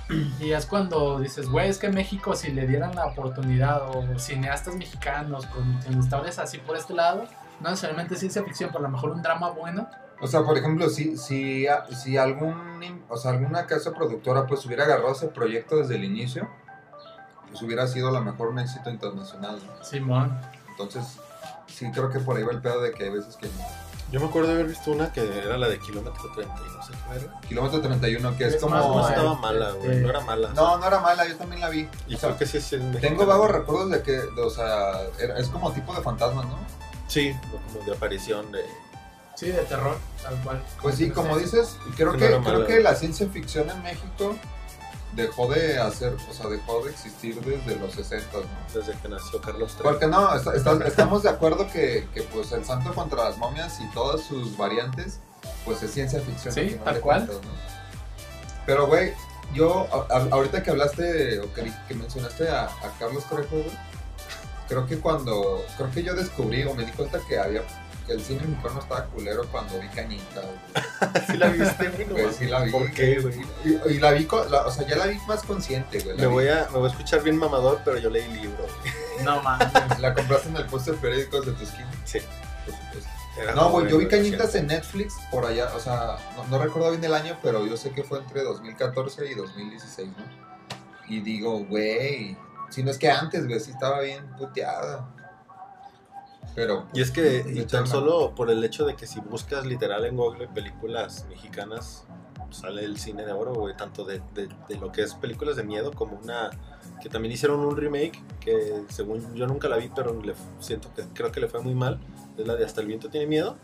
y 0.40 0.52
es 0.52 0.66
cuando 0.66 1.20
dices, 1.20 1.48
güey, 1.48 1.68
es 1.68 1.78
que 1.78 1.88
México 1.88 2.34
si 2.34 2.52
le 2.52 2.66
dieran 2.66 2.94
la 2.94 3.06
oportunidad 3.06 3.82
o 3.90 4.18
cineastas 4.18 4.74
mexicanos 4.74 5.46
con, 5.46 5.78
historias 5.98 6.38
así 6.38 6.58
por 6.58 6.76
este 6.76 6.94
lado, 6.94 7.24
no 7.60 7.70
necesariamente 7.70 8.16
ciencia 8.16 8.42
ficción, 8.42 8.70
pero 8.72 8.84
a 8.84 8.88
lo 8.88 8.94
mejor 8.94 9.10
un 9.10 9.22
drama 9.22 9.50
bueno, 9.50 9.88
O 10.20 10.26
sea, 10.26 10.42
por 10.42 10.56
ejemplo, 10.58 10.88
si, 10.88 11.16
si, 11.16 11.66
si 11.90 12.16
algún, 12.16 13.04
o 13.08 13.16
sea, 13.16 13.32
alguna 13.32 13.66
casa 13.66 13.92
productora 13.92 14.46
pues 14.46 14.64
hubiera 14.66 14.84
agarrado 14.84 15.12
ese 15.12 15.28
proyecto 15.28 15.76
desde 15.76 15.96
el 15.96 16.04
inicio, 16.04 16.48
pues 17.56 17.62
hubiera 17.66 17.86
sido 17.88 18.08
a 18.08 18.12
lo 18.12 18.20
mejor 18.20 18.48
un 18.48 18.58
éxito 18.58 18.90
internacional. 18.90 19.58
¿no? 19.64 19.82
Simón. 19.84 20.38
Entonces, 20.68 21.04
sí 21.66 21.90
creo 21.90 22.10
que 22.10 22.20
por 22.20 22.36
ahí 22.36 22.42
va 22.42 22.52
el 22.52 22.60
pedo 22.60 22.82
de 22.82 22.92
que 22.92 23.04
hay 23.04 23.10
veces 23.10 23.36
que... 23.36 23.48
Yo 24.12 24.20
me 24.20 24.26
acuerdo 24.26 24.48
de 24.48 24.54
haber 24.56 24.66
visto 24.68 24.90
una 24.92 25.10
que 25.10 25.20
era 25.38 25.56
la 25.56 25.66
de 25.68 25.78
kilómetro 25.78 26.30
30 26.34 26.54
y 26.54 26.76
no 26.76 26.82
sé 26.82 26.92
qué 26.92 27.24
era. 27.24 27.40
Kilómetro 27.48 27.80
31, 27.80 28.36
que 28.36 28.46
es, 28.46 28.54
Es 28.54 28.60
como... 28.60 28.74
más 28.76 28.84
No 28.84 28.88
moderno. 28.94 29.08
estaba 29.16 29.34
mala, 29.40 29.70
güey. 29.72 29.88
este- 29.88 30.00
No 30.02 30.10
era 30.10 30.20
mala. 30.20 30.48
No, 30.54 30.78
no 30.78 30.86
era 30.86 31.00
mala, 31.00 31.26
yo 31.26 31.36
también 31.36 31.60
la 31.62 31.70
vi. 31.70 31.88
Y 32.06 32.14
O 32.14 32.18
sea, 32.18 32.28
creo 32.28 32.38
que 32.38 32.46
sí 32.46 32.58
es 32.58 32.72
en 32.74 32.90
México. 32.90 33.00
Tengo 33.08 33.24
vagos 33.26 33.50
recuerdos 33.50 33.90
de 33.90 34.02
que, 34.02 34.12
de- 34.12 34.42
o 34.42 34.50
sea, 34.50 35.00
era- 35.18 35.38
es 35.38 35.48
como 35.48 35.72
tipo 35.72 35.94
de 35.94 36.02
fantasma, 36.02 36.42
¿no? 36.44 36.58
Sí, 37.08 37.34
como 37.72 37.84
de 37.86 37.92
aparición 37.94 38.52
de. 38.52 38.60
Sí, 39.34 39.46
de 39.48 39.62
terror, 39.62 39.96
tal 40.22 40.34
cual. 40.42 40.62
Pues 40.82 40.96
sí, 40.96 41.10
como 41.10 41.36
dices, 41.38 41.76
creo 41.96 42.12
Que 42.12 42.28
no 42.30 42.42
creo 42.42 42.66
que 42.66 42.80
la 42.80 42.94
ciencia 42.94 43.26
ficción 43.28 43.68
en 43.70 43.82
México 43.82 44.36
dejó 45.16 45.48
de 45.52 45.78
hacer, 45.80 46.14
o 46.30 46.32
sea, 46.32 46.48
dejó 46.48 46.84
de 46.84 46.90
existir 46.92 47.40
desde 47.40 47.76
los 47.80 47.92
60, 47.94 48.28
¿no? 48.38 48.44
Desde 48.78 48.92
que 49.00 49.08
nació 49.08 49.40
Carlos 49.40 49.72
III. 49.76 49.82
Porque 49.82 50.06
no, 50.06 50.34
está- 50.36 50.54
está- 50.54 50.78
estamos 50.86 51.22
de 51.24 51.30
acuerdo 51.30 51.66
que, 51.72 52.06
que, 52.14 52.22
pues 52.22 52.52
el 52.52 52.64
santo 52.64 52.94
contra 52.94 53.24
las 53.24 53.38
momias 53.38 53.80
y 53.80 53.90
todas 53.92 54.20
sus 54.22 54.56
variantes, 54.56 55.18
pues 55.64 55.82
es 55.82 55.90
ciencia 55.92 56.20
ficción. 56.20 56.54
Sí, 56.54 56.78
tal 56.84 57.00
cual. 57.00 57.26
cuentas, 57.26 57.44
¿no? 57.46 57.52
Pero, 58.66 58.86
güey, 58.86 59.12
yo, 59.54 59.86
a- 59.92 60.14
a- 60.16 60.28
ahorita 60.32 60.62
que 60.62 60.70
hablaste, 60.70 61.40
o 61.40 61.52
que, 61.54 61.72
que 61.88 61.94
mencionaste 61.94 62.48
a, 62.48 62.64
a 62.66 62.92
Carlos 62.98 63.24
Trejo, 63.24 63.56
güey, 63.56 63.70
creo 64.68 64.86
que 64.86 64.98
cuando, 64.98 65.64
creo 65.76 65.90
que 65.92 66.02
yo 66.02 66.14
descubrí 66.14 66.64
o 66.64 66.74
me 66.74 66.84
di 66.84 66.92
cuenta 66.92 67.20
que 67.28 67.38
había, 67.38 67.62
que 68.06 68.12
el 68.12 68.22
cine 68.22 68.42
mexicano 68.46 68.80
estaba 68.80 69.04
culero 69.06 69.44
cuando 69.50 69.78
vi 69.80 69.88
Cañita, 69.88 70.40
güey. 70.40 71.24
¿Sí 71.26 71.36
la 71.36 71.48
viste, 71.48 71.88
güey? 71.88 72.22
Pues 72.24 72.36
sí 72.36 72.46
la 72.46 72.60
vi. 72.62 72.70
¿Por 72.70 72.90
qué, 72.92 73.18
güey? 73.20 73.40
Y, 73.64 73.92
y 73.94 73.98
la 73.98 74.12
vi, 74.12 74.26
la- 74.50 74.66
o 74.66 74.70
sea, 74.70 74.86
ya 74.86 74.96
la 74.96 75.06
vi 75.06 75.18
más 75.26 75.42
consciente, 75.42 75.98
güey. 76.00 76.16
Me 76.16 76.26
voy, 76.26 76.48
a, 76.48 76.68
me 76.72 76.78
voy 76.78 76.88
a 76.88 76.92
escuchar 76.92 77.22
bien 77.22 77.36
mamador, 77.36 77.80
pero 77.84 77.98
yo 77.98 78.08
leí 78.10 78.26
libro. 78.28 78.64
güey. 78.64 79.24
No 79.24 79.42
mames. 79.42 79.68
La 80.00 80.14
compraste 80.14 80.48
en 80.48 80.56
el 80.56 80.66
puesto 80.66 80.92
de 80.92 80.98
periódicos 80.98 81.44
de 81.46 81.52
tu 81.52 81.64
esquina. 81.64 81.90
Sí. 82.04 82.18
Por 82.64 82.74
supuesto. 82.74 83.10
Era 83.42 83.54
No, 83.54 83.70
güey, 83.70 83.88
yo 83.90 83.98
vi 83.98 84.06
Cañitas 84.08 84.54
en 84.54 84.66
Netflix 84.68 85.14
por 85.30 85.44
allá, 85.44 85.70
o 85.76 85.80
sea, 85.80 86.16
no, 86.36 86.44
no 86.46 86.58
recuerdo 86.62 86.90
bien 86.90 87.04
el 87.04 87.12
año, 87.12 87.38
pero 87.42 87.66
yo 87.66 87.76
sé 87.76 87.90
que 87.90 88.02
fue 88.02 88.18
entre 88.20 88.42
2014 88.42 89.26
y 89.30 89.34
2016, 89.34 90.08
¿no? 90.16 90.24
Y 91.08 91.20
digo, 91.20 91.58
güey, 91.66 92.34
si 92.70 92.82
no 92.82 92.90
es 92.90 92.96
que 92.98 93.10
antes, 93.10 93.46
güey, 93.46 93.60
sí 93.60 93.72
estaba 93.72 94.00
bien 94.00 94.26
puteada. 94.38 95.06
Pero, 96.56 96.86
Y 96.94 97.00
es 97.02 97.10
que, 97.12 97.42
pues, 97.44 97.56
y 97.56 97.64
tan 97.66 97.86
solo 97.86 98.34
por 98.34 98.50
el 98.50 98.64
hecho 98.64 98.84
de 98.86 98.96
que 98.96 99.06
si 99.06 99.20
buscas 99.20 99.64
literal 99.66 100.04
en 100.06 100.16
Google 100.16 100.48
películas 100.48 101.26
mexicanas, 101.28 102.04
sale 102.50 102.84
el 102.84 102.98
cine 102.98 103.24
de 103.26 103.32
oro, 103.32 103.52
güey, 103.54 103.76
tanto 103.76 104.04
de, 104.04 104.20
de- 104.34 104.48
de 104.68 104.76
lo 104.80 104.90
que 104.90 105.02
es 105.02 105.14
películas 105.14 105.56
de 105.56 105.64
miedo 105.64 105.92
como 105.92 106.18
una 106.22 106.50
que 107.02 107.08
también 107.10 107.32
hicieron 107.32 107.60
un 107.60 107.76
remake 107.76 108.22
que 108.40 108.82
según 108.88 109.34
yo 109.34 109.46
nunca 109.46 109.68
la 109.68 109.76
vi, 109.76 109.90
pero 109.94 110.18
le, 110.22 110.34
siento 110.60 110.88
que 110.94 111.02
creo 111.12 111.30
que 111.30 111.40
le 111.40 111.48
fue 111.48 111.60
muy 111.60 111.74
mal, 111.74 112.00
es 112.38 112.46
la 112.46 112.54
de 112.56 112.64
Hasta 112.64 112.80
el 112.80 112.86
viento 112.86 113.10
tiene 113.10 113.26
miedo. 113.26 113.56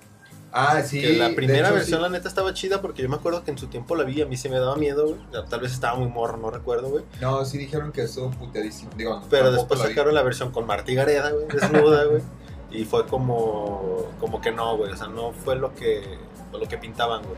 Ah, 0.55 0.83
sí. 0.83 1.01
que 1.01 1.15
la 1.15 1.35
primera 1.35 1.69
hecho, 1.69 1.75
versión 1.77 2.01
sí. 2.01 2.03
la 2.03 2.09
neta 2.11 2.29
estaba 2.29 2.53
chida 2.53 2.83
porque 2.83 3.01
yo 3.03 3.09
me 3.09 3.17
acuerdo 3.17 3.43
que 3.43 3.51
en 3.53 3.57
su 3.57 3.69
tiempo 3.69 3.97
la 3.97 4.05
vi, 4.05 4.21
a 4.21 4.27
mí 4.27 4.37
se 4.37 4.51
me 4.51 4.59
daba 4.59 4.77
miedo, 4.77 5.07
güey. 5.07 5.19
Tal 5.49 5.61
vez 5.61 5.73
estaba 5.73 5.97
muy 5.99 6.09
morro, 6.09 6.37
no 6.37 6.51
recuerdo, 6.51 6.91
güey. 6.91 7.05
No, 7.23 7.43
sí 7.47 7.57
dijeron 7.57 7.91
que 7.91 8.03
estuvo 8.03 8.31
puteadísimo. 8.33 8.91
Digo, 8.95 9.21
no, 9.21 9.27
Pero 9.31 9.51
después 9.51 9.81
la 9.81 9.87
vi. 9.87 9.93
sacaron 9.95 10.15
la 10.15 10.23
versión 10.23 10.51
con 10.53 10.67
Martí 10.67 10.95
Gareda, 10.95 11.31
güey, 11.31 11.47
desnuda, 11.47 12.05
güey. 12.05 12.23
Y 12.73 12.85
fue 12.85 13.07
como, 13.07 14.07
como 14.21 14.41
que 14.41 14.51
no, 14.51 14.77
güey. 14.77 14.93
O 14.93 14.97
sea, 14.97 15.09
no 15.09 15.33
fue 15.33 15.57
lo 15.57 15.75
que, 15.75 16.19
lo 16.53 16.67
que 16.69 16.79
pintaban, 16.79 17.23
güey. 17.23 17.37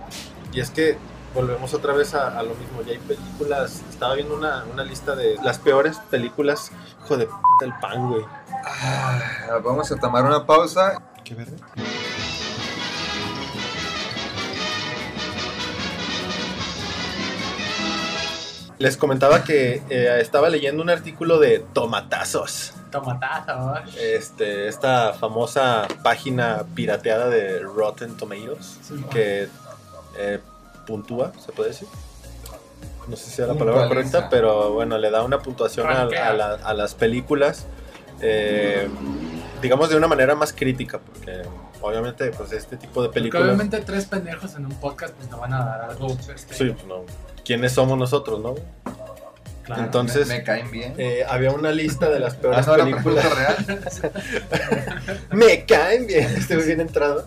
Y 0.53 0.61
es 0.61 0.71
que 0.71 0.97
volvemos 1.35 1.75
otra 1.75 1.93
vez 1.93 2.15
a, 2.15 2.39
a 2.39 2.43
lo 2.43 2.55
mismo. 2.55 2.83
Ya 2.87 2.93
hay 2.93 2.99
películas. 2.99 3.83
Estaba 3.91 4.15
viendo 4.15 4.35
una, 4.37 4.65
una 4.73 4.85
lista 4.85 5.17
de 5.17 5.37
las 5.43 5.59
peores 5.59 5.99
películas. 6.11 6.71
Hijo 7.05 7.17
de 7.17 7.27
p 7.27 7.33
del 7.61 7.75
pan, 7.81 8.11
güey. 8.11 8.25
Ah, 8.65 9.21
vamos 9.63 9.91
a 9.91 9.97
tomar 9.97 10.25
una 10.25 10.47
pausa. 10.47 11.03
¿Qué 11.25 11.35
verde? 11.35 11.57
Les 18.79 18.97
comentaba 18.97 19.45
que 19.45 19.83
eh, 19.89 20.19
estaba 20.21 20.49
leyendo 20.51 20.83
un 20.83 20.91
artículo 20.91 21.39
de 21.39 21.61
Tomatazos. 21.73 22.73
Tomatazo, 22.91 23.75
este, 24.01 24.69
esta 24.69 25.13
famosa 25.15 25.87
página 26.03 26.65
pirateada 26.75 27.29
de 27.29 27.59
Rotten 27.61 28.17
Tomatoes 28.17 28.79
Sí, 28.83 28.95
que 29.11 29.49
eh, 30.19 30.39
puntúa, 30.87 31.33
se 31.45 31.53
puede 31.53 31.71
decir. 31.71 31.89
No 33.09 33.17
sé 33.17 33.25
si 33.27 33.31
sea 33.33 33.47
la 33.47 33.55
palabra 33.55 33.87
correcta, 33.89 34.29
pero 34.31 34.73
bueno, 34.73 34.97
le 34.99 35.11
da 35.11 35.23
una 35.23 35.41
puntuación 35.41 35.87
a, 35.89 35.95
Rankea. 35.95 36.29
a 36.31 36.33
la- 36.35 36.55
a 36.55 36.73
las 36.75 36.95
películas, 36.95 37.67
eh, 38.23 38.89
digamos 39.65 39.89
de 39.91 39.97
una 39.97 40.07
manera 40.07 40.35
más 40.35 40.53
crítica, 40.53 40.99
porque 41.01 41.43
obviamente 41.81 42.31
pues 42.31 42.53
este 42.53 42.77
tipo 42.77 43.03
de 43.03 43.09
Porque 43.09 43.21
películas... 43.21 43.45
obviamente 43.47 43.81
tres 43.81 44.07
pendejos 44.07 44.55
en 44.55 44.67
un 44.67 44.75
podcast 44.75 45.15
pues 45.15 45.29
te 45.29 45.35
van 45.37 45.53
a 45.53 45.65
dar 45.65 45.81
algo. 45.91 46.17
Este, 46.35 46.55
Sí, 46.55 46.71
pues, 46.71 46.87
no. 46.87 47.05
¿Quiénes 47.45 47.73
somos 47.73 47.99
nosotros, 47.99 48.41
no? 48.41 48.55
claro. 49.65 49.83
Entonces, 49.83 50.29
me, 50.29 50.39
me 50.39 50.45
caen 50.45 50.71
bien. 50.71 50.95
eh, 50.99 51.25
había 51.29 51.51
una 51.51 51.73
lista 51.73 52.09
de 52.11 52.21
las 52.21 52.35
Ah, 52.35 52.39
peores 52.41 52.67
no, 52.67 52.77
la 52.77 52.85
películas. 52.85 53.27
Me 55.31 55.65
caen 55.65 56.07
bien, 56.07 56.27
estoy 56.37 56.63
bien 56.65 56.81
entrado. 56.81 57.27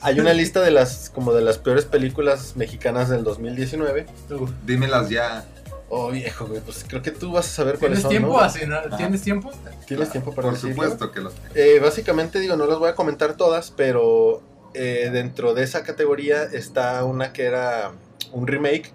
Hay 0.00 0.20
una 0.20 0.32
lista 0.32 0.60
de 0.60 0.70
las 0.70 1.10
como 1.10 1.32
de 1.32 1.42
las 1.42 1.58
peores 1.58 1.84
películas 1.84 2.54
mexicanas 2.56 3.08
del 3.08 3.24
2019. 3.24 4.06
Tú. 4.28 4.48
Dímelas 4.64 5.08
ya. 5.08 5.44
Oh, 5.90 6.10
viejo, 6.10 6.46
güey, 6.46 6.60
pues 6.60 6.84
creo 6.86 7.00
que 7.00 7.10
tú 7.10 7.32
vas 7.32 7.46
a 7.46 7.48
saber 7.50 7.78
cuáles 7.78 7.98
¿Tienes 7.98 8.02
son, 8.02 8.10
tiempo 8.10 8.28
¿no? 8.34 8.40
así? 8.40 8.66
¿no? 8.66 8.96
¿Tienes 8.96 9.22
tiempo? 9.22 9.50
¿Tienes 9.86 10.10
tiempo 10.10 10.34
para 10.34 10.48
Por 10.48 10.54
decirlo? 10.54 10.74
supuesto 10.82 11.10
que 11.12 11.20
los 11.20 11.32
Eh, 11.54 11.78
básicamente 11.82 12.40
digo, 12.40 12.56
no 12.56 12.66
las 12.66 12.78
voy 12.78 12.90
a 12.90 12.94
comentar 12.94 13.34
todas, 13.38 13.70
pero 13.70 14.42
eh, 14.74 15.08
dentro 15.12 15.54
de 15.54 15.62
esa 15.62 15.82
categoría 15.84 16.42
está 16.42 17.02
una 17.04 17.32
que 17.32 17.44
era 17.44 17.92
un 18.32 18.46
remake 18.46 18.92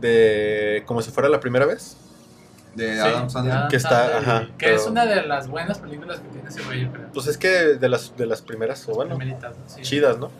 de 0.00 0.82
como 0.86 1.02
si 1.02 1.10
fuera 1.10 1.28
la 1.28 1.40
primera 1.40 1.66
vez. 1.66 1.96
de 2.74 2.92
Sí, 2.94 3.00
Adam 3.00 3.30
Sandler. 3.30 3.56
Adam 3.56 3.68
Que 3.70 3.76
está- 3.76 3.88
Sandler, 4.10 4.16
ajá, 4.16 4.46
Que 4.58 4.66
pero- 4.66 4.76
es 4.76 4.86
una 4.86 5.06
de 5.06 5.22
las 5.26 5.48
buenas 5.48 5.78
películas 5.78 6.20
que 6.20 6.28
tiene 6.28 6.48
ese 6.48 6.62
güey, 6.62 6.82
yo 6.84 6.92
creo. 6.92 7.06
Pues 7.14 7.26
es 7.26 7.38
que 7.38 7.48
de 7.48 7.88
las 7.88 8.14
de 8.18 8.26
las 8.26 8.42
primeras 8.42 8.86
o 8.88 8.92
bueno, 8.92 9.16
Primeritas, 9.16 9.56
¿no? 9.56 9.64
Sí. 9.66 9.80
chidas, 9.82 10.18
¿no? 10.18 10.30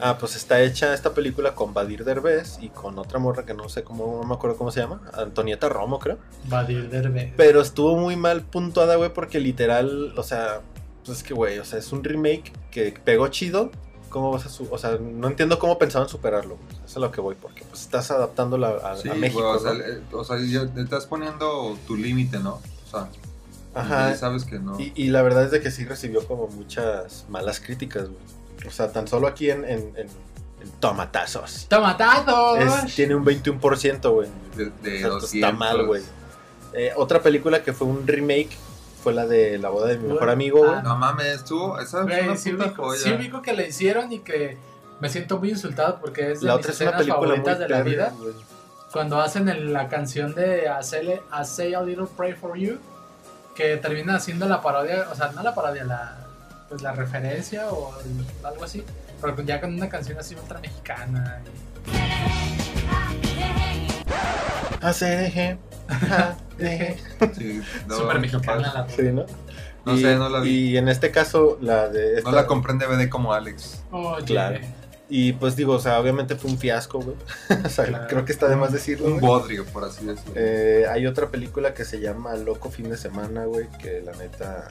Ah, 0.00 0.18
pues 0.18 0.34
está 0.36 0.60
hecha 0.60 0.92
esta 0.92 1.14
película 1.14 1.54
con 1.54 1.72
Badir 1.72 2.04
Derbez 2.04 2.58
y 2.60 2.68
con 2.68 2.98
otra 2.98 3.18
morra 3.18 3.44
que 3.46 3.54
no 3.54 3.68
sé 3.68 3.84
cómo, 3.84 4.18
no 4.22 4.28
me 4.28 4.34
acuerdo 4.34 4.56
cómo 4.56 4.70
se 4.70 4.80
llama, 4.80 5.00
Antonieta 5.14 5.68
Romo, 5.68 5.98
creo. 5.98 6.18
Badir 6.48 6.90
Derbez. 6.90 7.32
Pero 7.36 7.60
estuvo 7.60 7.96
muy 7.96 8.16
mal 8.16 8.42
puntuada, 8.42 8.96
güey, 8.96 9.12
porque 9.14 9.38
literal, 9.40 10.12
o 10.18 10.22
sea, 10.22 10.60
pues 11.04 11.18
es 11.18 11.24
que, 11.24 11.32
güey, 11.34 11.58
o 11.58 11.64
sea, 11.64 11.78
es 11.78 11.92
un 11.92 12.02
remake 12.04 12.52
que 12.70 12.92
pegó 13.04 13.28
chido. 13.28 13.70
¿Cómo 14.10 14.30
vas 14.30 14.46
a 14.46 14.48
su 14.48 14.68
O 14.70 14.78
sea, 14.78 14.96
no 15.00 15.26
entiendo 15.26 15.58
cómo 15.58 15.76
pensaban 15.76 16.08
superarlo. 16.08 16.56
güey. 16.56 16.68
Eso 16.76 16.84
es 16.86 16.96
a 16.96 17.00
lo 17.00 17.10
que 17.10 17.20
voy, 17.20 17.34
porque 17.34 17.64
pues 17.68 17.80
estás 17.82 18.10
adaptándola 18.12 18.68
a, 18.84 18.96
Sí, 18.96 19.08
a 19.08 19.14
México. 19.14 19.42
güey, 19.42 19.56
o 19.56 19.58
sea, 19.58 19.72
¿no? 20.12 20.18
o 20.18 20.24
sea, 20.24 20.36
ya 20.40 20.66
te 20.72 20.82
estás 20.82 21.06
poniendo 21.06 21.76
tu 21.86 21.96
límite, 21.96 22.38
¿no? 22.38 22.54
O 22.86 22.90
sea, 22.90 23.08
Ajá. 23.74 24.14
sabes 24.14 24.44
que 24.44 24.58
no. 24.60 24.78
Y, 24.78 24.92
y 24.94 25.08
la 25.08 25.22
verdad 25.22 25.44
es 25.44 25.50
de 25.50 25.60
que 25.60 25.70
sí 25.72 25.84
recibió 25.84 26.24
como 26.28 26.46
muchas 26.46 27.24
malas 27.28 27.58
críticas, 27.58 28.04
güey. 28.04 28.20
O 28.66 28.70
sea, 28.70 28.90
tan 28.92 29.06
solo 29.06 29.26
aquí 29.26 29.50
en, 29.50 29.64
en, 29.64 29.80
en- 29.96 30.08
en 30.60 30.70
Tomatazos. 30.80 31.66
¡Tomatazos! 31.68 32.84
Es- 32.84 32.94
tiene 32.94 33.14
un 33.14 33.24
21%, 33.24 34.10
güey. 34.12 34.28
de, 34.56 34.64
O 34.66 34.70
de 34.82 34.98
sea, 35.00 35.08
200. 35.08 35.34
está 35.34 35.52
mal, 35.52 35.86
güey. 35.86 36.02
Eh, 36.72 36.92
otra 36.96 37.20
película 37.20 37.62
que 37.62 37.72
fue 37.72 37.86
un 37.86 38.06
remake 38.06 38.50
fue 39.02 39.12
la 39.12 39.26
de 39.26 39.58
La 39.58 39.68
boda 39.68 39.88
de 39.88 39.98
mi 39.98 40.08
mejor 40.08 40.28
Ah, 40.28 40.32
amigo, 40.32 40.58
güey. 40.66 40.82
No 40.82 40.96
mames, 40.96 41.44
tú, 41.44 41.76
esa 41.76 42.00
es 42.00 42.24
una 42.24 42.36
sí 42.36 42.50
puta 42.52 42.64
ubico, 42.66 42.82
joya. 42.84 43.00
sí 43.02 43.12
ubico 43.12 43.42
que 43.42 43.52
la 43.52 43.62
hicieron 43.66 44.10
y 44.12 44.20
que 44.20 44.56
me 45.00 45.08
siento 45.10 45.38
muy 45.38 45.50
insultado 45.50 45.98
porque 46.00 46.32
es 46.32 46.40
de 46.40 46.46
La 46.46 46.56
mis 46.56 46.60
otra 46.64 46.72
es 46.72 46.80
una 46.80 46.90
escenas 46.90 47.06
favoritas 47.08 47.58
de 47.58 47.68
la 47.68 47.82
vida. 47.82 48.12
Cuando 48.92 49.20
hacen 49.20 49.48
el- 49.48 49.72
la 49.72 49.88
canción 49.88 50.34
de 50.34 50.70
Say, 50.80 51.08
I 51.12 51.44
Say 51.44 51.74
a 51.74 51.82
Little 51.82 52.06
Pray 52.16 52.32
for 52.32 52.56
You 52.56 52.78
que 53.54 53.76
termina 53.76 54.16
haciendo 54.16 54.46
la 54.48 54.62
parodia, 54.62 55.06
o 55.12 55.14
sea, 55.14 55.30
no 55.32 55.42
la 55.42 55.54
parodia, 55.54 55.84
la, 55.84 56.16
pues 56.74 56.82
la 56.82 56.90
referencia 56.90 57.68
o 57.70 57.94
el- 58.00 58.44
algo 58.44 58.64
así, 58.64 58.82
pero 59.20 59.40
ya 59.44 59.60
con 59.60 59.74
una 59.74 59.88
canción 59.88 60.18
así 60.18 60.34
ultra 60.34 60.58
mexicana. 60.58 61.40
y- 61.46 62.04
ACDG. 64.84 65.56
Sí, 67.36 67.60
no, 67.88 67.96
Súper 67.96 68.18
mexicana 68.20 68.72
la 68.74 68.88
Sí, 68.88 69.02
¿no? 69.12 69.24
No 69.84 69.94
Y- 69.96 70.02
sé, 70.02 70.16
no 70.16 70.28
la 70.28 70.40
vi. 70.40 70.70
Y 70.70 70.76
en 70.78 70.88
este 70.88 71.10
caso, 71.12 71.58
la 71.60 71.88
de. 71.88 72.18
esta- 72.18 72.30
No 72.30 72.34
la 72.36 72.46
compré 72.46 72.72
en 72.72 72.78
DVD 72.80 73.08
como 73.08 73.32
Alex. 73.32 73.82
Claro. 74.26 74.58
Y 75.08 75.32
pues 75.34 75.54
digo, 75.56 75.74
o 75.74 75.78
sea, 75.78 76.00
obviamente 76.00 76.34
fue 76.36 76.50
un 76.50 76.58
fiasco, 76.58 76.98
güey. 77.00 77.16
o 77.64 77.68
sea, 77.68 77.84
Claro. 77.86 78.06
creo 78.08 78.24
que 78.24 78.32
está 78.32 78.48
de 78.48 78.56
más 78.56 78.72
decirlo. 78.72 79.06
Un 79.06 79.20
bodrio, 79.20 79.64
por 79.66 79.84
así 79.84 80.04
decirlo. 80.06 80.32
Eh, 80.36 80.86
hay 80.90 81.06
otra 81.06 81.28
película 81.28 81.72
que 81.74 81.84
se 81.84 82.00
llama 82.00 82.34
Loco 82.34 82.68
Fin 82.70 82.88
de 82.90 82.96
Semana, 82.96 83.44
güey, 83.44 83.68
que 83.80 84.00
la 84.00 84.12
neta. 84.12 84.70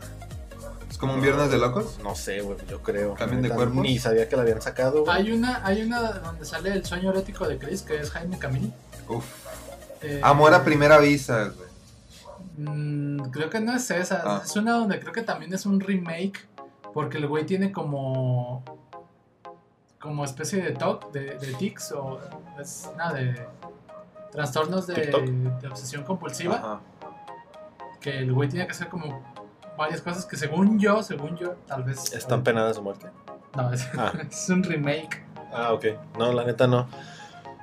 Es 0.93 0.99
como 0.99 1.15
un 1.15 1.21
viernes 1.21 1.49
de 1.49 1.57
locos. 1.57 1.97
No 2.03 2.13
sé, 2.13 2.41
güey, 2.41 2.55
yo 2.69 2.83
creo. 2.83 3.15
¿Cambien 3.15 3.41
de 3.41 3.47
Neta, 3.47 3.55
cuerpos? 3.55 3.81
Ni 3.81 3.97
sabía 3.97 4.29
que 4.29 4.35
la 4.35 4.43
habían 4.43 4.61
sacado. 4.61 5.09
Hay 5.09 5.31
una, 5.31 5.65
hay 5.65 5.81
una 5.81 6.11
donde 6.11 6.45
sale 6.45 6.71
el 6.71 6.85
sueño 6.85 7.09
erótico 7.09 7.47
de 7.47 7.57
Chris, 7.57 7.81
que 7.81 7.99
es 7.99 8.11
Jaime 8.11 8.37
Camil. 8.37 8.71
Uf. 9.09 9.25
Eh, 10.03 10.21
Amor 10.23 10.53
a 10.53 10.63
primera 10.63 10.99
vista, 10.99 11.45
güey. 11.49 11.67
Mm, 12.57 13.21
creo 13.31 13.49
que 13.49 13.59
no 13.59 13.75
es 13.75 13.89
esa. 13.89 14.21
Ah. 14.23 14.41
Es 14.45 14.55
una 14.55 14.73
donde 14.73 14.99
creo 14.99 15.11
que 15.11 15.23
también 15.23 15.51
es 15.51 15.65
un 15.65 15.79
remake. 15.79 16.47
Porque 16.93 17.17
el 17.17 17.25
güey 17.25 17.43
tiene 17.47 17.71
como. 17.71 18.63
Como 19.99 20.23
especie 20.23 20.61
de 20.61 20.73
TOC, 20.73 21.11
de, 21.11 21.39
de 21.39 21.53
tics 21.55 21.91
o. 21.93 22.19
Es 22.61 22.87
nada, 22.95 23.13
de. 23.13 23.47
Trastornos 24.31 24.85
de, 24.85 24.93
de 25.59 25.67
obsesión 25.67 26.03
compulsiva. 26.03 26.57
Ajá. 26.57 26.81
Que 27.99 28.19
el 28.19 28.31
güey 28.31 28.47
tiene 28.47 28.67
que 28.67 28.73
hacer 28.73 28.89
como 28.89 29.32
varias 29.77 30.01
cosas 30.01 30.25
que, 30.25 30.35
según 30.37 30.79
yo, 30.79 31.01
según 31.03 31.37
yo, 31.37 31.55
tal 31.67 31.83
vez. 31.83 32.13
Están 32.13 32.43
penadas 32.43 32.75
de 32.77 32.81
muerte. 32.81 33.07
No, 33.55 33.71
es, 33.73 33.87
Ah. 33.97 34.11
es 34.31 34.49
un 34.49 34.63
remake. 34.63 35.23
Ah, 35.53 35.73
ok. 35.73 35.85
No, 36.17 36.31
la 36.33 36.43
neta 36.43 36.67
no. 36.67 36.87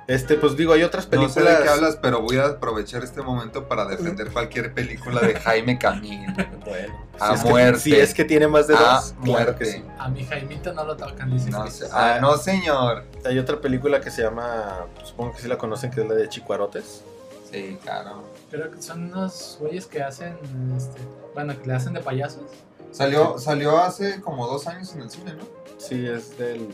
Este, 0.07 0.35
pues 0.35 0.57
digo, 0.57 0.73
hay 0.73 0.83
otras 0.83 1.05
No 1.05 1.11
películas. 1.11 1.33
sé 1.35 1.41
de 1.57 1.63
qué 1.63 1.69
hablas, 1.69 1.95
pero 2.01 2.21
voy 2.21 2.37
a 2.37 2.45
aprovechar 2.47 3.03
este 3.03 3.21
momento 3.21 3.67
para 3.67 3.85
defender 3.85 4.29
cualquier 4.31 4.73
película 4.73 5.21
de 5.21 5.35
Jaime 5.39 5.77
Camil. 5.77 6.25
Bueno, 6.65 6.99
A 7.19 7.27
si 7.29 7.33
es 7.35 7.43
que- 7.43 7.49
muerte. 7.49 7.79
si 7.79 7.95
es 7.95 8.13
que 8.13 8.25
tiene 8.25 8.47
más 8.47 8.67
de 8.67 8.75
A 8.75 8.79
dos, 8.79 9.13
claro 9.13 9.21
muerte. 9.21 9.55
que 9.59 9.65
sí. 9.71 9.83
A 9.99 10.09
mi 10.09 10.25
Jaimito 10.25 10.73
no 10.73 10.83
lo 10.83 10.97
tocan, 10.97 11.31
dice 11.31 11.49
No, 11.51 11.65
sé. 11.67 11.85
Ah, 11.93 12.17
no, 12.19 12.35
señor. 12.35 13.05
Hay 13.25 13.37
otra 13.39 13.61
película 13.61 14.01
que 14.01 14.09
se 14.11 14.21
llama, 14.23 14.85
supongo 15.03 15.33
que 15.33 15.41
sí 15.43 15.47
la 15.47 15.57
conocen, 15.57 15.91
que 15.91 16.01
es 16.01 16.07
la 16.09 16.15
de 16.15 16.27
Chicuarotes. 16.27 17.03
Sí, 17.49 17.77
claro. 17.81 18.23
Creo 18.51 18.69
que 18.69 18.81
son 18.81 19.05
unos 19.05 19.57
güeyes 19.59 19.85
que 19.87 20.03
hacen. 20.03 20.37
Este, 20.77 20.99
bueno, 21.33 21.57
que 21.59 21.65
le 21.67 21.73
hacen 21.73 21.93
de 21.93 22.01
payasos. 22.01 22.43
Salió, 22.91 23.37
salió 23.39 23.77
hace 23.79 24.19
como 24.21 24.45
dos 24.47 24.67
años 24.67 24.93
en 24.93 25.01
el 25.03 25.09
cine, 25.09 25.33
¿no? 25.33 25.43
Sí, 25.77 26.05
es 26.05 26.37
del. 26.37 26.67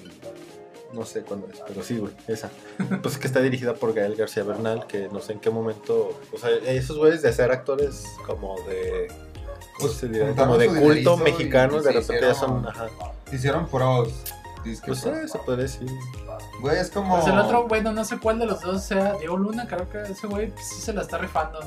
No 0.93 1.05
sé 1.05 1.21
cuándo 1.21 1.47
es, 1.53 1.59
pero 1.67 1.83
sí, 1.83 1.97
güey, 1.97 2.13
esa. 2.27 2.49
Pues 3.01 3.15
es 3.15 3.19
que 3.19 3.27
está 3.27 3.41
dirigida 3.41 3.73
por 3.75 3.93
Gael 3.93 4.15
García 4.15 4.43
Bernal, 4.43 4.87
que 4.87 5.09
no 5.09 5.19
sé 5.19 5.33
en 5.33 5.39
qué 5.39 5.49
momento. 5.49 6.17
O 6.33 6.37
sea, 6.37 6.49
esos 6.65 6.97
güeyes 6.97 7.21
de 7.21 7.31
ser 7.33 7.51
actores 7.51 8.05
como 8.25 8.55
de. 8.67 9.07
¿Cómo 9.09 9.89
Pues, 9.89 9.93
se 9.93 10.07
diría? 10.07 10.27
juntaron 10.27 10.47
Como 10.53 10.59
de 10.59 10.67
culto 10.67 10.81
dinerito 10.83 11.15
y- 11.19 11.23
mexicano, 11.23 11.79
y 11.79 11.83
de 11.83 11.91
repente 11.91 12.21
ya 12.21 12.33
son. 12.33 12.61
hicieron- 12.61 12.67
Ajá. 12.67 12.87
Hicieron 13.31 13.67
pros. 13.67 14.13
Disque 14.67 14.87
Pues 14.87 14.99
sí, 14.99 15.09
se 15.25 15.37
puede 15.39 15.63
decir. 15.63 15.87
Güey, 16.61 16.77
es 16.77 16.89
como. 16.91 17.15
Pues 17.15 17.27
el 17.27 17.39
otro, 17.39 17.67
bueno, 17.67 17.91
no 17.91 18.03
sé 18.05 18.17
cuál 18.19 18.39
de 18.39 18.45
los 18.45 18.61
dos 18.61 18.83
sea 18.83 19.13
Diego 19.13 19.37
Luna, 19.37 19.67
creo 19.67 19.89
que 19.89 20.01
ese 20.11 20.27
güey 20.27 20.51
pues, 20.51 20.67
sí 20.67 20.81
se 20.81 20.93
la 20.93 21.01
está 21.01 21.17
rifando. 21.17 21.59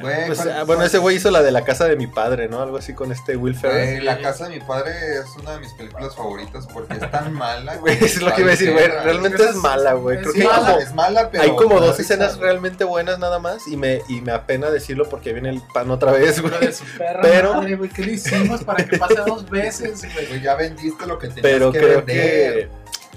Güey, 0.00 0.26
Pues, 0.26 0.38
¿cuál- 0.38 0.52
ah, 0.52 0.62
bueno, 0.64 0.84
ese 0.84 0.98
güey 0.98 1.16
hizo 1.16 1.30
la 1.32 1.42
de 1.42 1.50
la 1.50 1.64
casa 1.64 1.86
de 1.86 1.96
mi 1.96 2.06
padre, 2.06 2.48
¿no? 2.48 2.60
Algo 2.62 2.76
así 2.78 2.94
con 2.94 3.10
este 3.10 3.36
Will 3.36 3.56
Ferrell. 3.56 3.94
Güey, 3.94 4.04
La 4.04 4.20
casa 4.20 4.48
de 4.48 4.58
mi 4.58 4.64
padre 4.64 4.92
es 5.18 5.26
una 5.42 5.54
de 5.54 5.58
mis 5.60 5.72
películas 5.72 6.14
favoritas 6.14 6.66
porque 6.72 6.94
es 6.94 7.10
tan 7.10 7.32
mala. 7.32 7.76
Güey, 7.76 7.98
es 8.04 8.22
lo 8.22 8.32
que 8.32 8.42
iba 8.42 8.48
a 8.48 8.52
decir, 8.52 8.72
güey. 8.72 8.86
Realmente 8.86 9.42
es 9.42 9.56
mala, 9.56 9.94
güey. 9.94 10.18
Es 10.18 10.22
Creo 10.22 10.32
Sí, 10.34 10.40
que 10.40 10.46
como, 10.46 10.78
es 10.78 10.94
mala, 10.94 11.30
pero. 11.30 11.42
hay 11.42 11.50
como 11.56 11.80
dos 11.80 11.98
escenas 11.98 12.38
realmente 12.38 12.84
buenas 12.84 13.18
nada 13.18 13.38
más 13.40 13.66
y 13.66 13.76
me, 13.76 14.02
y 14.08 14.20
me 14.20 14.30
apena 14.32 14.70
decirlo 14.70 15.08
porque 15.08 15.32
viene 15.32 15.48
el 15.50 15.60
pan 15.74 15.90
otra 15.90 16.12
vez, 16.12 16.40
güey. 16.40 16.58
de 16.60 16.72
su 16.72 16.84
perra 16.96 17.20
Pero- 17.22 17.54
madre, 17.54 17.74
güey, 17.76 17.90
¿qué 17.90 18.02
le 18.04 18.12
hicimos 18.12 18.62
para 18.62 18.84
que 18.84 18.96
pase 18.96 19.16
dos 19.26 19.48
veces, 19.50 20.02
güey? 20.14 20.26
Güey, 20.26 20.40
ya 20.40 20.54
vendiste 20.54 21.04
lo 21.06 21.18
que 21.18 21.26
tenías 21.28 21.42
Pero 21.42 21.72
que 21.72 21.78
creo 21.78 21.96
vender. 22.04 22.68
que 22.68 22.68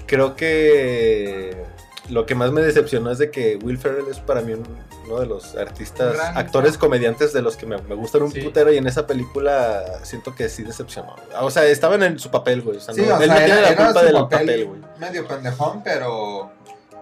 creo 0.08 0.36
que 0.36 1.64
lo 2.10 2.26
que 2.26 2.36
más 2.36 2.52
me 2.52 2.62
decepcionó 2.62 3.12
es 3.12 3.18
de 3.18 3.32
que 3.32 3.58
Will 3.64 3.78
Ferrell 3.78 4.06
es 4.10 4.20
para 4.20 4.42
mí 4.42 4.54
un- 4.54 4.68
uno 5.06 5.20
de 5.20 5.26
los 5.26 5.56
artistas, 5.56 6.14
Gran- 6.16 6.38
actores, 6.38 6.78
comediantes 6.78 7.34
de 7.34 7.42
los 7.42 7.56
que 7.56 7.66
me, 7.66 7.78
me 7.82 7.96
gustan 7.96 8.24
un 8.24 8.32
Sí. 8.32 8.42
putero 8.42 8.72
y 8.74 8.78
en 8.78 8.88
esa 8.88 9.06
película 9.08 9.84
siento 10.04 10.34
que 10.36 10.50
sí 10.50 10.64
decepcionó. 10.64 11.16
O 11.42 11.50
sea, 11.52 11.66
estaban 11.66 12.04
en 12.04 12.20
su 12.20 12.30
papel, 12.32 12.62
güey. 12.62 12.78
O 12.78 12.82
sea, 12.82 12.94
Sí, 12.94 13.02
no- 13.02 13.16
o 13.16 13.20
él 13.22 13.26
sea, 13.30 13.40
no 13.40 13.46
tiene 13.46 13.62
la 13.62 13.76
culpa 13.76 14.04
del 14.04 14.14
papel. 14.14 14.40
papel, 14.40 14.66
güey. 14.66 14.80
Medio 15.00 15.28
pendejón, 15.28 15.82
pero. 15.84 16.52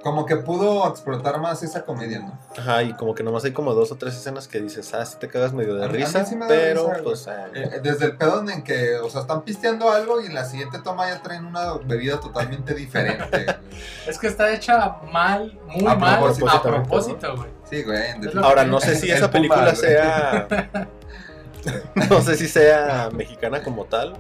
Como 0.03 0.25
que 0.25 0.35
pudo 0.37 0.87
explotar 0.89 1.39
más 1.39 1.61
esa 1.61 1.83
comedia, 1.83 2.19
¿no? 2.19 2.39
Ajá, 2.57 2.81
y 2.81 2.93
como 2.93 3.13
que 3.13 3.21
nomás 3.21 3.43
hay 3.45 3.51
como 3.51 3.73
dos 3.73 3.91
o 3.91 3.95
tres 3.97 4.15
escenas 4.15 4.47
que 4.47 4.59
dices, 4.59 4.93
ah, 4.95 5.05
sí 5.05 5.17
te 5.19 5.27
cagas 5.27 5.53
medio 5.53 5.75
de 5.75 5.85
A 5.85 5.87
risa, 5.87 6.25
sí 6.25 6.35
me 6.35 6.45
da 6.45 6.47
pero 6.47 6.89
risa, 6.89 7.03
pues... 7.03 7.27
ah, 7.27 7.47
Eh, 7.53 7.79
Desde 7.83 8.05
el 8.05 8.17
pedo 8.17 8.43
en 8.49 8.63
que, 8.63 8.95
o 8.97 9.09
sea, 9.09 9.21
están 9.21 9.43
pisteando 9.43 9.91
algo 9.91 10.19
y 10.19 10.25
en 10.25 10.33
la 10.33 10.45
siguiente 10.45 10.79
toma 10.79 11.07
ya 11.07 11.21
traen 11.21 11.45
una 11.45 11.73
bebida 11.85 12.19
totalmente 12.19 12.73
diferente. 12.73 13.45
Es 14.07 14.17
que 14.17 14.27
está 14.27 14.51
hecha 14.51 14.97
mal, 15.11 15.59
muy 15.67 15.85
A 15.91 15.95
mal, 15.95 16.19
propósito, 16.19 16.49
a 16.49 16.61
propósito, 16.61 17.35
güey. 17.37 17.49
Sí, 17.69 17.83
güey. 17.83 18.01
Ahora, 18.43 18.63
no 18.65 18.79
sé 18.79 18.95
si 18.95 19.09
esa 19.11 19.29
película 19.29 19.75
sea... 19.75 20.47
no 22.09 22.21
sé 22.21 22.35
si 22.35 22.47
sea 22.47 23.09
mexicana 23.13 23.61
como 23.63 23.85
tal. 23.85 24.15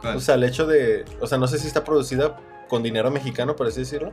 ¿Cuál? 0.00 0.16
O 0.16 0.20
sea, 0.20 0.34
el 0.36 0.44
hecho 0.44 0.66
de... 0.66 1.04
O 1.20 1.26
sea, 1.26 1.38
no 1.38 1.46
sé 1.46 1.58
si 1.58 1.66
está 1.66 1.84
producida 1.84 2.36
con 2.68 2.82
dinero 2.82 3.10
mexicano, 3.10 3.54
por 3.54 3.66
así 3.66 3.80
decirlo. 3.80 4.12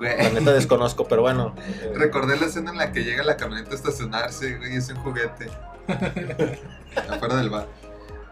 La 0.00 0.30
neta 0.30 0.52
desconozco, 0.52 1.06
pero 1.08 1.22
bueno. 1.22 1.54
eh, 1.82 1.92
Recordé 1.94 2.38
la 2.38 2.46
escena 2.46 2.70
en 2.70 2.76
la 2.78 2.92
que 2.92 3.04
llega 3.04 3.22
la 3.24 3.36
camioneta 3.36 3.72
a 3.72 3.74
estacionarse, 3.74 4.56
güey, 4.56 4.74
y 4.74 4.76
es 4.76 4.88
un 4.90 4.96
juguete. 4.96 5.48
Afuera 7.10 7.36
del 7.36 7.50
bar. 7.50 7.66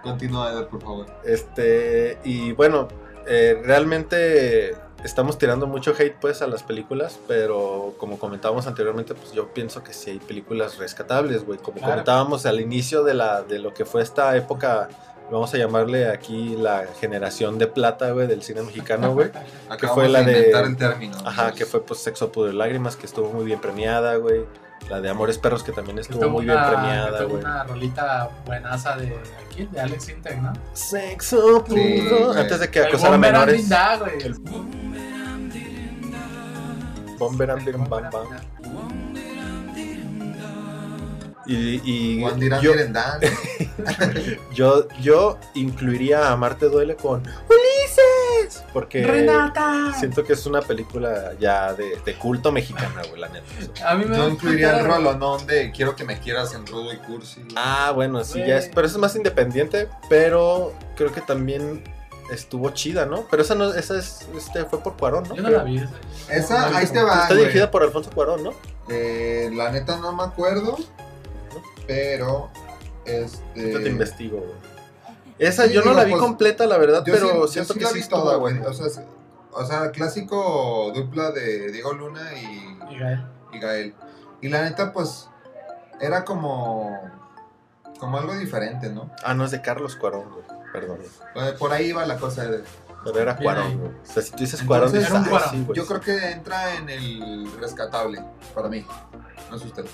Continúa, 0.02 0.52
Eder, 0.52 0.68
por 0.68 0.80
favor. 0.82 1.06
Este, 1.24 2.18
y 2.24 2.52
bueno, 2.52 2.88
eh, 3.26 3.60
realmente 3.64 4.76
estamos 5.04 5.38
tirando 5.38 5.66
mucho 5.66 5.94
hate 5.98 6.16
pues 6.20 6.42
a 6.42 6.46
las 6.46 6.62
películas, 6.62 7.18
pero 7.26 7.94
como 7.98 8.18
comentábamos 8.18 8.66
anteriormente, 8.66 9.14
pues 9.14 9.32
yo 9.32 9.52
pienso 9.52 9.82
que 9.82 9.92
sí 9.92 10.10
hay 10.10 10.18
películas 10.18 10.78
rescatables, 10.78 11.44
güey. 11.44 11.58
Como 11.58 11.78
Claro. 11.78 11.92
comentábamos 11.92 12.46
al 12.46 12.60
inicio 12.60 13.02
de, 13.02 13.14
la, 13.14 13.42
de 13.42 13.58
lo 13.58 13.74
que 13.74 13.84
fue 13.84 14.02
esta 14.02 14.36
época, 14.36 14.88
vamos 15.30 15.52
a 15.54 15.58
llamarle 15.58 16.08
aquí 16.10 16.56
la 16.56 16.84
generación 17.00 17.58
de 17.58 17.66
plata, 17.66 18.10
güey, 18.12 18.26
del 18.26 18.42
cine 18.42 18.62
mexicano, 18.62 19.12
güey. 19.12 19.30
Acabamos 19.68 19.94
fue 20.04 20.08
la 20.08 20.22
de 20.22 20.50
el 20.50 20.76
término. 20.76 21.16
Ajá, 21.24 21.52
que 21.52 21.66
fue 21.66 21.82
pues 21.84 22.00
Sexo, 22.00 22.30
Pudor 22.32 22.52
y 22.54 22.56
Lágrimas, 22.56 22.96
que 22.96 23.06
estuvo 23.06 23.32
muy 23.32 23.44
bien 23.44 23.60
premiada, 23.60 24.16
güey. 24.16 24.44
La 24.90 25.00
de 25.00 25.08
Amores 25.08 25.38
Perros, 25.38 25.62
que 25.64 25.72
también 25.72 25.98
estuvo 25.98 26.20
Tuvo 26.20 26.30
muy 26.30 26.44
bien 26.44 26.58
premiada, 26.58 27.18
tuvo 27.18 27.28
güey. 27.30 27.40
una 27.40 27.64
rolita 27.64 28.28
buenaza 28.44 28.96
de 28.96 29.16
aquí, 29.44 29.64
de 29.72 29.80
Alex 29.80 30.08
Integ, 30.10 30.40
¿no? 30.40 30.52
Sexo, 30.74 31.64
Sí, 31.66 32.02
pudor. 32.08 32.26
güey. 32.28 32.40
Antes 32.40 32.60
de 32.60 32.70
que 32.70 32.78
El 32.80 32.86
acosara 32.86 33.12
Bomber 33.12 33.32
menores. 33.32 33.60
Linda, 33.62 33.96
güey. 33.96 34.22
El- 34.22 34.36
Bomber 37.18 37.50
and 37.50 37.64
Bim 37.64 37.84
Bam 37.88 38.10
Bam. 38.10 38.26
Y, 41.46 41.80
y 41.84 42.20
yo, 42.60 42.72
yo, 44.54 44.88
yo 45.00 45.38
incluiría 45.54 46.30
a 46.32 46.36
Marte 46.36 46.66
Duele 46.66 46.96
con 46.96 47.20
Ulises. 47.20 48.64
Porque 48.72 49.04
¡Renata! 49.06 49.92
siento 49.98 50.24
que 50.24 50.32
es 50.34 50.44
una 50.46 50.60
película 50.60 51.32
ya 51.38 51.72
de, 51.74 51.98
de 52.04 52.14
culto 52.14 52.52
mexicana, 52.52 53.02
güey, 53.08 53.20
la 53.20 53.28
neta. 53.28 53.46
A 53.90 53.94
mí 53.94 54.04
me 54.04 54.16
Yo 54.16 54.28
incluiría 54.28 54.70
el 54.78 54.84
puta- 54.86 54.96
rolonón 54.96 55.46
de 55.46 55.70
Quiero 55.72 55.94
que 55.96 56.04
me 56.04 56.18
quieras 56.18 56.54
en 56.54 56.66
rudo 56.66 56.92
y 56.92 56.96
cursi. 56.98 57.42
Ah, 57.56 57.92
bueno, 57.94 58.24
sí, 58.24 58.38
Güey. 58.38 58.48
ya 58.48 58.58
es. 58.58 58.68
Pero 58.74 58.86
eso 58.86 58.96
es 58.96 59.00
más 59.00 59.16
independiente, 59.16 59.88
pero 60.08 60.72
creo 60.96 61.12
que 61.12 61.20
también 61.20 61.82
estuvo 62.30 62.70
chida, 62.70 63.06
¿no? 63.06 63.24
Pero 63.30 63.42
esa 63.42 63.54
no, 63.54 63.72
esa 63.72 63.98
es, 63.98 64.26
este, 64.36 64.64
fue 64.64 64.80
por 64.82 64.96
Cuarón, 64.96 65.24
¿no? 65.28 65.36
Yo 65.36 65.42
no 65.42 65.48
Creo. 65.48 65.58
la 65.58 65.64
vi. 65.64 65.78
esa. 65.78 65.90
Esa, 66.34 66.70
No, 66.70 66.76
ahí 66.76 66.86
no, 66.86 66.92
te 66.92 67.02
va. 67.02 67.12
Está 67.22 67.26
güey. 67.28 67.38
dirigida 67.40 67.70
por 67.70 67.82
Alfonso 67.84 68.10
Cuarón, 68.10 68.42
¿no? 68.44 68.52
Eh, 68.88 69.50
la 69.54 69.70
neta 69.72 69.96
no 69.98 70.12
me 70.12 70.24
acuerdo. 70.24 70.76
Pero. 71.86 72.50
Este. 73.04 73.72
Yo 73.72 73.82
te 73.82 73.88
investigo, 73.88 74.38
güey. 74.38 74.52
Esa 75.38 75.66
sí, 75.66 75.72
yo 75.74 75.82
no 75.82 75.92
la 75.92 76.04
vi 76.04 76.12
pues, 76.12 76.22
completa, 76.22 76.66
la 76.66 76.78
verdad, 76.78 77.04
Yo 77.04 77.12
pero 77.12 77.28
sí, 77.28 77.34
yo 77.36 77.46
siento 77.48 77.72
sí 77.74 77.78
que 77.78 77.84
la 77.84 77.90
sí 77.90 78.00
vi 78.00 78.08
toda, 78.08 78.36
güey. 78.36 78.54
buena. 78.54 78.70
O 78.70 78.72
sea, 78.72 78.86
o 79.52 79.64
sea, 79.66 79.90
clásico 79.90 80.90
dupla 80.94 81.30
de 81.30 81.70
Diego 81.72 81.92
Luna 81.92 82.22
y, 82.34 82.94
Y 82.94 82.98
Gael. 82.98 83.26
y 83.52 83.58
Gael. 83.60 83.94
Y 84.40 84.48
la 84.48 84.62
neta, 84.62 84.92
pues. 84.92 85.28
Era 86.00 86.24
como. 86.24 86.98
Como 87.98 88.18
algo 88.18 88.34
diferente, 88.36 88.90
¿no? 88.90 89.10
Ah, 89.24 89.32
no, 89.34 89.44
es 89.44 89.50
de 89.50 89.62
Carlos 89.62 89.96
Cuarón, 89.96 90.30
güey. 90.30 90.44
Perdón. 90.72 90.98
Eh, 91.36 91.54
Por 91.58 91.72
ahí 91.72 91.92
va 91.92 92.04
la 92.06 92.16
cosa 92.18 92.44
de. 92.44 92.62
Pero 93.04 93.20
era. 93.20 93.36
Cuarón, 93.36 93.78
güey. 93.78 93.90
O 93.92 94.06
sea, 94.12 94.22
si 94.22 94.30
tú 94.32 94.38
dices 94.38 94.60
Entonces, 94.60 94.66
Cuarón, 94.66 94.96
era 94.96 95.14
un 95.14 95.24
"Ah, 95.24 95.28
Cuarón". 95.30 95.50
sí. 95.50 95.66
Yo 95.74 95.86
creo 95.86 96.00
que 96.00 96.30
entra 96.32 96.74
en 96.76 96.88
el 96.90 97.50
rescatable. 97.60 98.22
Para 98.54 98.68
mí. 98.68 98.84
No 99.50 99.58
sé 99.58 99.66
ustedes. 99.66 99.90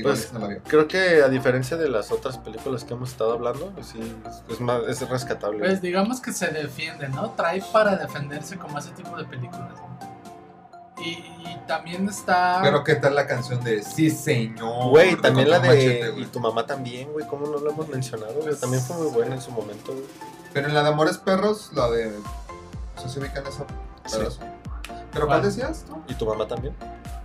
Pues. 0.00 0.32
Creo 0.66 0.88
que 0.88 1.22
a 1.22 1.28
diferencia 1.28 1.76
de 1.76 1.88
las 1.88 2.10
otras 2.10 2.38
películas 2.38 2.84
que 2.84 2.94
hemos 2.94 3.10
estado 3.10 3.32
hablando, 3.32 3.72
sí, 3.82 4.00
es, 4.26 4.54
es 4.54 4.60
más, 4.60 4.82
es 4.88 5.06
rescatable. 5.08 5.58
Pues 5.58 5.82
digamos 5.82 6.20
que 6.20 6.32
se 6.32 6.48
defiende, 6.48 7.08
¿no? 7.08 7.30
Trae 7.32 7.62
para 7.72 7.96
defenderse 7.96 8.56
como 8.56 8.78
ese 8.78 8.90
tipo 8.92 9.16
de 9.16 9.24
películas. 9.24 9.74
Y, 10.98 11.10
y 11.10 11.60
también 11.66 12.08
está... 12.08 12.60
Pero 12.62 12.84
qué 12.84 12.94
tal 12.94 13.14
la 13.14 13.26
canción 13.26 13.62
de 13.64 13.82
Sí, 13.82 14.08
señor. 14.10 14.88
Güey, 14.90 15.16
también 15.16 15.50
la 15.50 15.58
de... 15.58 15.68
Machete, 15.68 16.20
y 16.20 16.24
tu 16.26 16.40
mamá 16.40 16.64
también, 16.64 17.12
güey, 17.12 17.26
¿cómo 17.26 17.46
no 17.46 17.58
lo 17.58 17.70
hemos 17.70 17.88
mencionado? 17.88 18.34
güey? 18.34 18.54
También 18.54 18.82
fue 18.82 18.96
muy 18.96 19.08
buena 19.08 19.34
en 19.34 19.42
su 19.42 19.50
momento, 19.50 19.92
güey. 19.92 20.04
Pero 20.52 20.68
en 20.68 20.74
la 20.74 20.82
de 20.82 20.88
Amores 20.90 21.18
Perros, 21.18 21.70
la 21.74 21.90
de. 21.90 22.10
No 22.10 23.02
sé 23.02 23.08
si 23.08 23.18
ubican 23.18 23.44
esa 23.46 23.66
pedazo. 24.04 24.40
¿Pero 25.12 25.26
cuál 25.26 25.40
¿Cuál? 25.40 25.42
decías 25.42 25.84
tú? 25.86 26.02
Y 26.08 26.14
tu 26.14 26.26
mamá 26.26 26.46
también. 26.46 26.74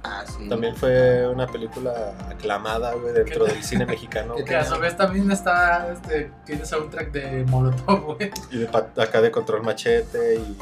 Ah, 0.03 0.23
sí. 0.25 0.47
También 0.47 0.75
fue 0.75 1.27
una 1.27 1.47
película 1.47 2.13
aclamada, 2.29 2.93
güey, 2.93 3.13
dentro 3.13 3.45
del 3.45 3.61
cine 3.63 3.85
mexicano. 3.85 4.35
¿Qué 4.35 4.41
güey. 4.41 4.45
Que 4.45 4.55
a 4.55 4.65
su 4.65 4.79
vez 4.79 4.95
también 4.95 5.29
está, 5.31 5.91
este, 5.91 6.31
tiene 6.45 6.65
soundtrack 6.65 7.11
de 7.11 7.43
Molotov, 7.45 8.15
güey. 8.15 8.31
Y 8.51 8.59
de 8.59 8.69
acá 9.01 9.21
de 9.21 9.31
Control 9.31 9.63
Machete 9.63 10.35
y... 10.35 10.57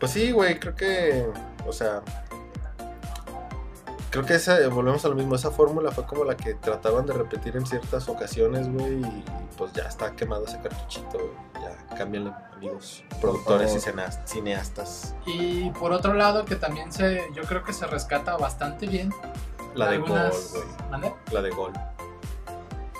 Pues 0.00 0.12
sí, 0.12 0.32
güey, 0.32 0.58
creo 0.58 0.74
que... 0.74 1.26
O 1.66 1.72
sea... 1.72 2.02
Creo 4.14 4.26
que 4.26 4.34
esa, 4.34 4.68
volvemos 4.68 5.04
a 5.04 5.08
lo 5.08 5.16
mismo, 5.16 5.34
esa 5.34 5.50
fórmula 5.50 5.90
fue 5.90 6.06
como 6.06 6.22
la 6.22 6.36
que 6.36 6.54
trataban 6.54 7.04
de 7.04 7.12
repetir 7.14 7.56
en 7.56 7.66
ciertas 7.66 8.08
ocasiones, 8.08 8.72
güey, 8.72 9.00
y 9.00 9.24
pues 9.58 9.72
ya 9.72 9.82
está 9.88 10.14
quemado 10.14 10.44
ese 10.46 10.60
cartuchito, 10.60 11.18
güey. 11.18 11.64
Ya, 11.64 11.96
cámbianle, 11.96 12.32
amigos, 12.54 13.02
productores 13.20 13.74
y 13.74 13.80
cineastas. 14.24 15.16
Y 15.26 15.68
por 15.70 15.90
otro 15.90 16.14
lado, 16.14 16.44
que 16.44 16.54
también 16.54 16.92
se, 16.92 17.22
yo 17.34 17.42
creo 17.42 17.64
que 17.64 17.72
se 17.72 17.88
rescata 17.88 18.36
bastante 18.36 18.86
bien. 18.86 19.12
La 19.74 19.88
de 19.88 19.96
algunas- 19.96 20.52
Gol, 20.52 20.62
güey. 21.00 21.12
La 21.32 21.42
de 21.42 21.50
Gol. 21.50 21.72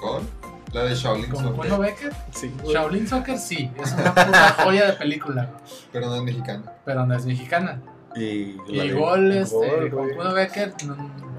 ¿Con? 0.00 0.28
La 0.72 0.82
de 0.82 0.96
Shaolin 0.96 1.30
Con 1.30 1.44
Soccer, 1.44 1.60
Kuno 1.60 1.78
Becker. 1.78 2.12
Sí, 2.32 2.52
Shaolin 2.64 3.06
Soccer 3.06 3.38
sí, 3.38 3.70
es 3.80 3.92
una 3.92 4.12
puta 4.12 4.56
joya 4.64 4.86
de 4.86 4.92
película, 4.94 5.50
pero 5.92 6.08
no 6.08 6.16
es 6.16 6.22
mexicana. 6.22 6.72
pero 6.84 7.06
no 7.06 7.14
es 7.14 7.24
mexicana. 7.24 7.80
Y, 8.16 8.56
la 8.68 8.84
Y 8.84 8.90
Gol, 8.92 9.32
este, 9.32 9.88
güey. 9.88 9.90
Kuno 10.16 10.32
Becker, 10.34 10.72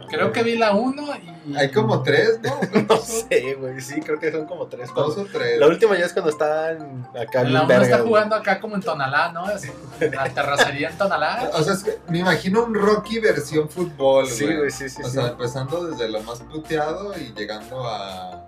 creo 0.09 0.32
que 0.32 0.43
vi 0.43 0.57
la 0.57 0.73
1 0.76 1.03
y... 1.17 1.55
Hay 1.55 1.69
como 1.71 2.01
tres, 2.01 2.39
¿no? 2.43 2.59
No 2.89 2.97
sé, 2.97 3.53
güey, 3.59 3.80
sí, 3.80 4.01
creo 4.01 4.19
que 4.19 4.32
son 4.32 4.45
como 4.47 4.65
tres. 4.67 4.89
Dos 4.95 5.15
o 5.17 5.26
tres. 5.26 5.59
La 5.59 5.67
última 5.67 5.95
ya 5.97 6.05
es 6.05 6.13
cuando 6.13 6.32
están 6.32 7.07
acá 7.19 7.43
La 7.43 7.49
bien 7.49 7.55
1 7.57 7.67
verga, 7.67 7.84
está 7.84 7.97
güey. 7.97 8.07
jugando 8.09 8.36
acá 8.36 8.59
como 8.59 8.76
en 8.76 8.82
Tonalá, 8.82 9.32
¿no? 9.32 9.45
Así, 9.45 9.69
en 9.99 10.15
la 10.15 10.28
terracería 10.30 10.89
en 10.89 10.97
Tonalá. 10.97 11.51
O 11.53 11.61
sea, 11.63 11.73
es 11.73 11.84
que 11.84 11.97
me 12.09 12.19
imagino 12.19 12.63
un 12.65 12.73
Rocky 12.73 13.19
versión 13.19 13.69
fútbol, 13.69 14.28
Sí, 14.28 14.45
güey. 14.45 14.57
güey, 14.57 14.71
sí, 14.71 14.89
sí, 14.89 15.01
O 15.03 15.05
sí. 15.05 15.11
sea, 15.13 15.28
empezando 15.28 15.86
desde 15.86 16.09
lo 16.09 16.21
más 16.23 16.39
puteado 16.39 17.13
y 17.17 17.34
llegando 17.34 17.88
a, 17.88 18.47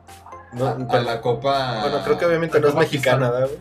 No, 0.54 0.68
a, 0.90 1.00
la 1.00 1.22
copa. 1.22 1.82
Bueno, 1.82 2.02
creo 2.04 2.18
que 2.18 2.26
obviamente 2.26 2.60
no 2.60 2.68
es 2.70 2.76
mexicana, 2.76 3.30
¿verdad, 3.30 3.50
¿Eh? 3.52 3.60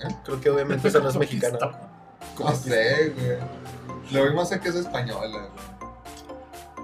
güey? 0.00 0.16
Creo 0.24 0.40
que 0.40 0.50
obviamente 0.50 0.86
esa 0.88 1.00
no 1.00 1.08
es 1.08 1.16
mexicana. 1.18 1.58
No 2.38 2.54
sé, 2.54 3.12
güey. 3.16 3.38
Lo 4.12 4.24
vimos 4.24 4.48
sé 4.48 4.60
que 4.60 4.68
es 4.68 4.74
española. 4.76 5.48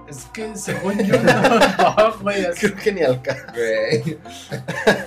Es 0.09 0.25
que 0.27 0.55
según 0.57 0.99
yo 0.99 1.14
no, 1.23 2.12
güey. 2.20 2.45
es- 2.45 2.59
Creo 2.61 2.77
que 2.77 2.93
ni 2.93 3.03
al 3.03 3.23
caso. 3.23 3.41
Güey. 3.55 4.18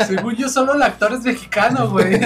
Según 0.08 0.36
yo 0.36 0.50
solo 0.50 0.74
el 0.74 0.82
actor 0.82 1.14
es 1.14 1.22
mexicano, 1.22 1.90
güey. 1.90 2.20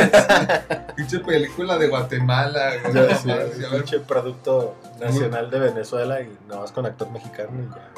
Pinche 0.95 1.19
película 1.19 1.77
de 1.77 1.87
Guatemala, 1.87 2.71
güey. 2.83 2.93
Ya 2.93 3.01
a 3.15 3.37
ver, 3.37 3.51
pinche 3.71 3.99
producto 3.99 4.75
nacional 4.99 5.49
de 5.49 5.59
Venezuela 5.59 6.21
y 6.21 6.37
nada 6.47 6.61
más 6.61 6.71
con 6.71 6.85
actor 6.85 7.09
mexicano 7.11 7.49
y 7.61 7.65
ya. 7.75 7.89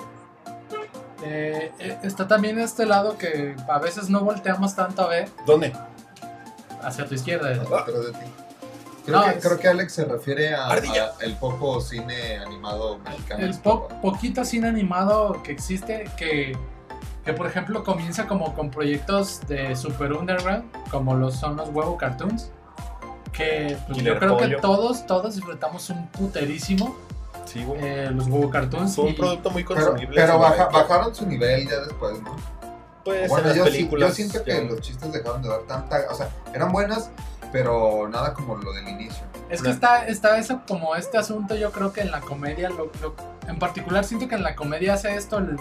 Eh, 1.24 1.72
eh, 1.78 1.98
está 2.02 2.28
también 2.28 2.58
este 2.58 2.88
lado 2.88 3.16
que 3.20 3.56
a 3.70 3.78
veces 3.78 4.10
no 4.10 4.22
volteamos 4.22 4.76
tanto 4.76 5.04
a 5.04 5.08
ver 5.08 5.30
¿Dónde? 5.46 5.72
hacia 6.82 7.06
tu 7.06 7.14
izquierda. 7.14 7.52
atrás 7.52 8.06
de 8.06 8.12
ti. 8.14 8.26
Creo, 9.06 9.18
No, 9.20 9.24
que, 9.26 9.38
es- 9.39 9.45
creo 9.45 9.60
que 9.60 9.68
Alex 9.68 9.93
se 9.93 10.06
refiere 10.06 10.54
a, 10.54 10.70
a 10.70 10.78
el 11.22 11.36
poco 11.38 11.82
cine 11.82 12.38
animado 12.38 12.99
mexicano. 12.99 13.43
El 13.43 13.58
po- 13.60 13.88
poquito 14.02 14.45
cine 14.45 14.68
animado 14.68 15.41
que 15.43 15.52
existe, 15.52 16.06
que, 16.18 16.56
que 17.26 17.34
por 17.34 17.47
ejemplo 17.47 17.84
comienza 17.84 18.28
como 18.28 18.54
con 18.54 18.70
proyectos 18.70 19.41
de 19.47 19.76
Super 19.76 20.14
Underground, 20.14 20.66
como 20.91 21.16
los 21.16 21.36
son 21.36 21.56
los 21.58 21.70
huevo 21.70 21.97
cartoons. 21.97 22.52
Que 23.34 23.78
pues, 23.88 23.99
yo 24.04 24.20
creo 24.20 24.38
que 24.38 24.49
todos, 24.58 25.06
todos 25.08 25.36
disfrutamos 25.36 25.89
un 25.89 26.08
puterísimo 26.10 26.95
Sí, 27.45 27.64
güey. 27.64 27.80
eh, 27.84 28.12
los 28.12 28.28
huevo 28.28 28.49
cartoons. 28.49 28.95
Fue 28.95 29.06
un 29.06 29.12
y- 29.12 29.14
producto 29.14 29.49
muy 29.49 29.64
Pero, 29.64 29.76
consumible. 29.82 30.16
pero 30.22 30.34
sí, 30.34 30.39
baja- 30.39 30.66
bajaron 30.70 31.16
su 31.16 31.26
nivel 31.26 31.68
ya 31.68 31.80
después, 31.80 32.22
¿no? 32.22 32.36
Pues 33.04 33.28
bueno, 33.30 33.49
en 33.49 33.49
las 33.49 33.58
yo, 33.58 33.66
sí- 33.66 33.72
películas. 33.72 34.10
yo 34.10 34.16
siento 34.16 34.43
que 34.43 34.52
ya- 34.54 34.62
los 34.62 34.80
chistes 34.82 35.12
dejaron 35.12 35.41
de 35.41 35.49
dar 35.49 35.62
tanta. 35.62 36.06
O 36.12 36.14
sea, 36.14 36.30
eran 36.54 36.72
buenas, 36.72 37.10
pero 37.52 38.08
nada 38.10 38.34
como 38.34 38.56
lo 38.56 38.72
del 38.74 38.88
inicio. 38.88 39.24
Es 39.49 39.62
que 39.62 39.70
está, 39.70 40.06
está 40.08 40.38
eso 40.38 40.62
como 40.68 40.95
este 40.95 41.18
asunto, 41.18 41.56
yo 41.56 41.72
creo 41.72 41.91
que 41.91 42.02
en 42.02 42.12
la 42.12 42.22
comedia, 42.22 42.70
lo, 42.70 42.89
lo- 43.02 43.16
en 43.47 43.60
particular 43.60 44.04
siento 44.06 44.28
que 44.28 44.36
en 44.36 44.43
la 44.43 44.56
comedia 44.56 44.93
hace 44.93 45.16
esto 45.16 45.38
el, 45.39 45.58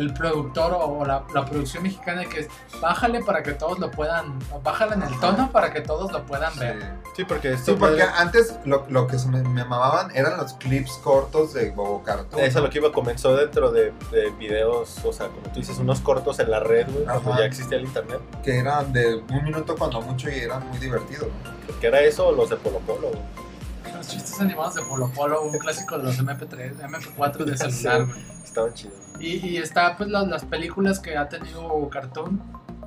el 0.00 0.14
productor 0.14 0.72
o, 0.74 1.04
la, 1.04 1.24
la 1.34 1.44
producción 1.44 1.82
mexicana 1.82 2.24
que 2.24 2.40
es 2.40 2.48
bájale 2.80 3.22
para 3.22 3.42
que 3.42 3.52
todos 3.52 3.78
lo 3.78 3.90
puedan, 3.90 4.38
bájale 4.62 4.94
en 4.94 5.02
el 5.02 5.20
tono 5.20 5.50
para 5.52 5.72
que 5.72 5.80
todos 5.80 6.10
lo 6.12 6.24
puedan 6.24 6.56
ver. 6.58 6.94
Sí, 7.16 7.24
porque 7.24 7.48
Sí, 7.50 7.54
esto 7.54 7.78
porque 7.78 8.02
antes 8.02 8.58
lo, 8.64 8.86
lo 8.88 9.06
que 9.06 9.18
se 9.18 9.28
me, 9.28 9.42
me 9.42 9.64
mamaban 9.64 10.10
eran 10.14 10.36
los 10.36 10.54
clips 10.54 10.92
cortos 11.04 11.52
de 11.52 11.70
Bobo 11.70 12.02
Cartoon. 12.02 12.42
Eso 12.42 12.58
es 12.58 12.64
lo 12.64 12.70
que 12.70 12.78
iba, 12.78 12.92
comenzó 12.92 13.36
dentro 13.36 13.70
de, 13.70 13.92
de 14.10 14.30
videos, 14.38 14.98
o 15.04 15.12
sea, 15.12 15.28
como 15.28 15.42
tú 15.52 15.60
dices, 15.60 15.78
unos 15.78 16.00
cortos 16.00 16.38
en 16.38 16.50
la 16.50 16.60
red, 16.60 16.86
güey, 16.90 17.04
cuando 17.04 17.32
Ajá. 17.32 17.40
ya 17.40 17.44
existía 17.46 17.78
el 17.78 17.84
internet. 17.84 18.20
Que 18.42 18.58
eran 18.58 18.92
de 18.92 19.16
un 19.16 19.44
minuto 19.44 19.76
cuando 19.76 20.00
mucho 20.00 20.30
y 20.30 20.38
eran 20.38 20.66
muy 20.68 20.78
divertidos, 20.78 21.28
¿no? 21.44 21.80
Que 21.80 21.86
era 21.88 22.00
eso 22.00 22.28
o 22.28 22.32
los 22.32 22.48
de 22.50 22.56
Polo 22.56 22.78
Polo, 22.80 23.08
güey. 23.08 23.49
Los 23.96 24.08
chistes 24.08 24.40
animados 24.40 24.74
de 24.74 24.82
Polo 24.82 25.10
Polo, 25.14 25.42
un 25.42 25.58
clásico 25.58 25.96
de 25.98 26.04
los 26.04 26.18
MP3, 26.18 26.76
MP4 26.80 27.44
de 27.44 27.56
celular, 27.70 28.06
güey. 28.06 28.20
Estaban 28.44 28.74
chidos. 28.74 28.94
Y, 29.18 29.46
y 29.48 29.56
está 29.58 29.96
pues 29.96 30.08
las, 30.08 30.26
las 30.28 30.44
películas 30.44 30.98
que 30.98 31.16
ha 31.16 31.28
tenido 31.28 31.88
Cartoon, 31.90 32.40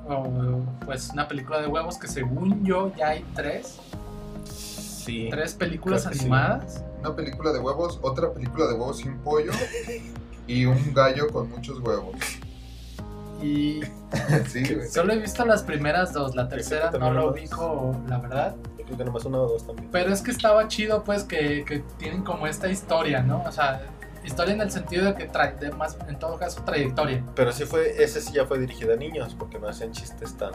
o 0.06 0.62
pues 0.84 1.10
una 1.10 1.26
película 1.28 1.60
de 1.60 1.66
huevos 1.68 1.98
que 1.98 2.08
según 2.08 2.64
yo 2.64 2.92
ya 2.96 3.08
hay 3.10 3.24
tres, 3.34 3.78
Sí. 4.46 5.28
tres 5.30 5.54
películas 5.54 6.02
sí. 6.04 6.18
animadas. 6.20 6.82
Una 7.00 7.14
película 7.14 7.52
de 7.52 7.58
huevos, 7.60 7.98
otra 8.02 8.32
película 8.32 8.66
de 8.66 8.72
huevos 8.74 8.98
sin 8.98 9.18
pollo 9.18 9.52
y 10.46 10.64
un 10.64 10.94
gallo 10.94 11.28
con 11.30 11.50
muchos 11.50 11.78
huevos. 11.80 12.16
Y 13.42 13.80
sí, 14.48 14.74
güey. 14.74 14.88
solo 14.88 15.12
he 15.12 15.18
visto 15.18 15.44
las 15.44 15.62
primeras 15.62 16.12
dos, 16.14 16.34
la 16.34 16.48
tercera 16.48 16.90
no 16.92 17.10
lo 17.12 17.30
ubico, 17.32 17.94
la 18.08 18.18
verdad. 18.18 18.56
Yo 18.86 18.94
creo 18.94 18.98
que 18.98 19.04
nomás 19.04 19.24
uno 19.24 19.42
o 19.42 19.48
dos 19.48 19.66
también. 19.66 19.88
Pero 19.90 20.12
es 20.12 20.20
que 20.22 20.30
estaba 20.30 20.68
chido, 20.68 21.04
pues, 21.04 21.24
que, 21.24 21.64
que 21.64 21.80
tienen 21.98 22.22
como 22.22 22.46
esta 22.46 22.68
historia, 22.68 23.22
¿no? 23.22 23.42
O 23.46 23.52
sea, 23.52 23.82
historia 24.24 24.54
en 24.54 24.60
el 24.60 24.70
sentido 24.70 25.06
de 25.06 25.14
que 25.14 25.26
trae, 25.26 25.54
de 25.56 25.70
más, 25.70 25.96
en 26.08 26.18
todo 26.18 26.38
caso, 26.38 26.62
trayectoria. 26.64 27.24
Pero 27.34 27.52
sí 27.52 27.64
fue, 27.64 28.02
ese 28.02 28.20
sí 28.20 28.32
ya 28.34 28.46
fue 28.46 28.58
dirigido 28.58 28.92
a 28.92 28.96
niños, 28.96 29.34
porque 29.38 29.58
no 29.58 29.68
hacen 29.68 29.92
chistes 29.92 30.36
tan... 30.36 30.52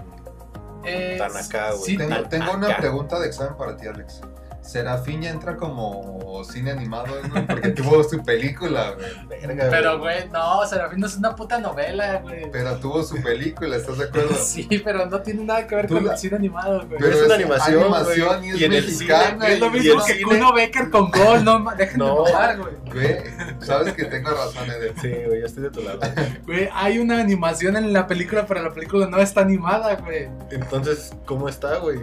Eh, 0.86 1.18
Tan 1.18 1.36
acá, 1.36 1.72
güey. 1.72 1.84
sí, 1.84 1.98
Tengo, 1.98 2.24
tengo 2.30 2.54
una 2.54 2.78
pregunta 2.78 3.20
de 3.20 3.28
examen 3.28 3.58
para 3.58 3.76
ti, 3.76 3.86
Alex. 3.88 4.22
¿Serafín 4.62 5.22
ya 5.22 5.30
entra 5.32 5.56
como 5.58 6.44
cine 6.44 6.72
animado, 6.72 7.08
¿no? 7.34 7.46
Porque 7.48 7.70
tuvo 7.70 8.04
su 8.04 8.24
película, 8.24 8.92
güey. 8.92 9.28
Verga, 9.28 9.68
Pero, 9.70 10.00
güey, 10.00 10.30
no, 10.30 10.66
Serafín 10.68 11.00
no 11.00 11.08
es 11.08 11.16
una 11.18 11.36
puta 11.36 11.60
novela, 11.60 12.18
güey. 12.22 12.52
Pero 12.52 12.76
tuvo 12.78 13.02
su 13.04 13.22
película, 13.22 13.78
¿estás 13.78 13.98
de 13.98 14.06
acuerdo? 14.06 14.36
Sí, 14.40 14.68
pero 14.84 15.06
no 15.08 15.22
tiene 15.22 15.44
nada 15.44 15.66
que 15.66 15.76
ver 15.76 15.88
con 15.88 16.06
la- 16.06 16.14
el 16.14 16.18
cine 16.20 16.36
animado, 16.36 16.86
güey. 16.88 17.00
Pero 17.00 17.16
es 17.16 17.24
una 17.26 17.36
es 17.36 17.42
animación, 17.42 17.84
animación 17.84 18.44
y 18.46 18.50
es 18.50 18.60
Y 18.62 18.64
en 18.66 18.74
el 18.74 18.86
mexicana. 18.86 19.30
cine, 19.32 19.54
es 19.54 19.60
lo 19.60 19.70
mismo 19.72 19.94
el 20.02 20.06
que 20.06 20.14
cine- 20.14 20.24
Kuno 20.24 20.54
Becker 20.54 20.90
con 20.90 21.12
Gol, 21.12 21.44
no 21.46 21.72
dejen 21.76 21.98
No. 22.00 22.16
güey. 22.18 22.76
Güey, 22.94 23.18
sabes 23.62 23.94
que 23.94 24.06
tengo 24.06 24.30
razón, 24.32 24.70
Eder. 24.70 24.94
Sí, 25.02 25.12
güey, 25.28 25.40
yo 25.42 25.46
estoy 25.46 25.64
de 25.64 25.70
tu 25.72 25.82
lado. 25.82 26.00
Güey, 26.46 26.70
hay 26.74 27.00
una 27.00 27.20
animación 27.20 27.76
en 27.78 27.92
la 27.94 28.08
película, 28.08 28.46
pero 28.46 28.62
la 28.62 28.74
película 28.74 29.08
no 29.08 29.18
está 29.20 29.42
animada, 29.42 29.96
güey. 29.96 30.28
Entonces, 30.52 31.12
¿cómo 31.26 31.50
está, 31.50 31.78
güey? 31.78 32.00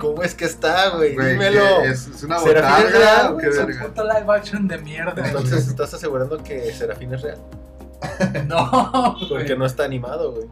¿Cómo 0.00 0.22
es 0.22 0.34
que 0.34 0.44
está, 0.44 0.90
güey? 0.96 1.14
Güey, 1.14 1.32
Dímelo. 1.32 1.82
¿Qué 1.94 2.10
¿Es, 2.10 2.16
es 2.16 2.22
una 2.24 2.38
¿Serafín 2.40 2.86
es 2.86 2.92
real, 2.92 3.32
botarga 3.34 3.40
qué 3.40 3.48
Es 3.48 3.58
un 3.58 3.66
verga? 3.66 3.86
puto 3.86 4.04
live 4.04 4.26
action 4.36 4.68
de 4.68 4.78
mierda. 4.78 5.26
Entonces, 5.26 5.68
¿estás 5.68 5.94
asegurando 5.94 6.38
que 6.42 6.72
Serafín 6.72 7.14
es 7.14 7.22
real? 7.22 7.38
No, 8.46 9.16
Porque 9.28 9.56
no 9.56 9.64
está 9.66 9.84
animado, 9.84 10.32
güey. 10.32 10.46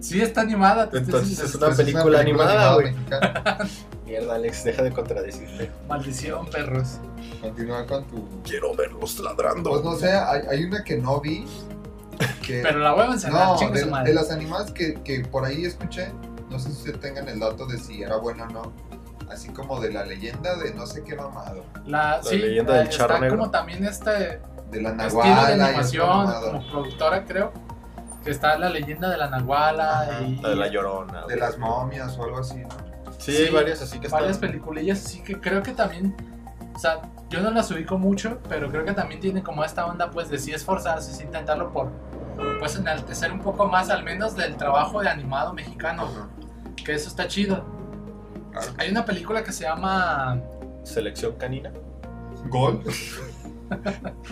Sí 0.00 0.20
está 0.20 0.42
animada. 0.42 0.88
te 0.90 0.98
estoy 0.98 1.20
Entonces 1.20 1.28
diciendo, 1.30 1.66
es 1.66 1.68
una 1.68 1.76
película 1.76 2.20
animada, 2.20 2.74
güey. 2.74 2.92
mexicana. 2.92 3.58
Mierda, 4.06 4.34
Alex, 4.36 4.64
deja 4.64 4.82
de 4.82 4.92
contradecirte. 4.92 5.70
Maldición, 5.88 6.46
perros. 6.46 6.98
Continúa 7.40 7.86
con 7.86 8.06
tu... 8.06 8.42
Quiero 8.42 8.74
verlos 8.74 9.18
ladrando. 9.20 9.70
Pues 9.70 9.84
no 9.84 9.96
sé, 9.96 10.10
hay, 10.12 10.42
hay 10.50 10.64
una 10.64 10.82
que 10.84 10.96
no 10.98 11.20
vi. 11.20 11.44
Que... 12.46 12.62
Pero 12.62 12.78
la 12.78 12.92
voy 12.92 13.06
a 13.06 13.12
enseñar, 13.12 13.48
no, 13.48 13.56
chingue 13.58 13.80
de, 13.80 13.88
su 13.88 13.94
de 14.04 14.14
las 14.14 14.30
animadas 14.30 14.70
que, 14.72 14.94
que 15.04 15.20
por 15.20 15.44
ahí 15.44 15.64
escuché, 15.64 16.10
no 16.50 16.58
sé 16.58 16.70
si 16.70 16.78
ustedes 16.78 17.00
tengan 17.00 17.28
el 17.28 17.38
dato 17.38 17.66
de 17.66 17.78
si 17.78 18.02
era 18.02 18.16
buena 18.16 18.44
o 18.44 18.50
no. 18.50 18.72
Así 19.30 19.48
como 19.50 19.78
de 19.80 19.92
la 19.92 20.04
leyenda 20.04 20.56
de 20.56 20.72
no 20.74 20.86
sé 20.86 21.04
qué 21.04 21.14
mamado. 21.14 21.64
La, 21.86 22.20
sí, 22.22 22.38
leyenda 22.38 22.72
la- 22.74 22.78
del 22.80 22.88
charro 22.88 23.14
está 23.14 23.20
negro. 23.20 23.38
como 23.38 23.50
también 23.50 23.84
este 23.84 24.10
De 24.70 24.82
la 24.82 24.90
estilo 24.90 25.22
Nahuala 25.22 25.46
de 25.46 25.52
y 25.52 25.54
esa 25.56 25.66
animación, 25.66 26.32
como 26.42 26.70
productora, 26.70 27.24
creo. 27.24 27.52
Que 28.24 28.30
está 28.30 28.58
la 28.58 28.68
leyenda 28.68 29.08
de 29.10 29.16
la 29.16 29.28
Nahuala 29.30 30.00
Ajá, 30.02 30.20
y. 30.22 30.36
La 30.36 30.48
de 30.50 30.56
la 30.56 30.68
llorona. 30.68 31.26
De 31.26 31.36
las 31.36 31.56
momias 31.58 32.16
o 32.18 32.24
algo 32.24 32.38
así, 32.38 32.56
¿no? 32.56 32.68
Sí, 33.18 33.36
hay 33.36 33.50
varias 33.52 33.82
así 33.82 33.98
que 33.98 34.08
Varias 34.08 34.32
están. 34.32 34.50
peliculillas, 34.50 34.98
sí 34.98 35.22
que 35.22 35.40
creo 35.40 35.62
que 35.62 35.72
también. 35.72 36.14
O 36.74 36.78
sea, 36.78 37.00
yo 37.30 37.40
no 37.40 37.50
las 37.50 37.70
ubico 37.70 37.98
mucho, 37.98 38.38
pero 38.48 38.70
creo 38.70 38.84
que 38.84 38.92
también 38.92 39.20
tiene 39.20 39.42
como 39.42 39.64
esta 39.64 39.86
onda, 39.86 40.10
pues, 40.10 40.30
de 40.30 40.38
sí 40.38 40.52
esforzarse, 40.52 41.12
sí 41.12 41.24
intentarlo 41.24 41.72
por. 41.72 41.90
Pues 42.60 42.76
enaltecer 42.76 43.32
un 43.32 43.40
poco 43.40 43.66
más, 43.66 43.90
al 43.90 44.04
menos 44.04 44.36
del 44.36 44.56
trabajo 44.56 45.00
de 45.00 45.08
animado 45.08 45.52
mexicano, 45.54 46.02
Ajá, 46.04 46.28
que 46.84 46.94
eso 46.94 47.08
está 47.08 47.26
chido. 47.26 47.64
Claro. 48.50 48.72
Hay 48.78 48.90
una 48.90 49.04
película 49.04 49.42
que 49.44 49.52
se 49.52 49.64
llama. 49.64 50.40
Selección 50.84 51.32
canina. 51.36 51.70
Gol. 52.48 52.82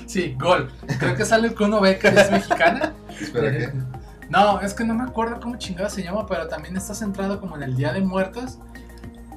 Sí, 0.07 0.35
Gol. 0.41 0.71
Creo 0.99 1.15
que 1.15 1.25
sale 1.27 1.49
el 1.49 1.55
Kuno 1.55 1.81
Becker, 1.81 2.17
es 2.17 2.31
mexicana. 2.31 2.95
Espera, 3.21 3.51
¿qué? 3.53 3.73
No, 4.31 4.61
es 4.63 4.73
que 4.73 4.83
no 4.85 4.95
me 4.95 5.05
acuerdo 5.05 5.39
cómo 5.41 5.57
chingada 5.57 5.91
se 5.91 6.03
llama, 6.03 6.27
pero 6.27 6.49
también 6.49 6.75
está 6.77 6.95
centrado 6.95 7.39
como 7.41 7.55
en 7.57 7.63
el 7.63 7.77
Día 7.77 7.93
de 7.93 8.01
Muertos. 8.01 8.59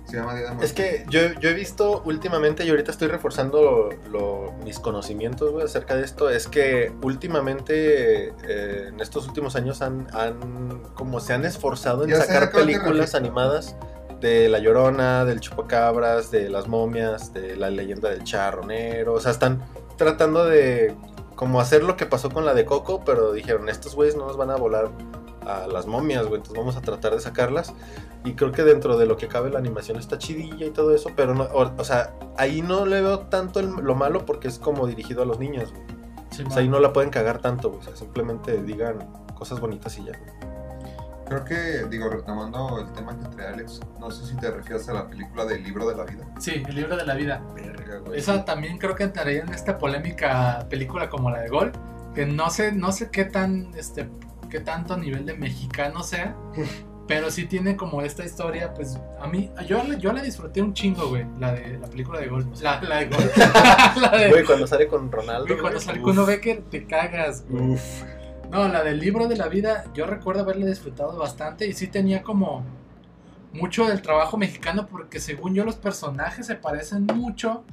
Se 0.05 0.15
llama 0.17 0.33
Día 0.35 0.43
de 0.43 0.47
Es 0.47 0.55
Muertos. 0.55 0.71
que 0.73 1.05
yo, 1.09 1.39
yo 1.41 1.49
he 1.49 1.53
visto 1.53 2.01
últimamente, 2.05 2.63
y 2.65 2.69
ahorita 2.69 2.91
estoy 2.91 3.09
reforzando 3.09 3.89
lo- 4.09 4.53
mis 4.63 4.79
conocimientos 4.79 5.61
acerca 5.61 5.95
de 5.97 6.05
esto, 6.05 6.29
es 6.29 6.47
que 6.47 6.93
últimamente, 7.03 8.29
eh, 8.29 8.87
en 8.87 8.99
estos 9.01 9.27
últimos 9.27 9.55
años, 9.57 9.81
han, 9.81 10.07
han 10.13 10.81
como 10.95 11.19
se 11.19 11.33
han 11.33 11.43
esforzado 11.43 12.05
en 12.05 12.11
Ya 12.11 12.21
sacar 12.21 12.51
películas 12.51 13.15
animadas 13.15 13.75
de 14.21 14.49
La 14.49 14.59
Llorona, 14.59 15.25
del 15.25 15.39
Chupacabras, 15.39 16.31
de 16.31 16.49
las 16.49 16.67
momias, 16.67 17.33
de 17.33 17.55
la 17.55 17.69
leyenda 17.69 18.09
del 18.09 18.23
charronero, 18.23 19.13
o 19.13 19.19
sea, 19.19 19.31
están 19.31 19.63
tratando 19.97 20.45
de 20.45 20.95
como 21.35 21.61
hacer 21.61 21.83
lo 21.83 21.95
que 21.95 22.05
pasó 22.05 22.29
con 22.29 22.45
la 22.45 22.53
de 22.53 22.65
Coco, 22.65 23.01
pero 23.05 23.31
dijeron, 23.31 23.69
estos 23.69 23.95
güeyes 23.95 24.15
no 24.17 24.27
nos 24.27 24.35
van 24.37 24.49
a 24.51 24.57
volar 24.57 24.89
a 25.45 25.67
las 25.67 25.87
momias, 25.87 26.23
güey, 26.25 26.35
entonces 26.37 26.57
vamos 26.57 26.75
a 26.75 26.81
tratar 26.81 27.13
de 27.13 27.21
sacarlas. 27.21 27.73
Y 28.25 28.33
creo 28.33 28.51
que 28.51 28.63
dentro 28.63 28.97
de 28.97 29.05
lo 29.05 29.15
que 29.15 29.29
cabe 29.29 29.49
la 29.49 29.59
animación 29.59 29.97
está 29.97 30.17
chidilla 30.17 30.65
y 30.65 30.71
todo 30.71 30.93
eso, 30.93 31.09
pero 31.15 31.33
no, 31.33 31.43
o, 31.45 31.71
o 31.77 31.83
sea, 31.85 32.13
ahí 32.37 32.61
no 32.61 32.85
le 32.85 33.01
veo 33.01 33.19
tanto 33.19 33.61
el- 33.61 33.69
lo 33.71 33.95
malo 33.95 34.25
porque 34.25 34.49
es 34.49 34.59
como 34.59 34.85
dirigido 34.85 35.21
a 35.23 35.25
los 35.25 35.39
niños, 35.39 35.71
güey. 35.71 35.83
Sí, 36.31 36.43
O 36.45 36.51
sea, 36.51 36.61
ahí 36.61 36.67
no 36.67 36.79
la 36.79 36.91
pueden 36.93 37.09
cagar 37.09 37.39
tanto, 37.39 37.69
güey. 37.69 37.79
O 37.79 37.83
sea, 37.83 37.95
simplemente 37.95 38.61
digan 38.61 38.99
cosas 39.33 39.59
bonitas 39.61 39.97
y 39.97 40.03
ya. 40.03 40.11
Creo 41.29 41.45
que, 41.45 41.85
digo, 41.89 42.09
retomando 42.09 42.79
el 42.79 42.91
tema 42.93 43.17
que 43.17 43.25
trae 43.35 43.53
Alex, 43.53 43.79
no 43.99 44.09
sé 44.11 44.25
si 44.25 44.35
te 44.37 44.49
refieres 44.51 44.89
a 44.89 44.93
la 44.93 45.07
película 45.07 45.45
del 45.45 45.63
libro 45.63 45.87
de 45.87 45.95
la 45.95 46.03
vida. 46.03 46.25
Sí, 46.39 46.63
el 46.67 46.75
libro 46.75 46.97
de 46.97 47.05
la 47.05 47.13
vida. 47.13 47.41
Verga, 47.55 47.99
güey. 47.99 48.19
Esa 48.19 48.43
también 48.45 48.77
creo 48.79 48.95
que 48.95 49.03
entraría 49.03 49.41
en 49.41 49.49
esta 49.53 49.77
polémica 49.77 50.65
película 50.69 51.07
como 51.09 51.29
la 51.29 51.41
de 51.41 51.49
Gol, 51.49 51.71
que 52.15 52.25
no 52.25 52.49
sé, 52.49 52.71
no 52.71 52.91
sé 52.91 53.09
qué 53.11 53.25
tan, 53.25 53.71
este, 53.75 54.09
qué 54.49 54.59
tanto 54.59 54.95
a 54.95 54.97
nivel 54.97 55.25
de 55.27 55.35
mexicano 55.35 56.01
sea, 56.01 56.35
pero 57.07 57.29
sí 57.31 57.45
tiene 57.45 57.75
como 57.75 58.01
esta 58.01 58.23
historia, 58.25 58.73
pues 58.73 58.99
a 59.21 59.27
mí, 59.27 59.51
yo, 59.67 59.83
la- 59.83 59.97
yo 59.97 60.11
la 60.13 60.21
disfruté 60.23 60.61
un 60.63 60.73
chingo, 60.73 61.09
güey, 61.09 61.25
la 61.39 61.53
de 61.53 61.77
la 61.77 61.87
película 61.87 62.19
de 62.19 62.27
Gol, 62.27 62.47
la, 62.61 62.81
la 62.81 62.97
de 62.97 63.05
Gol, 63.07 63.19
la 64.01 64.09
de, 64.17 64.29
Güey, 64.29 64.43
cuando 64.45 64.65
sale 64.65 64.87
con 64.87 65.11
Ronaldo. 65.11 65.45
güey, 65.47 65.59
cuando 65.59 65.79
sale 65.79 65.99
uf, 65.99 66.05
Kuno 66.05 66.25
Becker 66.25 66.63
te 66.71 66.85
cagas, 66.87 67.45
güey. 67.47 67.69
Uf. 67.73 68.03
No, 68.49 68.67
la 68.67 68.83
del 68.83 68.99
libro 68.99 69.27
de 69.27 69.37
la 69.37 69.47
vida, 69.47 69.85
yo 69.93 70.05
recuerdo 70.07 70.41
haberla 70.41 70.65
disfrutado 70.65 71.17
bastante 71.17 71.67
y 71.67 71.73
sí 71.73 71.87
tenía 71.87 72.23
como 72.23 72.63
mucho 73.53 73.87
del 73.87 74.01
trabajo 74.01 74.37
mexicano 74.37 74.87
porque 74.87 75.19
según 75.19 75.53
yo 75.53 75.65
los 75.65 75.75
personajes 75.75 76.47
se 76.47 76.55
parecen 76.55 77.05
mucho 77.05 77.63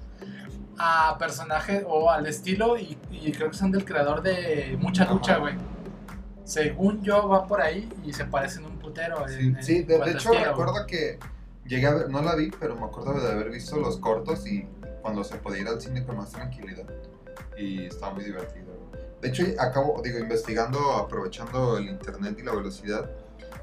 a 0.79 1.16
personajes 1.18 1.83
o 1.87 2.11
al 2.11 2.27
estilo 2.27 2.77
y, 2.79 2.99
y 3.11 3.33
creo 3.33 3.51
que 3.51 3.57
son 3.57 3.70
del 3.72 3.85
creador 3.87 4.22
de 4.22 4.77
Mucha 4.81 5.05
Ajá. 5.05 5.14
Lucha, 5.14 5.39
güey. 5.39 5.55
Según 6.45 7.03
yo 7.03 7.27
va 7.29 7.47
por 7.47 7.61
ahí 7.62 7.89
y 8.05 8.12
se 8.12 8.24
parecen 8.27 8.66
un 8.66 8.79
putero. 8.79 9.27
Sí, 9.29 9.35
en- 9.41 9.62
sí, 9.62 9.83
de, 9.83 9.97
hecho 9.97 10.33
estilo, 10.33 10.45
recuerdo 10.45 10.87
que 10.87 11.18
llegué 11.66 11.87
a 11.87 11.95
ver, 11.95 12.11
no 12.11 12.20
la 12.22 12.37
vi, 12.37 12.51
pero 12.61 12.77
me 12.77 12.85
acuerdo 12.85 13.18
de 13.18 13.33
haber 13.33 13.51
visto 13.51 13.77
los 13.77 13.97
cortos 13.97 14.47
y 14.47 14.66
cuando 15.01 15.24
se 15.24 15.37
podía 15.37 15.62
ir 15.62 15.68
al 15.68 15.81
cine 15.81 16.05
con 16.05 16.18
más 16.18 16.31
tranquilidad. 16.31 16.85
Y 17.59 17.87
estaba 17.87 18.12
muy 18.14 18.24
divertido. 18.24 18.66
De 19.21 19.29
hecho, 19.29 19.45
acabo, 19.59 20.01
digo, 20.05 20.19
investigando, 20.19 20.93
aprovechando 20.93 21.79
el 21.79 21.89
internet 21.89 22.37
y 22.39 22.43
la 22.43 22.55
velocidad, 22.55 23.11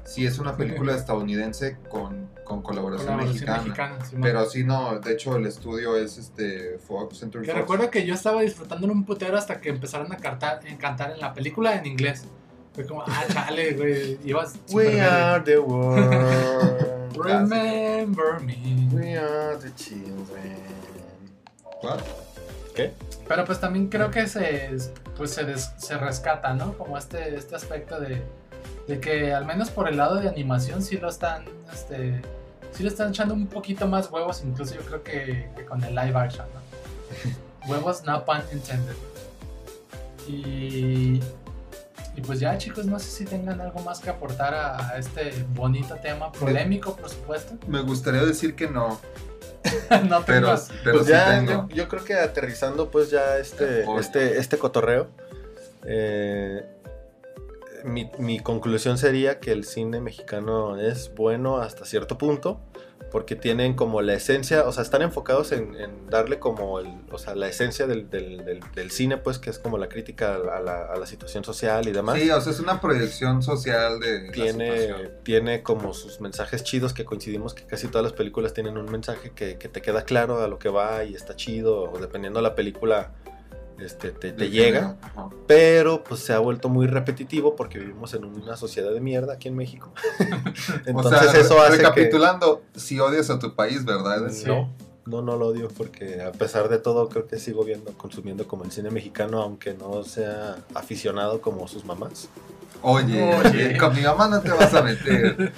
sí 0.04 0.26
es 0.26 0.38
una 0.38 0.56
película 0.56 0.94
estadounidense 0.96 1.78
con, 1.88 2.28
con 2.44 2.60
colaboración, 2.60 3.06
Colaboración 3.06 3.32
mexicana. 3.34 3.62
mexicana, 3.62 4.04
Simón. 4.04 4.22
Pero 4.22 4.44
sí, 4.46 4.64
no, 4.64 4.98
de 4.98 5.12
hecho 5.12 5.36
el 5.36 5.46
estudio 5.46 5.96
es 5.96 6.18
este 6.18 6.78
Fox, 6.78 7.18
Century 7.18 7.46
Que 7.46 7.52
Fox. 7.52 7.60
recuerdo 7.62 7.90
que 7.90 8.04
yo 8.04 8.14
estaba 8.14 8.42
disfrutando 8.42 8.86
un 8.88 9.04
putero 9.04 9.38
hasta 9.38 9.60
que 9.60 9.70
empezaron 9.70 10.12
a 10.12 10.16
cantar, 10.18 10.60
en 10.66 10.76
cantar 10.76 11.12
en 11.12 11.20
la 11.20 11.32
película 11.32 11.76
en 11.76 11.86
inglés. 11.86 12.24
Fue 12.74 12.84
como, 12.84 13.02
ah, 13.06 13.24
chale, 13.32 13.74
güey. 13.74 14.18
Ibas 14.24 14.56
We 14.72 15.00
are 15.00 15.40
the 15.44 15.58
world. 15.60 17.14
Remember 17.16 18.40
me. 18.40 18.88
We 18.92 19.16
are 19.16 19.56
the 19.58 19.72
children. 19.76 20.58
¿Cuál? 21.80 22.00
¿Qué? 22.74 22.92
Pero 23.28 23.44
pues 23.44 23.60
también 23.60 23.88
creo 23.88 24.10
que 24.10 24.26
se, 24.26 24.70
pues 25.16 25.30
se, 25.30 25.44
des- 25.44 25.70
se 25.78 25.96
rescata, 25.96 26.52
¿no? 26.54 26.76
Como 26.76 26.98
este, 26.98 27.36
este 27.36 27.54
aspecto 27.54 28.00
de, 28.00 28.22
de 28.88 29.00
que 29.00 29.32
al 29.32 29.44
menos 29.46 29.70
por 29.70 29.88
el 29.88 29.96
lado 29.96 30.16
de 30.16 30.28
animación 30.28 30.82
sí 30.82 30.96
lo 30.98 31.08
están, 31.08 31.44
este, 31.72 32.20
sí 32.72 32.82
le 32.82 32.88
están 32.88 33.10
echando 33.10 33.32
un 33.34 33.46
poquito 33.46 33.86
más 33.86 34.10
huevos, 34.10 34.42
incluso 34.44 34.74
yo 34.74 34.80
creo 34.82 35.02
que, 35.04 35.48
que 35.56 35.64
con 35.64 35.82
el 35.84 35.94
live 35.94 36.16
action, 36.16 36.46
¿no? 36.52 37.68
huevos 37.70 38.02
no 38.04 38.24
pun 38.24 38.38
intended. 38.52 38.94
Y, 40.28 41.20
y 42.16 42.20
pues 42.26 42.40
ya 42.40 42.56
chicos, 42.58 42.86
no 42.86 42.98
sé 42.98 43.10
si 43.10 43.24
tengan 43.24 43.60
algo 43.60 43.80
más 43.80 44.00
que 44.00 44.10
aportar 44.10 44.54
a, 44.54 44.90
a 44.90 44.98
este 44.98 45.32
bonito 45.54 45.94
tema, 45.96 46.32
polémico 46.32 46.96
por 46.96 47.08
supuesto. 47.10 47.54
Me 47.68 47.80
gustaría 47.82 48.22
decir 48.24 48.54
que 48.54 48.68
no, 48.68 48.98
no 50.08 50.24
pero, 50.24 50.54
tengo... 50.54 50.62
pero 50.82 50.96
Pues 50.96 51.06
sí 51.06 51.12
ya, 51.12 51.30
tengo. 51.30 51.68
yo, 51.68 51.74
yo 51.74 51.88
creo 51.88 52.04
que 52.04 52.14
aterrizando 52.14 52.90
pues 52.90 53.10
ya 53.10 53.38
este, 53.38 53.84
Oye. 53.84 54.00
este, 54.00 54.38
este 54.38 54.58
cotorreo, 54.58 55.08
eh, 55.86 56.64
mi, 57.84 58.10
mi 58.18 58.40
conclusión 58.40 58.96
sería 58.98 59.40
que 59.40 59.52
el 59.52 59.64
cine 59.64 60.00
mexicano 60.00 60.78
es 60.80 61.14
bueno 61.14 61.58
hasta 61.58 61.84
cierto 61.84 62.16
punto, 62.18 62.60
porque 63.14 63.36
tienen 63.36 63.74
como 63.74 64.02
la 64.02 64.14
esencia, 64.14 64.64
o 64.66 64.72
sea, 64.72 64.82
están 64.82 65.00
enfocados 65.02 65.52
en, 65.52 65.76
en 65.76 66.10
darle 66.10 66.40
como 66.40 66.80
el, 66.80 66.88
o 67.12 67.16
sea, 67.18 67.36
la 67.36 67.46
esencia 67.46 67.86
del, 67.86 68.10
del- 68.10 68.44
del- 68.44 68.60
del 68.74 68.90
cine, 68.90 69.18
pues, 69.18 69.38
que 69.38 69.50
es 69.50 69.60
como 69.60 69.78
la 69.78 69.88
crítica 69.88 70.34
a 70.34 70.58
la, 70.60 70.86
a 70.86 70.96
la 70.96 71.06
situación 71.06 71.44
social 71.44 71.86
y 71.86 71.92
demás. 71.92 72.18
Sí, 72.20 72.28
o 72.28 72.40
sea, 72.40 72.52
es 72.52 72.58
una 72.58 72.80
proyección 72.80 73.40
social 73.40 74.00
de 74.00 74.32
tiene, 74.32 74.88
tiene 75.22 75.62
como 75.62 75.94
sus 75.94 76.20
mensajes 76.20 76.64
chidos 76.64 76.92
que 76.92 77.04
coincidimos 77.04 77.54
que 77.54 77.62
casi 77.64 77.86
todas 77.86 78.02
las 78.02 78.14
películas 78.14 78.52
tienen 78.52 78.76
un 78.78 78.90
mensaje 78.90 79.30
que, 79.30 79.58
que 79.58 79.68
te 79.68 79.80
queda 79.80 80.02
claro 80.02 80.42
a 80.42 80.48
lo 80.48 80.58
que 80.58 80.68
va 80.68 81.04
y 81.04 81.14
está 81.14 81.36
chido, 81.36 81.92
o 81.92 81.98
dependiendo 82.00 82.40
de 82.40 82.42
la 82.42 82.56
película, 82.56 83.12
este, 83.78 84.10
te, 84.10 84.32
llega, 84.50 84.96
pero 85.46 86.04
pues 86.04 86.20
se 86.20 86.32
ha 86.32 86.38
vuelto 86.38 86.68
muy 86.68 86.86
repetitivo 86.86 87.56
porque 87.56 87.78
vivimos 87.78 88.14
en 88.14 88.24
una 88.24 88.56
sociedad 88.56 88.92
de 88.92 89.00
mierda 89.00 89.34
aquí 89.34 89.48
en 89.48 89.56
México. 89.56 89.92
Entonces 90.86 91.28
o 91.28 91.30
sea, 91.30 91.40
eso 91.40 91.60
hace 91.60 91.72
que... 91.72 91.76
recapitulando, 91.78 92.62
si 92.74 93.00
odias 93.00 93.30
a 93.30 93.38
tu 93.38 93.54
país, 93.54 93.84
¿verdad? 93.84 94.30
Sí. 94.30 94.46
No, 94.46 94.70
no, 95.06 95.22
no 95.22 95.36
lo 95.36 95.48
odio 95.48 95.68
porque 95.68 96.22
a 96.22 96.32
pesar 96.32 96.68
de 96.68 96.78
todo 96.78 97.08
creo 97.08 97.26
que 97.26 97.38
sigo 97.38 97.64
viendo, 97.64 97.92
consumiendo 97.92 98.46
como 98.46 98.64
el 98.64 98.70
cine 98.70 98.90
mexicano, 98.90 99.42
aunque 99.42 99.74
no 99.74 100.04
sea 100.04 100.56
aficionado 100.74 101.40
como 101.40 101.66
sus 101.68 101.84
mamás. 101.84 102.28
Oye, 102.80 103.34
Oye. 103.34 103.76
con 103.78 103.94
mi 103.94 104.02
mamá 104.02 104.28
no 104.28 104.40
te 104.40 104.50
vas 104.50 104.72
a 104.72 104.82
meter. 104.82 105.52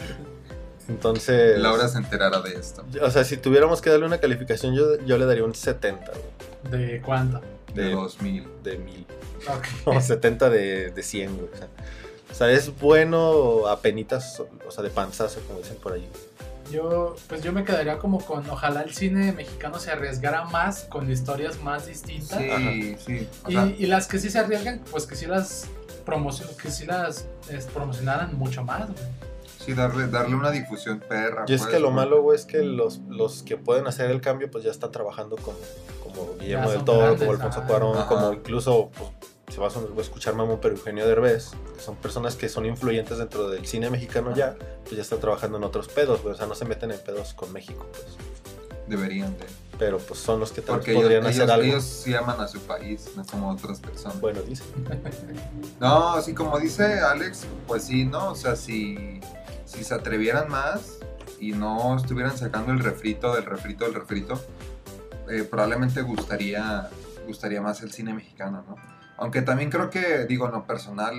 Entonces... 0.88 1.58
Laura 1.58 1.88
se 1.88 1.98
enterará 1.98 2.40
de 2.40 2.54
esto. 2.54 2.84
O 3.02 3.10
sea, 3.10 3.24
si 3.24 3.36
tuviéramos 3.36 3.82
que 3.82 3.90
darle 3.90 4.06
una 4.06 4.18
calificación, 4.18 4.74
yo, 4.74 4.98
yo 5.04 5.18
le 5.18 5.26
daría 5.26 5.44
un 5.44 5.54
70, 5.54 6.12
güey, 6.70 6.86
¿De 6.86 7.02
cuánto? 7.02 7.40
De 7.76 7.84
de, 7.84 7.92
2000. 7.92 8.48
de 8.62 8.78
1000. 8.78 9.06
Ok. 9.48 9.66
No, 9.86 10.00
70 10.00 10.50
de, 10.50 10.90
de 10.90 11.02
100, 11.02 11.36
güey. 11.36 11.48
O 11.52 11.56
sea, 11.56 11.68
o 12.30 12.34
sea, 12.34 12.50
es 12.50 12.78
bueno 12.78 13.66
a 13.68 13.80
penitas, 13.80 14.42
o 14.66 14.70
sea, 14.70 14.82
de 14.82 14.90
panzazo, 14.90 15.40
como 15.46 15.60
dicen 15.60 15.76
por 15.76 15.92
ahí. 15.92 16.08
Yo, 16.70 17.14
pues 17.28 17.42
yo 17.42 17.52
me 17.52 17.64
quedaría 17.64 17.98
como 17.98 18.18
con, 18.18 18.48
ojalá 18.50 18.82
el 18.82 18.92
cine 18.92 19.32
mexicano 19.32 19.78
se 19.78 19.92
arriesgara 19.92 20.44
más 20.44 20.84
con 20.84 21.10
historias 21.10 21.62
más 21.62 21.86
distintas. 21.86 22.38
Sí, 22.38 22.96
sí. 22.98 23.28
O 23.44 23.50
y, 23.50 23.76
y 23.78 23.86
las 23.86 24.08
que 24.08 24.18
sí 24.18 24.30
se 24.30 24.40
arriesgan, 24.40 24.82
pues 24.90 25.06
que 25.06 25.14
sí 25.14 25.26
las 25.26 25.68
promocion 26.04 26.48
que 26.60 26.70
sí 26.70 26.86
las 26.86 27.26
es, 27.50 27.66
promocionaran 27.66 28.36
mucho 28.36 28.64
más, 28.64 28.86
güey. 28.86 28.98
Sí, 29.66 29.74
darle, 29.74 30.06
darle 30.06 30.36
una 30.36 30.50
difusión 30.50 31.00
perra. 31.00 31.44
Y 31.46 31.54
es 31.54 31.62
pues, 31.62 31.74
que 31.74 31.80
lo 31.80 31.90
malo, 31.90 32.22
güey, 32.22 32.36
es 32.38 32.46
que 32.46 32.62
los, 32.62 32.98
los 33.08 33.42
que 33.42 33.56
pueden 33.56 33.86
hacer 33.86 34.10
el 34.10 34.20
cambio, 34.20 34.50
pues 34.50 34.64
ya 34.64 34.70
están 34.70 34.92
trabajando 34.92 35.36
con, 35.36 35.54
como 36.02 36.36
Guillermo 36.38 36.70
del 36.70 36.84
Toro, 36.84 36.98
grandes, 37.00 37.20
como 37.20 37.32
Alfonso. 37.32 37.62
Cuarón, 37.66 37.98
Ajá. 37.98 38.08
como 38.08 38.32
incluso, 38.32 38.90
pues, 38.96 39.10
se 39.52 39.60
va 39.60 39.68
a 39.68 40.00
escuchar 40.00 40.34
mamón, 40.34 40.58
pero 40.60 40.74
Eugenio 40.74 41.06
Derbez, 41.06 41.50
que 41.74 41.80
son 41.80 41.96
personas 41.96 42.36
que 42.36 42.48
son 42.48 42.66
influyentes 42.66 43.18
dentro 43.18 43.48
del 43.48 43.66
cine 43.66 43.90
mexicano 43.90 44.34
ya, 44.34 44.56
pues 44.84 44.96
ya 44.96 45.02
están 45.02 45.20
trabajando 45.20 45.58
en 45.58 45.64
otros 45.64 45.88
pedos, 45.88 46.22
güey, 46.22 46.34
o 46.34 46.36
sea, 46.36 46.46
no 46.46 46.54
se 46.54 46.64
meten 46.64 46.90
en 46.90 47.00
pedos 47.00 47.34
con 47.34 47.52
México, 47.52 47.86
pues. 47.92 48.16
Deberían 48.88 49.36
de. 49.36 49.46
Pero 49.78 49.98
pues 49.98 50.20
son 50.20 50.40
los 50.40 50.52
que 50.52 50.62
tal 50.62 50.76
vez 50.76 50.78
Porque 50.78 50.92
ellos, 50.92 51.02
podrían 51.02 51.26
hacer 51.26 51.42
ellos, 51.42 51.50
algo. 51.50 51.66
ellos 51.66 51.84
sí 51.84 52.14
aman 52.14 52.40
a 52.40 52.48
su 52.48 52.60
país, 52.60 53.10
no 53.16 53.26
como 53.26 53.50
otras 53.50 53.80
personas. 53.80 54.20
Bueno, 54.20 54.40
dice. 54.42 54.64
No, 55.80 56.14
así 56.14 56.32
como 56.32 56.58
dice 56.58 57.00
Alex, 57.00 57.46
pues 57.66 57.84
sí, 57.84 58.04
¿no? 58.06 58.30
O 58.30 58.34
sea, 58.34 58.56
si, 58.56 59.20
si 59.66 59.84
se 59.84 59.94
atrevieran 59.94 60.48
más 60.48 60.98
y 61.38 61.52
no 61.52 61.96
estuvieran 61.96 62.36
sacando 62.38 62.72
el 62.72 62.78
refrito 62.78 63.34
del 63.34 63.44
refrito 63.44 63.84
del 63.84 63.94
refrito, 63.94 64.40
eh, 65.28 65.42
probablemente 65.42 66.00
gustaría, 66.02 66.88
gustaría 67.26 67.60
más 67.60 67.82
el 67.82 67.92
cine 67.92 68.14
mexicano, 68.14 68.64
¿no? 68.66 68.76
Aunque 69.18 69.42
también 69.42 69.70
creo 69.70 69.90
que, 69.90 70.24
digo, 70.26 70.46
en 70.46 70.52
lo 70.52 70.66
personal, 70.66 71.14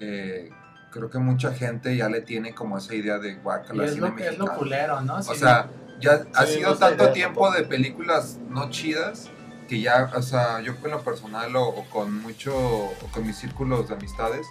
eh, 0.00 0.50
creo 0.90 1.08
que 1.08 1.18
mucha 1.18 1.52
gente 1.54 1.96
ya 1.96 2.08
le 2.08 2.20
tiene 2.20 2.54
como 2.54 2.78
esa 2.78 2.94
idea 2.94 3.18
de 3.18 3.36
guacala 3.36 3.84
es 3.84 3.94
cine 3.94 4.08
lo, 4.08 4.16
que 4.16 4.28
es 4.28 4.38
lo 4.38 4.44
mexicano. 4.44 4.58
culero, 4.58 5.00
¿no? 5.00 5.16
O 5.16 5.34
sea, 5.34 5.68
ya 6.00 6.22
ha 6.34 6.46
sido 6.46 6.70
no 6.70 6.76
tanto 6.76 7.12
tiempo 7.12 7.40
tampoco. 7.40 7.62
de 7.62 7.64
películas 7.64 8.38
no 8.48 8.70
chidas 8.70 9.30
que 9.68 9.80
ya, 9.80 10.10
o 10.14 10.22
sea, 10.22 10.60
yo 10.60 10.74
en 10.82 10.90
lo 10.90 11.00
personal 11.02 11.54
o, 11.54 11.68
o 11.68 11.88
con 11.90 12.20
mucho, 12.20 12.54
o 12.56 13.10
con 13.12 13.24
mis 13.24 13.36
círculos 13.36 13.88
de 13.88 13.94
amistades, 13.94 14.48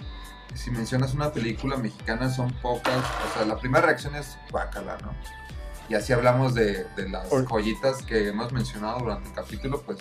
si 0.56 0.72
mencionas 0.72 1.14
una 1.14 1.32
película 1.32 1.78
mexicana 1.78 2.30
son 2.30 2.52
pocas, 2.62 2.98
o 3.30 3.34
sea, 3.38 3.46
la 3.46 3.58
primera 3.58 3.86
reacción 3.86 4.16
es 4.16 4.38
bácala, 4.52 4.98
¿no? 5.02 5.14
Y 5.90 5.96
así 5.96 6.14
hablamos 6.14 6.54
de, 6.54 6.86
de 6.96 7.10
las 7.10 7.30
joyitas 7.30 8.04
que 8.04 8.28
hemos 8.28 8.52
mencionado 8.52 9.00
durante 9.00 9.30
el 9.30 9.36
capítulo, 9.36 9.82
pues 9.82 9.98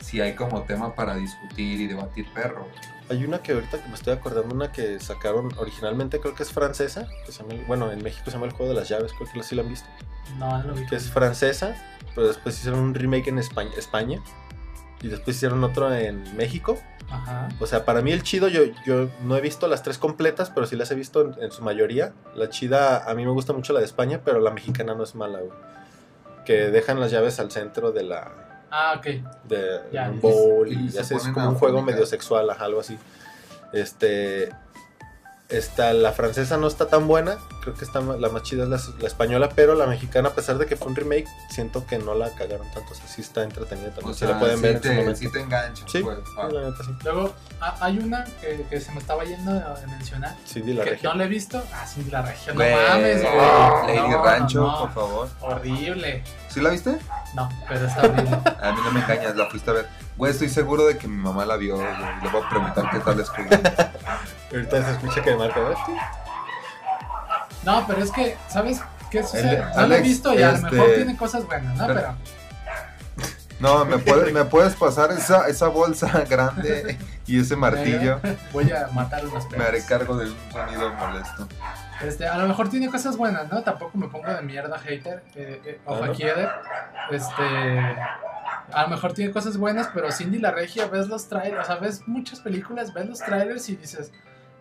sí 0.00 0.20
hay 0.20 0.34
como 0.34 0.62
tema 0.62 0.94
para 0.94 1.14
discutir 1.16 1.80
y 1.80 1.86
debatir 1.86 2.30
perro. 2.34 2.68
Hay 3.08 3.24
una 3.24 3.38
que 3.42 3.52
ahorita 3.52 3.82
que 3.82 3.88
me 3.88 3.94
estoy 3.94 4.12
acordando, 4.12 4.54
una 4.54 4.70
que 4.70 5.00
sacaron 5.00 5.50
originalmente, 5.56 6.20
creo 6.20 6.34
que 6.34 6.42
es 6.42 6.52
francesa, 6.52 7.06
que 7.24 7.32
se 7.32 7.42
llama, 7.42 7.54
el- 7.54 7.64
bueno, 7.64 7.90
en 7.90 8.02
México 8.02 8.24
se 8.26 8.32
llama 8.32 8.46
El 8.46 8.52
Juego 8.52 8.72
de 8.74 8.80
las 8.80 8.88
Llaves, 8.88 9.12
creo 9.14 9.30
que 9.32 9.42
sí 9.42 9.54
la 9.54 9.62
han 9.62 9.68
visto. 9.68 9.88
no, 10.38 10.58
no 10.58 10.68
lo 10.68 10.74
vi. 10.74 10.86
Que 10.86 10.96
es 10.96 11.10
francesa, 11.10 11.74
pero 12.14 12.28
después 12.28 12.56
hicieron 12.58 12.80
un 12.80 12.94
remake 12.94 13.28
en 13.28 13.38
España, 13.38 13.70
España 13.76 14.20
y 15.02 15.08
después 15.08 15.36
hicieron 15.36 15.64
otro 15.64 15.92
en 15.94 16.36
México. 16.36 16.78
Ajá. 17.10 17.48
O 17.58 17.66
sea, 17.66 17.84
para 17.84 18.02
mí 18.02 18.12
el 18.12 18.22
chido, 18.22 18.48
yo, 18.48 18.62
yo 18.86 19.08
no 19.22 19.36
he 19.36 19.40
visto 19.40 19.66
las 19.68 19.82
tres 19.82 19.98
completas, 19.98 20.50
pero 20.50 20.66
sí 20.66 20.76
las 20.76 20.90
he 20.90 20.94
visto 20.94 21.22
en, 21.22 21.42
en 21.42 21.50
su 21.50 21.62
mayoría. 21.62 22.12
La 22.34 22.48
chida, 22.50 23.08
a 23.10 23.14
mí 23.14 23.24
me 23.24 23.32
gusta 23.32 23.52
mucho 23.52 23.72
la 23.72 23.80
de 23.80 23.86
España, 23.86 24.20
pero 24.24 24.38
la 24.40 24.50
mexicana 24.50 24.94
no 24.94 25.02
es 25.04 25.14
mala, 25.14 25.38
güey. 25.40 25.50
Que 26.44 26.70
dejan 26.70 27.00
las 27.00 27.10
llaves 27.10 27.38
al 27.40 27.50
centro 27.50 27.92
de 27.92 28.04
la, 28.04 28.30
Ah, 28.70 28.94
ok. 28.96 29.06
de 29.48 29.80
Ya, 29.92 30.08
un 30.08 30.16
y- 30.16 30.20
bowl 30.20 30.68
y 30.72 30.86
y, 30.86 30.88
se 30.90 31.00
haces 31.00 31.26
como 31.28 31.48
un 31.50 31.54
juego 31.56 31.82
medio 31.82 32.06
sexual, 32.06 32.48
ajá, 32.50 32.64
algo 32.66 32.80
así. 32.80 32.96
Este. 33.72 34.50
Esta, 35.50 35.92
la 35.92 36.12
francesa 36.12 36.56
no 36.58 36.68
está 36.68 36.86
tan 36.86 37.08
buena, 37.08 37.38
creo 37.60 37.74
que 37.74 37.84
está, 37.84 38.00
la 38.00 38.28
más 38.28 38.44
chida 38.44 38.62
es 38.62 38.68
la, 38.68 38.80
la 39.00 39.06
española, 39.08 39.48
pero 39.52 39.74
la 39.74 39.86
mexicana, 39.86 40.28
a 40.28 40.32
pesar 40.32 40.58
de 40.58 40.66
que 40.66 40.76
fue 40.76 40.86
un 40.86 40.94
remake, 40.94 41.26
siento 41.50 41.84
que 41.86 41.98
no 41.98 42.14
la 42.14 42.30
cagaron 42.36 42.70
tanto, 42.72 42.92
o 42.92 42.94
sea, 42.94 43.08
sí 43.08 43.20
está 43.20 43.42
entretenida 43.42 43.86
también, 43.88 44.10
O 44.10 44.14
si 44.14 44.20
sea, 44.20 44.28
la 44.28 44.38
pueden 44.38 44.58
sí 44.58 44.62
ver 44.62 44.76
en 44.76 44.80
te, 44.80 44.88
su 44.88 44.94
momento. 44.94 45.18
sí 45.18 45.28
te 45.32 45.40
engancha. 45.40 45.84
Sí, 45.88 46.02
pues, 46.04 46.18
ah. 46.38 46.48
la 46.52 46.70
neta 46.70 46.84
sí. 46.84 46.90
Luego, 47.02 47.34
ha- 47.60 47.76
hay 47.84 47.98
una 47.98 48.24
que, 48.40 48.64
que 48.70 48.80
se 48.80 48.92
me 48.92 48.98
estaba 49.00 49.24
yendo 49.24 49.52
de 49.52 49.86
mencionar. 49.88 50.36
Cindy 50.46 50.72
la 50.74 50.84
que 50.84 50.90
regia. 50.90 51.10
no 51.10 51.16
la 51.16 51.24
he 51.24 51.28
visto. 51.28 51.60
Ah, 51.74 51.84
sí, 51.84 52.06
la 52.08 52.22
región. 52.22 52.54
Güey, 52.54 52.72
no 52.72 52.88
mames, 52.88 53.22
güey. 53.22 53.36
Lady 53.96 54.08
No, 54.08 54.24
Rancho, 54.24 54.60
no, 54.60 54.78
por 54.78 54.92
favor. 54.94 55.28
Horrible. 55.40 56.22
¿Sí 56.48 56.60
la 56.60 56.70
viste? 56.70 56.96
No, 57.34 57.48
pero 57.68 57.86
está 57.86 58.02
horrible. 58.02 58.38
A 58.62 58.70
mí 58.72 58.80
no 58.84 58.92
me 58.92 59.00
engañas, 59.00 59.34
la 59.34 59.46
fuiste 59.50 59.68
a 59.70 59.74
ver. 59.74 59.88
Güey, 60.16 60.30
estoy 60.30 60.48
seguro 60.48 60.86
de 60.86 60.96
que 60.96 61.08
mi 61.08 61.16
mamá 61.20 61.44
la 61.44 61.56
vio, 61.56 61.74
güey. 61.74 61.88
Le 62.22 62.28
voy 62.30 62.40
a 62.40 62.48
preguntar 62.48 62.88
qué 62.92 63.00
tal 63.00 63.18
estuvo. 63.18 63.46
Ahorita 64.50 64.84
se 64.84 64.90
escucha 64.92 65.22
que 65.22 65.36
marca, 65.36 65.60
¿verdad? 65.60 65.78
No, 67.64 67.84
pero 67.86 68.02
es 68.02 68.10
que, 68.10 68.36
¿sabes 68.48 68.80
qué 69.10 69.22
sucede? 69.22 69.56
El- 69.56 69.76
no 69.76 69.86
lo 69.86 69.94
he 69.94 70.00
visto 70.00 70.34
y 70.34 70.42
a 70.42 70.52
lo 70.52 70.56
este- 70.56 70.70
mejor 70.70 70.94
tiene 70.94 71.16
cosas 71.16 71.46
buenas, 71.46 71.76
¿no? 71.76 71.86
Pero- 71.86 72.14
No, 73.60 73.84
¿me 73.84 73.98
puedes, 73.98 74.32
¿me 74.32 74.44
puedes 74.44 74.74
pasar 74.74 75.12
esa, 75.12 75.46
esa 75.48 75.68
bolsa 75.68 76.24
grande 76.28 76.98
y 77.26 77.40
ese 77.40 77.56
martillo? 77.56 78.20
voy 78.52 78.70
a 78.72 78.88
matar 78.92 79.26
unos 79.26 79.48
Me 79.50 79.64
haré 79.64 79.84
cargo 79.84 80.16
de 80.16 80.30
un 80.30 80.36
sonido 80.50 80.92
molesto. 80.94 81.46
Este, 82.02 82.26
a 82.26 82.38
lo 82.38 82.48
mejor 82.48 82.70
tiene 82.70 82.88
cosas 82.88 83.18
buenas, 83.18 83.52
¿no? 83.52 83.62
Tampoco 83.62 83.98
me 83.98 84.08
pongo 84.08 84.32
de 84.32 84.40
mierda 84.40 84.78
hater. 84.78 85.22
Eh, 85.34 85.80
eh, 85.86 86.14
Eder. 86.18 86.48
Este. 87.10 87.96
A 88.72 88.82
lo 88.82 88.88
mejor 88.88 89.12
tiene 89.12 89.32
cosas 89.32 89.56
buenas, 89.56 89.88
pero 89.92 90.10
Cindy 90.10 90.38
la 90.38 90.50
Regia, 90.52 90.86
ves 90.86 91.08
los 91.08 91.28
trailers, 91.28 91.64
o 91.64 91.66
sea, 91.66 91.76
ves 91.76 92.06
muchas 92.06 92.40
películas, 92.40 92.94
ves 92.94 93.06
los 93.08 93.18
trailers 93.18 93.68
y 93.68 93.76
dices, 93.76 94.12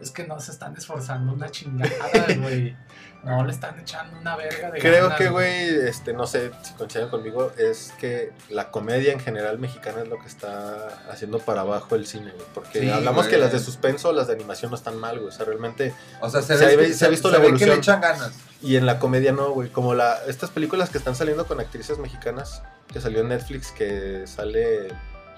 es 0.02 0.12
que 0.12 0.26
no 0.28 0.40
se 0.40 0.52
están 0.52 0.76
esforzando 0.78 1.34
una 1.34 1.50
chingada, 1.50 1.92
güey. 2.42 2.76
No 3.22 3.44
le 3.44 3.52
están 3.52 3.78
echando 3.78 4.18
una 4.18 4.38
verga 4.38 4.72
de 4.72 4.80
Creo 4.80 5.04
ganas, 5.10 5.18
que, 5.18 5.28
güey, 5.28 5.68
este, 5.90 6.14
no 6.14 6.26
sé 6.26 6.52
si 6.64 6.74
coinciden 6.76 7.10
conmigo, 7.10 7.52
es 7.58 7.92
que 8.00 8.32
la 8.48 8.72
comedia 8.72 9.12
en 9.12 9.20
general 9.20 9.60
mexicana 9.60 10.04
es 10.04 10.08
lo 10.08 10.18
que 10.20 10.28
está 10.28 10.88
haciendo 11.12 11.40
para 11.40 11.62
abajo 11.62 11.96
el 11.96 12.08
cine, 12.08 12.32
güey. 12.32 12.46
Porque 12.54 12.80
Sí, 12.80 12.90
hablamos 12.90 13.26
güey. 13.26 13.32
que 13.36 13.38
las 13.38 13.52
de 13.52 13.60
suspenso, 13.60 14.14
las 14.14 14.28
de 14.28 14.36
animación 14.36 14.72
no 14.72 14.78
están 14.78 14.98
mal, 14.98 15.18
güey. 15.18 15.28
O 15.28 15.32
sea, 15.34 15.46
realmente. 15.46 15.94
O 16.22 16.30
sea, 16.30 16.42
se, 16.42 16.58
Se 16.58 16.66
ve, 16.66 16.74
ha- 16.74 16.88
que- 16.88 16.94
se 16.94 17.06
ha 17.06 17.10
visto 17.10 17.30
la 17.30 17.40
ve 17.40 17.44
que 17.44 17.48
evolución. 17.50 17.70
le 17.72 17.76
echan 17.76 18.00
ganas. 18.00 18.32
Y 18.62 18.78
en 18.78 18.86
la 18.86 19.00
comedia 19.00 19.34
no, 19.34 19.50
güey. 19.52 19.68
Como 19.70 19.96
la, 19.96 20.18
estas 20.28 20.50
películas 20.52 20.90
que 20.90 20.98
están 20.98 21.16
saliendo 21.16 21.46
con 21.46 21.60
actrices 21.60 21.98
mexicanas, 21.98 22.64
que 22.88 23.02
salió 23.02 23.20
en 23.20 23.28
Netflix, 23.28 23.72
que 23.74 24.28
sale 24.28 24.88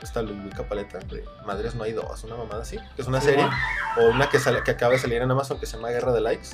esta 0.01 0.21
Ludwika 0.21 0.63
Paleta, 0.63 0.99
de 0.99 1.23
Madres 1.45 1.75
no 1.75 1.83
hay 1.83 1.93
dos, 1.93 2.23
una 2.23 2.35
mamada 2.35 2.61
así, 2.63 2.77
que 2.95 3.01
es 3.01 3.07
una 3.07 3.19
Sí, 3.21 3.27
serie, 3.27 3.47
o 3.97 4.09
una 4.09 4.29
que, 4.29 4.39
sale, 4.39 4.63
que 4.63 4.71
acaba 4.71 4.93
de 4.93 4.99
salir 4.99 5.21
en 5.21 5.29
Amazon 5.31 5.59
que 5.59 5.65
se 5.65 5.77
llama 5.77 5.89
Guerra 5.89 6.11
de 6.11 6.21
Likes, 6.21 6.47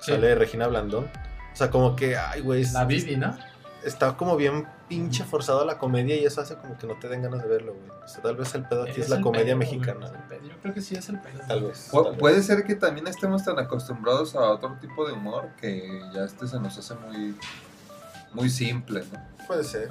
Sí. 0.00 0.12
sale 0.12 0.34
Regina 0.34 0.66
Blandón. 0.66 1.04
O 1.52 1.56
sea, 1.56 1.70
como 1.70 1.94
que, 1.96 2.16
ay, 2.16 2.40
güey, 2.40 2.64
La 2.72 2.84
Bibi, 2.84 3.16
¿no? 3.16 3.36
está 3.84 4.16
como 4.16 4.36
bien 4.36 4.66
pinche 4.88 5.24
forzado 5.24 5.64
la 5.66 5.78
comedia 5.78 6.16
y 6.16 6.24
eso 6.24 6.40
hace 6.40 6.56
como 6.56 6.76
que 6.78 6.86
no 6.86 6.94
te 6.98 7.06
den 7.08 7.20
ganas 7.22 7.42
de 7.42 7.48
verlo, 7.48 7.74
güey. 7.74 7.90
O 8.02 8.08
sea, 8.08 8.22
tal 8.22 8.34
vez 8.36 8.54
el 8.54 8.64
pedo 8.66 8.82
aquí 8.84 9.00
es, 9.02 9.08
la 9.10 9.20
comedia 9.20 9.44
pedo, 9.48 9.56
mexicana. 9.58 10.08
güey. 10.28 10.40
Yo 10.48 10.56
creo 10.62 10.72
que 10.74 10.80
sí 10.80 10.94
es 10.96 11.08
el 11.10 11.20
pedo. 11.20 11.40
Tal 11.46 11.62
vez. 11.64 11.90
Pu- 11.92 12.02
tal 12.02 12.12
vez. 12.12 12.20
puede 12.20 12.42
ser 12.42 12.64
que 12.64 12.74
también 12.76 13.06
estemos 13.06 13.44
tan 13.44 13.58
acostumbrados 13.58 14.34
a 14.34 14.40
otro 14.40 14.76
tipo 14.80 15.06
de 15.06 15.12
humor 15.12 15.48
que 15.60 16.00
ya 16.14 16.24
este 16.24 16.46
se 16.48 16.58
nos 16.58 16.76
hace 16.78 16.94
muy, 16.94 17.34
muy 18.32 18.48
simple, 18.50 19.04
¿no? 19.12 19.46
Puede 19.46 19.64
ser. 19.64 19.90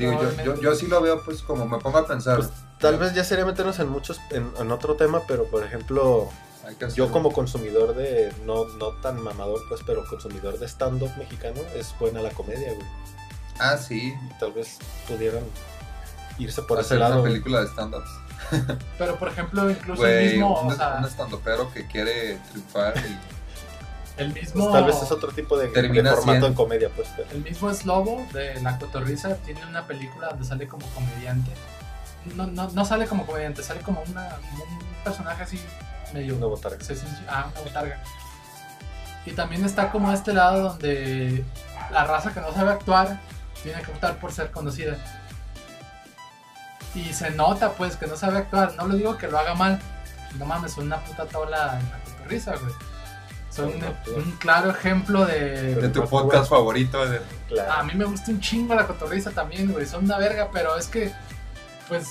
Digo, 0.00 0.22
yo, 0.22 0.44
yo, 0.44 0.60
yo 0.60 0.74
sí 0.74 0.86
lo 0.86 1.00
veo 1.00 1.22
pues 1.22 1.42
como 1.42 1.66
me 1.66 1.78
pongo 1.78 1.98
a 1.98 2.06
pensar. 2.06 2.36
Pues, 2.38 2.50
Tal 2.78 2.98
vez 2.98 3.14
ya 3.14 3.24
sería 3.24 3.44
meternos 3.44 3.78
en 3.78 3.88
muchos, 3.88 4.18
en, 4.30 4.50
en 4.58 4.70
otro 4.72 4.96
tema, 4.96 5.22
pero 5.28 5.44
por 5.44 5.62
ejemplo, 5.64 6.28
hacer- 6.64 6.92
yo 6.94 7.10
como 7.12 7.30
consumidor 7.32 7.94
de, 7.94 8.32
no, 8.46 8.64
no 8.78 8.92
tan 9.02 9.20
mamador, 9.22 9.60
pues, 9.68 9.82
pero 9.86 10.04
consumidor 10.08 10.58
de 10.58 10.66
stand-up 10.66 11.10
mexicano, 11.18 11.60
es 11.74 11.94
buena 12.00 12.22
la 12.22 12.30
comedia, 12.30 12.72
güey. 12.74 12.86
Ah, 13.58 13.76
sí. 13.76 14.14
Y 14.30 14.38
tal 14.40 14.52
vez 14.52 14.78
pudieran 15.06 15.42
irse 16.38 16.62
por 16.62 16.78
ese 16.78 16.86
hacer 16.86 16.98
lado. 17.00 17.12
una 17.14 17.20
güey. 17.20 17.32
película 17.34 17.60
de 17.60 17.66
stand-ups. 17.68 18.10
Pero 18.98 19.16
por 19.18 19.28
ejemplo, 19.28 19.70
incluso 19.70 20.06
el 20.06 20.30
mismo, 20.32 20.60
un, 20.62 20.72
o 20.72 20.74
sea, 20.74 20.96
un 20.98 21.04
stand-upero 21.04 21.70
que 21.72 21.86
quiere 21.86 22.38
triunfar 22.50 22.94
y 22.96 23.18
el 24.20 24.32
mismo. 24.34 24.64
Pues, 24.64 24.72
tal 24.72 24.84
vez 24.84 25.02
es 25.02 25.10
otro 25.12 25.30
tipo 25.32 25.56
de, 25.58 25.68
de 25.68 25.72
formato 26.02 26.22
siendo- 26.22 26.46
en 26.46 26.54
comedia, 26.54 26.88
pues. 26.94 27.08
pero- 27.16 27.30
El 27.30 27.42
mismo 27.42 27.72
Slobo 27.74 28.26
de 28.32 28.60
La 28.62 28.78
Cotorrisa 28.78 29.36
tiene 29.36 29.64
una 29.66 29.86
película 29.86 30.28
donde 30.28 30.44
sale 30.44 30.66
como 30.68 30.86
comediante. 30.88 31.50
No, 32.36 32.46
no, 32.46 32.68
no 32.68 32.84
sale 32.84 33.06
como 33.06 33.24
comediante, 33.26 33.62
sale 33.62 33.80
como 33.80 34.02
una, 34.02 34.28
un 34.52 35.02
personaje 35.04 35.42
así 35.42 35.60
medio. 36.12 36.36
Una 36.36 36.46
botarga. 36.46 36.82
sencillo. 36.84 37.10
Ah, 37.28 37.46
una 37.52 37.60
botarga. 37.62 38.02
Y 39.26 39.32
también 39.32 39.64
está 39.64 39.90
como 39.90 40.12
este 40.12 40.32
lado 40.32 40.70
donde 40.70 41.44
la 41.90 42.04
raza 42.04 42.32
que 42.32 42.40
no 42.40 42.52
sabe 42.52 42.70
actuar 42.72 43.20
tiene 43.62 43.80
que 43.82 43.90
optar 43.90 44.16
por 44.18 44.32
ser 44.32 44.50
conocida. 44.50 44.96
Y 46.94 47.12
se 47.12 47.30
nota 47.30 47.72
pues 47.72 47.96
que 47.96 48.06
no 48.06 48.16
sabe 48.16 48.38
actuar. 48.38 48.74
No 48.76 48.86
le 48.88 48.96
digo 48.96 49.16
que 49.16 49.28
lo 49.28 49.38
haga 49.38 49.54
mal. 49.54 49.80
No 50.38 50.44
mames, 50.46 50.76
una 50.76 50.98
puta 50.98 51.26
tola 51.26 51.78
en 51.80 51.90
la 51.90 51.98
cotorrisa, 52.04 52.54
güey. 52.56 52.72
Son 53.50 53.70
Son 53.72 54.14
un, 54.16 54.30
claro 54.38 54.70
ejemplo 54.70 55.26
de, 55.26 55.74
de 55.74 55.88
tu 55.88 56.00
Pues, 56.00 56.10
podcast 56.10 56.48
favorito. 56.50 57.04
de- 57.08 57.20
Claro. 57.48 57.72
a 57.72 57.82
mí 57.82 57.92
me 57.94 58.04
gusta 58.04 58.30
un 58.30 58.40
chingo 58.40 58.74
la 58.76 58.86
cotorriza 58.86 59.32
también, 59.32 59.72
güey. 59.72 59.84
Son 59.84 60.04
una 60.04 60.18
verga, 60.18 60.50
pero 60.52 60.76
es 60.76 60.86
que, 60.86 61.12
pues, 61.88 62.06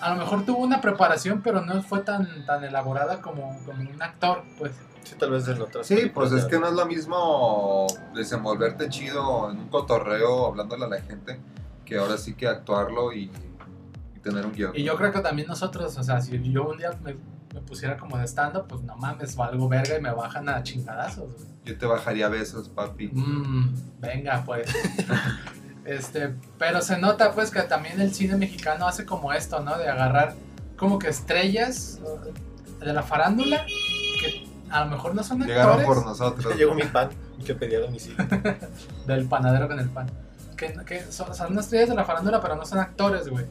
a 0.00 0.10
lo 0.10 0.16
mejor 0.16 0.44
tuvo 0.44 0.58
una 0.64 0.80
preparación, 0.80 1.42
pero 1.42 1.60
no 1.60 1.80
fue 1.82 2.00
tan, 2.00 2.44
tan 2.44 2.64
elaborada 2.64 3.20
como, 3.22 3.56
como 3.64 3.88
un 3.88 4.02
actor, 4.02 4.42
pues. 4.58 4.72
Sí, 5.04 5.14
tal 5.18 5.30
vez 5.30 5.46
en 5.48 5.60
otras 5.62 5.86
Sí, 5.86 6.10
pues 6.12 6.30
es 6.32 6.44
que 6.44 6.58
no 6.58 6.66
es 6.68 6.74
lo 6.74 6.84
mismo 6.86 7.86
desenvolverte 8.14 8.88
chido 8.90 9.50
en 9.50 9.58
un 9.58 9.68
cotorreo 9.68 10.46
hablándole 10.46 10.84
a 10.84 10.88
la 10.88 11.00
gente 11.00 11.40
que 11.86 11.96
ahora 11.98 12.18
sí 12.18 12.34
que 12.34 12.46
actuarlo 12.46 13.12
y, 13.12 13.30
y 14.16 14.18
tener 14.20 14.44
un 14.44 14.52
guion. 14.52 14.72
Y 14.74 14.82
yo 14.84 14.96
creo 14.96 15.10
que 15.12 15.20
también 15.20 15.48
nosotros, 15.48 15.96
o 15.96 16.02
sea, 16.02 16.20
si 16.20 16.38
yo 16.52 16.64
un 16.68 16.76
día 16.78 16.90
me, 17.02 17.16
me 17.54 17.60
pusiera 17.60 17.96
como 17.96 18.16
de 18.16 18.26
stand-up, 18.26 18.66
pues 18.68 18.82
no 18.82 18.96
mames, 18.96 19.34
valgo 19.34 19.68
verga 19.68 19.98
y 19.98 20.00
me 20.00 20.12
bajan 20.12 20.48
a 20.48 20.62
chingadazos, 20.62 21.34
güey. 21.34 21.48
Yo 21.64 21.76
te 21.76 21.86
bajaría 21.86 22.28
besos, 22.28 22.68
papi. 22.68 23.08
Mm, 23.12 23.74
venga, 24.00 24.42
pues. 24.44 24.68
este, 25.84 26.34
pero 26.58 26.80
se 26.80 26.98
nota, 26.98 27.32
pues, 27.32 27.50
que 27.50 27.62
también 27.62 28.00
el 28.00 28.14
cine 28.14 28.36
mexicano 28.36 28.86
hace 28.86 29.04
como 29.04 29.32
esto, 29.32 29.60
¿no? 29.60 29.76
De 29.78 29.88
agarrar 29.88 30.34
como 30.76 30.98
que 30.98 31.08
estrellas 31.08 32.00
de 32.80 32.92
la 32.92 33.02
farándula 33.02 33.66
que 34.20 34.48
a 34.70 34.84
lo 34.84 34.90
mejor 34.92 35.14
no 35.14 35.22
son 35.22 35.40
Llegaron 35.40 35.80
actores. 35.80 35.86
por 35.86 36.06
nosotros. 36.06 36.54
Llegó 36.56 36.74
mi 36.74 36.84
pan. 36.84 37.10
Que 37.44 37.54
pedía 37.54 37.80
domicilio. 37.80 38.24
del 39.06 39.26
panadero 39.26 39.68
con 39.68 39.78
el 39.78 39.88
pan. 39.90 40.10
Que, 40.56 40.72
que 40.86 41.00
son, 41.10 41.34
son 41.34 41.58
estrellas 41.58 41.88
de 41.88 41.94
la 41.94 42.04
farándula, 42.04 42.40
pero 42.40 42.54
no 42.54 42.64
son 42.64 42.78
actores, 42.78 43.28
güey. 43.28 43.46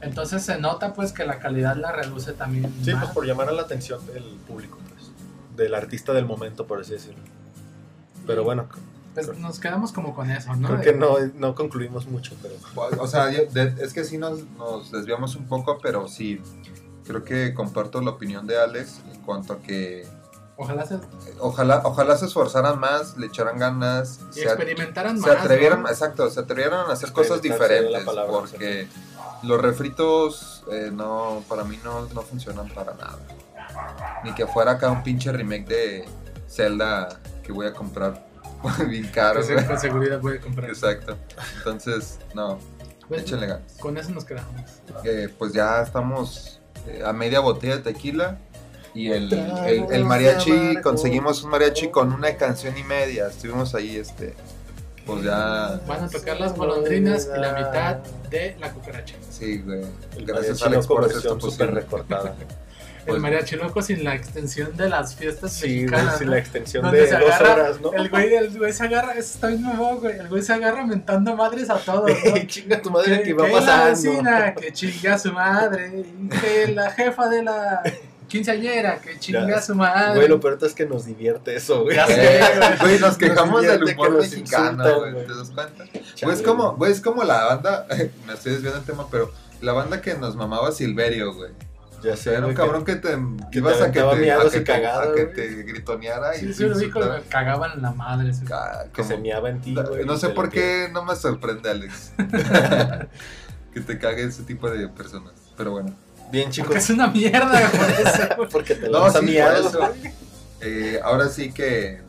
Entonces 0.00 0.42
se 0.42 0.58
nota 0.58 0.92
pues 0.94 1.12
que 1.12 1.24
la 1.26 1.38
calidad 1.38 1.76
la 1.76 1.92
reduce 1.92 2.32
también. 2.32 2.72
Sí, 2.84 2.92
más. 2.92 3.02
pues 3.04 3.14
por 3.14 3.26
llamar 3.26 3.48
a 3.48 3.52
la 3.52 3.62
atención 3.62 4.04
del 4.06 4.24
público, 4.46 4.78
pues. 4.90 5.10
Del 5.56 5.74
artista 5.74 6.12
del 6.12 6.24
momento, 6.26 6.66
por 6.66 6.80
así 6.80 6.92
decirlo. 6.92 7.22
Pero 8.26 8.44
bueno, 8.44 8.68
Pues 9.14 9.36
nos 9.38 9.58
quedamos 9.58 9.90
como 9.92 10.14
con 10.14 10.30
eso, 10.30 10.54
¿no? 10.54 10.68
creo 10.68 10.80
que 10.80 10.92
no, 10.92 11.16
no 11.34 11.54
concluimos 11.54 12.06
mucho, 12.06 12.36
pero... 12.42 12.54
O 13.02 13.06
sea, 13.08 13.30
yo- 13.30 13.46
de- 13.46 13.74
es 13.82 13.92
que 13.92 14.04
sí 14.04 14.18
nos, 14.18 14.44
nos 14.56 14.92
desviamos 14.92 15.34
un 15.34 15.46
poco, 15.48 15.78
pero 15.82 16.06
sí, 16.06 16.40
creo 17.04 17.24
que 17.24 17.52
comparto 17.54 18.00
la 18.00 18.10
opinión 18.10 18.46
de 18.46 18.60
Alex 18.60 19.00
en 19.12 19.20
cuanto 19.22 19.54
a 19.54 19.58
que 19.60 20.06
Ojalá 20.60 20.84
se 20.86 20.98
ojalá, 21.38 21.82
ojalá 21.84 22.16
se 22.18 22.26
esforzaran 22.26 22.78
más, 22.80 23.16
le 23.16 23.26
echaran 23.26 23.58
ganas, 23.58 24.18
y 24.32 24.40
se, 24.40 24.42
experimentaran 24.44 25.18
se 25.20 25.28
más. 25.28 25.38
atrevieran, 25.38 25.82
¿no? 25.84 25.88
exacto, 25.88 26.28
se 26.30 26.40
atrevieran 26.40 26.88
a 26.90 26.92
hacer 26.92 27.12
cosas 27.12 27.40
diferentes, 27.40 28.04
palabra, 28.04 28.32
porque 28.32 28.88
los 29.42 29.60
refritos 29.60 30.64
eh, 30.70 30.90
no, 30.92 31.42
para 31.48 31.64
mí 31.64 31.78
no, 31.84 32.06
no 32.14 32.22
funcionan 32.22 32.68
para 32.68 32.94
nada. 32.94 33.18
Ni 34.24 34.34
que 34.34 34.46
fuera 34.46 34.72
acá 34.72 34.90
un 34.90 35.02
pinche 35.02 35.30
remake 35.32 35.66
de 35.68 36.04
Zelda 36.48 37.08
que 37.42 37.52
voy 37.52 37.66
a 37.66 37.72
comprar 37.72 38.26
bien 38.88 39.08
caro, 39.08 39.40
güey. 39.44 39.66
con 39.66 39.78
seguridad 39.78 40.20
voy 40.20 40.36
a 40.38 40.40
comprar. 40.40 40.68
Exacto. 40.70 41.16
Entonces, 41.58 42.18
no, 42.34 42.58
Pues, 43.08 43.22
échenle 43.22 43.46
ganas. 43.46 43.72
con 43.80 43.96
eso 43.96 44.10
nos 44.10 44.24
quedamos. 44.24 44.62
Eh, 45.04 45.28
pues 45.38 45.52
ya 45.52 45.82
estamos 45.82 46.60
eh, 46.86 47.02
a 47.04 47.12
media 47.12 47.40
botella 47.40 47.76
de 47.76 47.82
tequila 47.82 48.38
y 48.94 49.10
el, 49.12 49.32
el, 49.32 49.86
el 49.92 50.04
mariachi, 50.04 50.76
conseguimos 50.82 51.44
un 51.44 51.50
mariachi 51.50 51.90
con 51.90 52.12
una 52.12 52.34
canción 52.36 52.76
y 52.76 52.82
media. 52.82 53.28
Estuvimos 53.28 53.74
ahí, 53.74 53.96
este, 53.96 54.34
pues 55.08 55.24
ya, 55.24 55.80
Van 55.88 56.04
a 56.04 56.08
tocar 56.08 56.38
las 56.38 56.54
golondrinas 56.54 57.28
y 57.34 57.40
la 57.40 57.52
mitad 57.54 57.96
de 58.30 58.56
la 58.60 58.72
cucaracha. 58.72 59.14
sí, 59.30 59.58
güey. 59.58 59.80
El 60.16 60.24
Gracias 60.26 60.62
Alex 60.62 60.86
por 60.86 61.04
hacer 61.04 61.20
súper 61.22 61.38
posible. 61.38 61.66
recortada. 61.72 62.34
El 63.08 63.12
Pues- 63.12 63.22
mariachi 63.22 63.56
loco 63.56 63.80
sin 63.80 64.04
la 64.04 64.14
extensión 64.14 64.76
de 64.76 64.86
las 64.90 65.14
fiestas 65.14 65.50
Sí, 65.54 65.80
mexicanas. 65.86 66.18
sin 66.18 66.26
¿no? 66.26 66.32
la 66.34 66.38
extensión 66.40 66.82
Donde 66.82 67.00
de 67.06 67.06
dos 67.06 67.14
agarra, 67.32 67.54
horas, 67.54 67.80
¿no? 67.80 67.92
El 67.94 68.10
güey, 68.10 68.34
el 68.34 68.58
güey 68.58 68.70
se 68.74 68.84
agarra, 68.84 69.12
eso 69.12 69.32
está 69.34 69.46
bien 69.46 69.62
nuevo, 69.62 69.96
güey. 69.96 70.18
El 70.18 70.28
güey 70.28 70.42
se 70.42 70.52
agarra 70.52 70.84
mentando 70.84 71.34
madres 71.34 71.70
a 71.70 71.78
todos, 71.78 72.10
¿no? 72.10 72.38
Chinga 72.46 72.82
tu 72.82 72.90
madre 72.90 73.22
que 73.22 73.32
va 73.32 73.46
que 73.46 73.52
la 73.52 73.58
pasando. 73.60 73.88
vecina, 74.10 74.54
que 74.54 74.72
chinga 74.74 75.14
a 75.14 75.18
su 75.18 75.32
madre. 75.32 76.04
Y 76.20 76.28
que 76.28 76.72
la 76.74 76.90
jefa 76.90 77.30
de 77.30 77.42
la 77.44 77.82
quinceañera, 78.28 79.00
que 79.00 79.18
chinga 79.18 79.46
Ya. 79.48 79.60
su 79.62 79.74
madre. 79.74 80.16
Güey, 80.16 80.28
lo 80.28 80.38
peor 80.38 80.58
es 80.62 80.74
que 80.74 80.86
nos 80.86 81.06
divierte 81.06 81.56
eso, 81.56 81.82
güey. 81.82 81.96
Ya 81.96 82.06
sé, 82.06 82.40
Eh, 82.40 82.42
güey, 82.80 82.98
nos 83.00 83.16
quejamos 83.18 83.62
del 83.62 83.84
que 83.84 83.92
humor 83.94 84.10
nos 84.12 84.20
mexicano, 84.30 84.84
güey. 85.00 85.26
¿Te 85.26 85.34
das 85.34 85.50
cuenta? 85.50 85.84
Güey, 86.22 86.36
es 86.36 86.42
como, 86.42 86.76
güey, 86.76 86.92
es 86.92 87.00
como 87.00 87.24
la 87.24 87.44
banda, 87.46 87.86
me 88.26 88.32
estoy 88.34 88.52
desviando 88.52 88.78
del 88.78 88.86
tema, 88.86 89.08
pero 89.10 89.32
la 89.60 89.72
banda 89.72 90.00
que 90.00 90.14
nos 90.14 90.36
mamaba 90.36 90.70
Silverio, 90.70 91.34
güey. 91.34 91.50
Ya 92.00 92.16
sé, 92.16 92.30
era 92.32 92.42
un 92.46 92.50
que- 92.50 92.54
cabrón 92.54 92.84
que 92.84 92.94
te, 92.94 93.08
que 93.50 93.58
ibas 93.58 93.78
te 93.78 93.82
a 93.82 93.86
que 93.90 93.98
te, 94.00 94.06
a 94.06 94.10
que 94.50 94.58
y 94.58 94.60
te- 94.62 94.72
a 94.72 95.12
que 95.16 95.24
te 95.24 95.48
gritoneara 95.64 96.36
y 96.36 96.40
Sí, 96.40 96.46
te 96.46 96.54
sí, 96.54 96.64
me 96.94 97.22
cagaban 97.28 97.72
en 97.72 97.82
la 97.82 97.90
madre. 97.90 98.32
sí. 98.32 98.44
Ah, 98.52 98.84
que 98.84 99.02
como- 99.02 99.08
se 99.08 99.18
meaba 99.18 99.50
en 99.50 99.60
ti, 99.60 99.74
güey. 99.74 100.04
No 100.06 100.14
y 100.14 100.18
sé 100.20 100.28
por 100.28 100.48
qué 100.48 100.88
no 100.92 101.04
me 101.04 101.16
sorprende, 101.16 101.68
Alex. 101.70 102.12
que 103.74 103.80
te 103.80 103.98
cague 103.98 104.22
ese 104.24 104.42
tipo 104.44 104.70
de 104.70 104.88
personas. 104.88 105.32
Pero 105.56 105.72
bueno. 105.72 105.92
Bien, 106.30 106.50
chicos. 106.50 106.68
Porque 106.68 106.78
es 106.80 106.90
una 106.90 107.06
mierda, 107.08 107.70
por 107.70 107.90
eso. 107.90 108.28
güey. 108.36 108.48
Porque 108.50 108.74
te 108.74 108.88
No, 108.88 109.06
sí, 109.08 109.12
por 109.14 109.22
miados, 109.24 109.66
eso. 109.66 109.78
güey. 109.78 110.12
Eh, 110.60 111.00
ahora 111.04 111.28
sí 111.28 111.52
que 111.52 112.00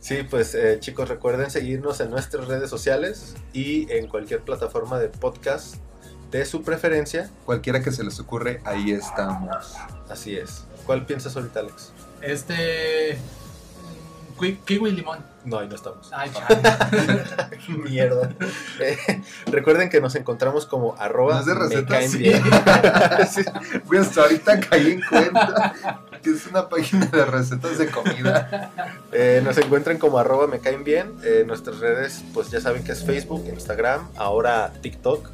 Sí, 0.00 0.22
pues 0.28 0.54
eh, 0.54 0.78
chicos, 0.80 1.08
recuerden 1.08 1.50
seguirnos 1.50 2.00
en 2.00 2.10
nuestras 2.10 2.48
redes 2.48 2.70
sociales 2.70 3.34
y 3.52 3.90
en 3.92 4.06
cualquier 4.08 4.40
plataforma 4.40 4.98
de 4.98 5.08
podcast 5.08 5.76
de 6.30 6.44
su 6.46 6.62
preferencia. 6.62 7.30
cualquiera 7.44 7.82
que 7.82 7.90
se 7.92 8.04
les 8.04 8.18
ocurre, 8.20 8.60
ahí 8.64 8.92
estamos. 8.92 9.74
Así 10.08 10.36
es. 10.36 10.64
¿Cuál 10.86 11.04
piensas 11.04 11.36
ahorita, 11.36 11.60
Alex? 11.60 11.92
Este. 12.22 13.16
mm, 13.16 14.40
Ki- 14.40 14.60
Kiwi 14.64 14.92
limón. 14.92 15.18
No, 15.48 15.58
ahí 15.58 15.68
no 15.68 15.74
estamos. 15.74 16.10
Ay. 16.12 16.30
Mierda. 17.68 18.30
Eh, 18.80 19.22
recuerden 19.46 19.88
que 19.88 20.00
nos 20.00 20.14
encontramos 20.14 20.66
como 20.66 20.94
arroba 20.98 21.34
¿No 21.34 21.40
es 21.40 21.46
de 21.46 21.54
me 21.54 21.60
recetas? 21.60 22.10
Sí. 22.10 22.32
Sí, 23.88 23.96
hasta 23.96 24.22
ahorita 24.22 24.60
caí 24.60 24.92
en 24.92 25.00
cuenta 25.02 25.74
que 26.22 26.30
es 26.30 26.46
una 26.46 26.68
página 26.68 27.06
de 27.06 27.24
recetas 27.24 27.78
de 27.78 27.90
comida. 27.90 28.70
Eh, 29.12 29.40
nos 29.42 29.56
encuentran 29.58 29.98
como 29.98 30.18
arroba 30.18 30.46
me 30.46 30.60
caen 30.60 30.84
bien. 30.84 31.14
Eh, 31.24 31.44
nuestras 31.46 31.78
redes, 31.78 32.24
pues 32.34 32.50
ya 32.50 32.60
saben 32.60 32.84
que 32.84 32.92
es 32.92 33.04
Facebook, 33.04 33.44
Instagram, 33.48 34.08
ahora 34.16 34.72
TikTok. 34.82 35.30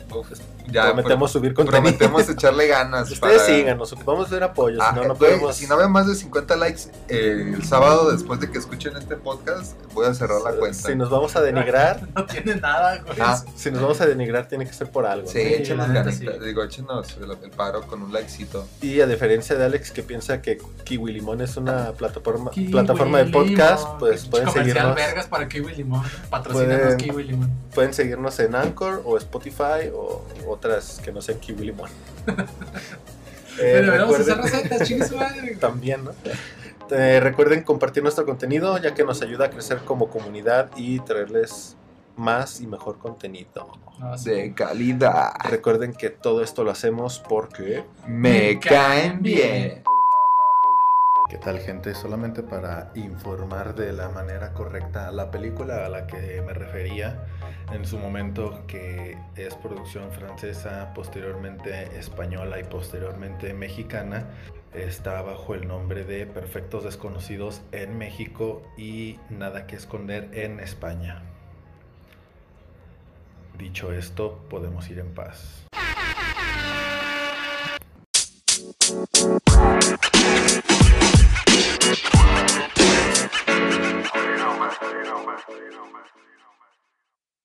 Ya, 0.66 0.84
prometemos 0.92 1.30
subir 1.30 1.52
contenido. 1.54 1.82
prometemos 1.82 2.28
echarle 2.28 2.66
ganas. 2.66 3.10
Ustedes 3.10 3.42
para- 3.42 3.46
síganos, 3.56 3.92
ocupamos 3.92 4.30
ver 4.30 4.42
apoyo, 4.44 4.78
Ah, 4.80 4.90
si 4.90 4.96
no, 4.96 5.02
no 5.08 5.14
güey, 5.14 5.30
podemos... 5.32 5.56
Si 5.56 5.66
no 5.66 5.76
ven 5.76 5.90
más 5.92 6.06
de 6.06 6.14
50 6.14 6.56
likes 6.56 6.82
eh, 7.08 7.52
el 7.54 7.64
sábado 7.64 8.10
después 8.10 8.40
de 8.40 8.50
que 8.50 8.58
escuchen 8.58 8.96
este 8.96 9.16
podcast, 9.16 9.74
voy 9.92 10.06
a 10.06 10.14
cerrar 10.14 10.40
la 10.42 10.52
cuenta. 10.52 10.88
Si 10.88 10.94
nos 10.96 11.10
vamos 11.10 11.36
a 11.36 11.42
denigrar, 11.42 12.00
No 12.16 12.24
tiene 12.26 12.56
nada, 12.56 12.98
güey. 13.04 13.16
Ah, 13.20 13.42
si 13.54 13.70
nos 13.70 13.82
vamos 13.82 14.00
a 14.00 14.06
denigrar 14.06 14.48
tiene 14.48 14.66
que 14.66 14.72
ser 14.72 14.90
por 14.90 15.04
algo. 15.06 15.28
Sí, 15.28 15.38
¿no? 15.42 15.50
Échenos 15.50 15.88
ganitas. 15.92 16.16
sí. 16.16 16.26
Digo, 16.44 16.62
échenos 16.62 17.16
el, 17.18 17.30
el 17.30 17.50
paro 17.50 17.82
con 17.86 18.02
un 18.02 18.12
likecito. 18.12 18.66
Y 18.80 19.00
a 19.00 19.06
diferencia 19.06 19.56
de 19.56 19.64
Alex 19.66 19.90
que 19.90 20.02
piensa 20.02 20.40
que 20.40 20.58
Kiwi 20.84 21.12
Limón 21.12 21.40
es 21.42 21.56
una 21.56 21.92
plataforma, 21.92 22.50
Kiwi 22.50 22.72
plataforma 22.72 23.18
de 23.18 23.30
podcast, 23.30 23.82
Limón. 23.84 23.98
pues 23.98 24.24
pueden 24.26 24.46
Comercial 24.48 24.74
seguirnos, 24.74 24.94
vergas 24.96 25.26
para 25.26 25.48
Kiwi 25.48 25.74
Limón. 25.74 26.02
Patrocínanos 26.30 26.80
Pueden- 26.80 26.96
Kiwi 26.98 27.24
Limón. 27.24 27.50
pueden 27.74 27.92
seguirnos 27.94 28.38
en 28.40 28.54
Anchor 28.54 29.02
o 29.04 29.16
Spotify 29.18 29.90
o 29.94 30.24
otras 30.54 31.00
que 31.04 31.12
no 31.12 31.20
sean 31.20 31.38
Kiwi 31.38 31.66
Limón. 31.66 31.90
Eh, 33.56 33.82
recuerden- 33.82 34.42
recetas, 34.42 35.12
madre. 35.12 35.54
también, 35.60 36.02
¿no? 36.04 36.10
Eh, 36.90 37.20
recuerden 37.20 37.62
compartir 37.62 38.02
nuestro 38.02 38.26
contenido 38.26 38.76
ya 38.78 38.94
que 38.94 39.04
nos 39.04 39.22
ayuda 39.22 39.46
a 39.46 39.50
crecer 39.50 39.78
como 39.84 40.08
comunidad 40.10 40.70
y 40.76 40.98
traerles 40.98 41.76
más 42.16 42.60
y 42.60 42.66
mejor 42.66 42.98
contenido. 42.98 43.70
Sí. 44.16 44.30
De 44.30 44.54
calidad. 44.54 45.30
Recuerden 45.48 45.92
que 45.92 46.10
todo 46.10 46.42
esto 46.42 46.64
lo 46.64 46.72
hacemos 46.72 47.20
porque... 47.20 47.84
Me 48.08 48.58
caen 48.58 49.22
bien. 49.22 49.82
¿Qué 51.30 51.38
tal 51.38 51.58
gente? 51.58 51.94
Solamente 51.94 52.42
para 52.42 52.90
informar 52.94 53.74
de 53.74 53.92
la 53.92 54.08
manera 54.10 54.52
correcta 54.52 55.10
la 55.10 55.30
película 55.30 55.86
a 55.86 55.88
la 55.88 56.06
que 56.06 56.42
me 56.42 56.52
refería 56.52 57.24
en 57.72 57.84
su 57.84 57.98
momento 57.98 58.64
que 58.66 59.16
es 59.36 59.54
producción 59.54 60.12
francesa, 60.12 60.92
posteriormente 60.94 61.98
española 61.98 62.60
y 62.60 62.64
posteriormente 62.64 63.54
mexicana. 63.54 64.28
Está 64.72 65.22
bajo 65.22 65.54
el 65.54 65.68
nombre 65.68 66.04
de 66.04 66.26
Perfectos 66.26 66.84
Desconocidos 66.84 67.62
en 67.72 67.96
México 67.96 68.62
y 68.76 69.18
Nada 69.30 69.66
que 69.66 69.76
Esconder 69.76 70.28
en 70.32 70.60
España. 70.60 71.22
Dicho 73.56 73.92
esto, 73.92 74.44
podemos 74.50 74.90
ir 74.90 74.98
en 74.98 75.14
paz. 75.14 75.64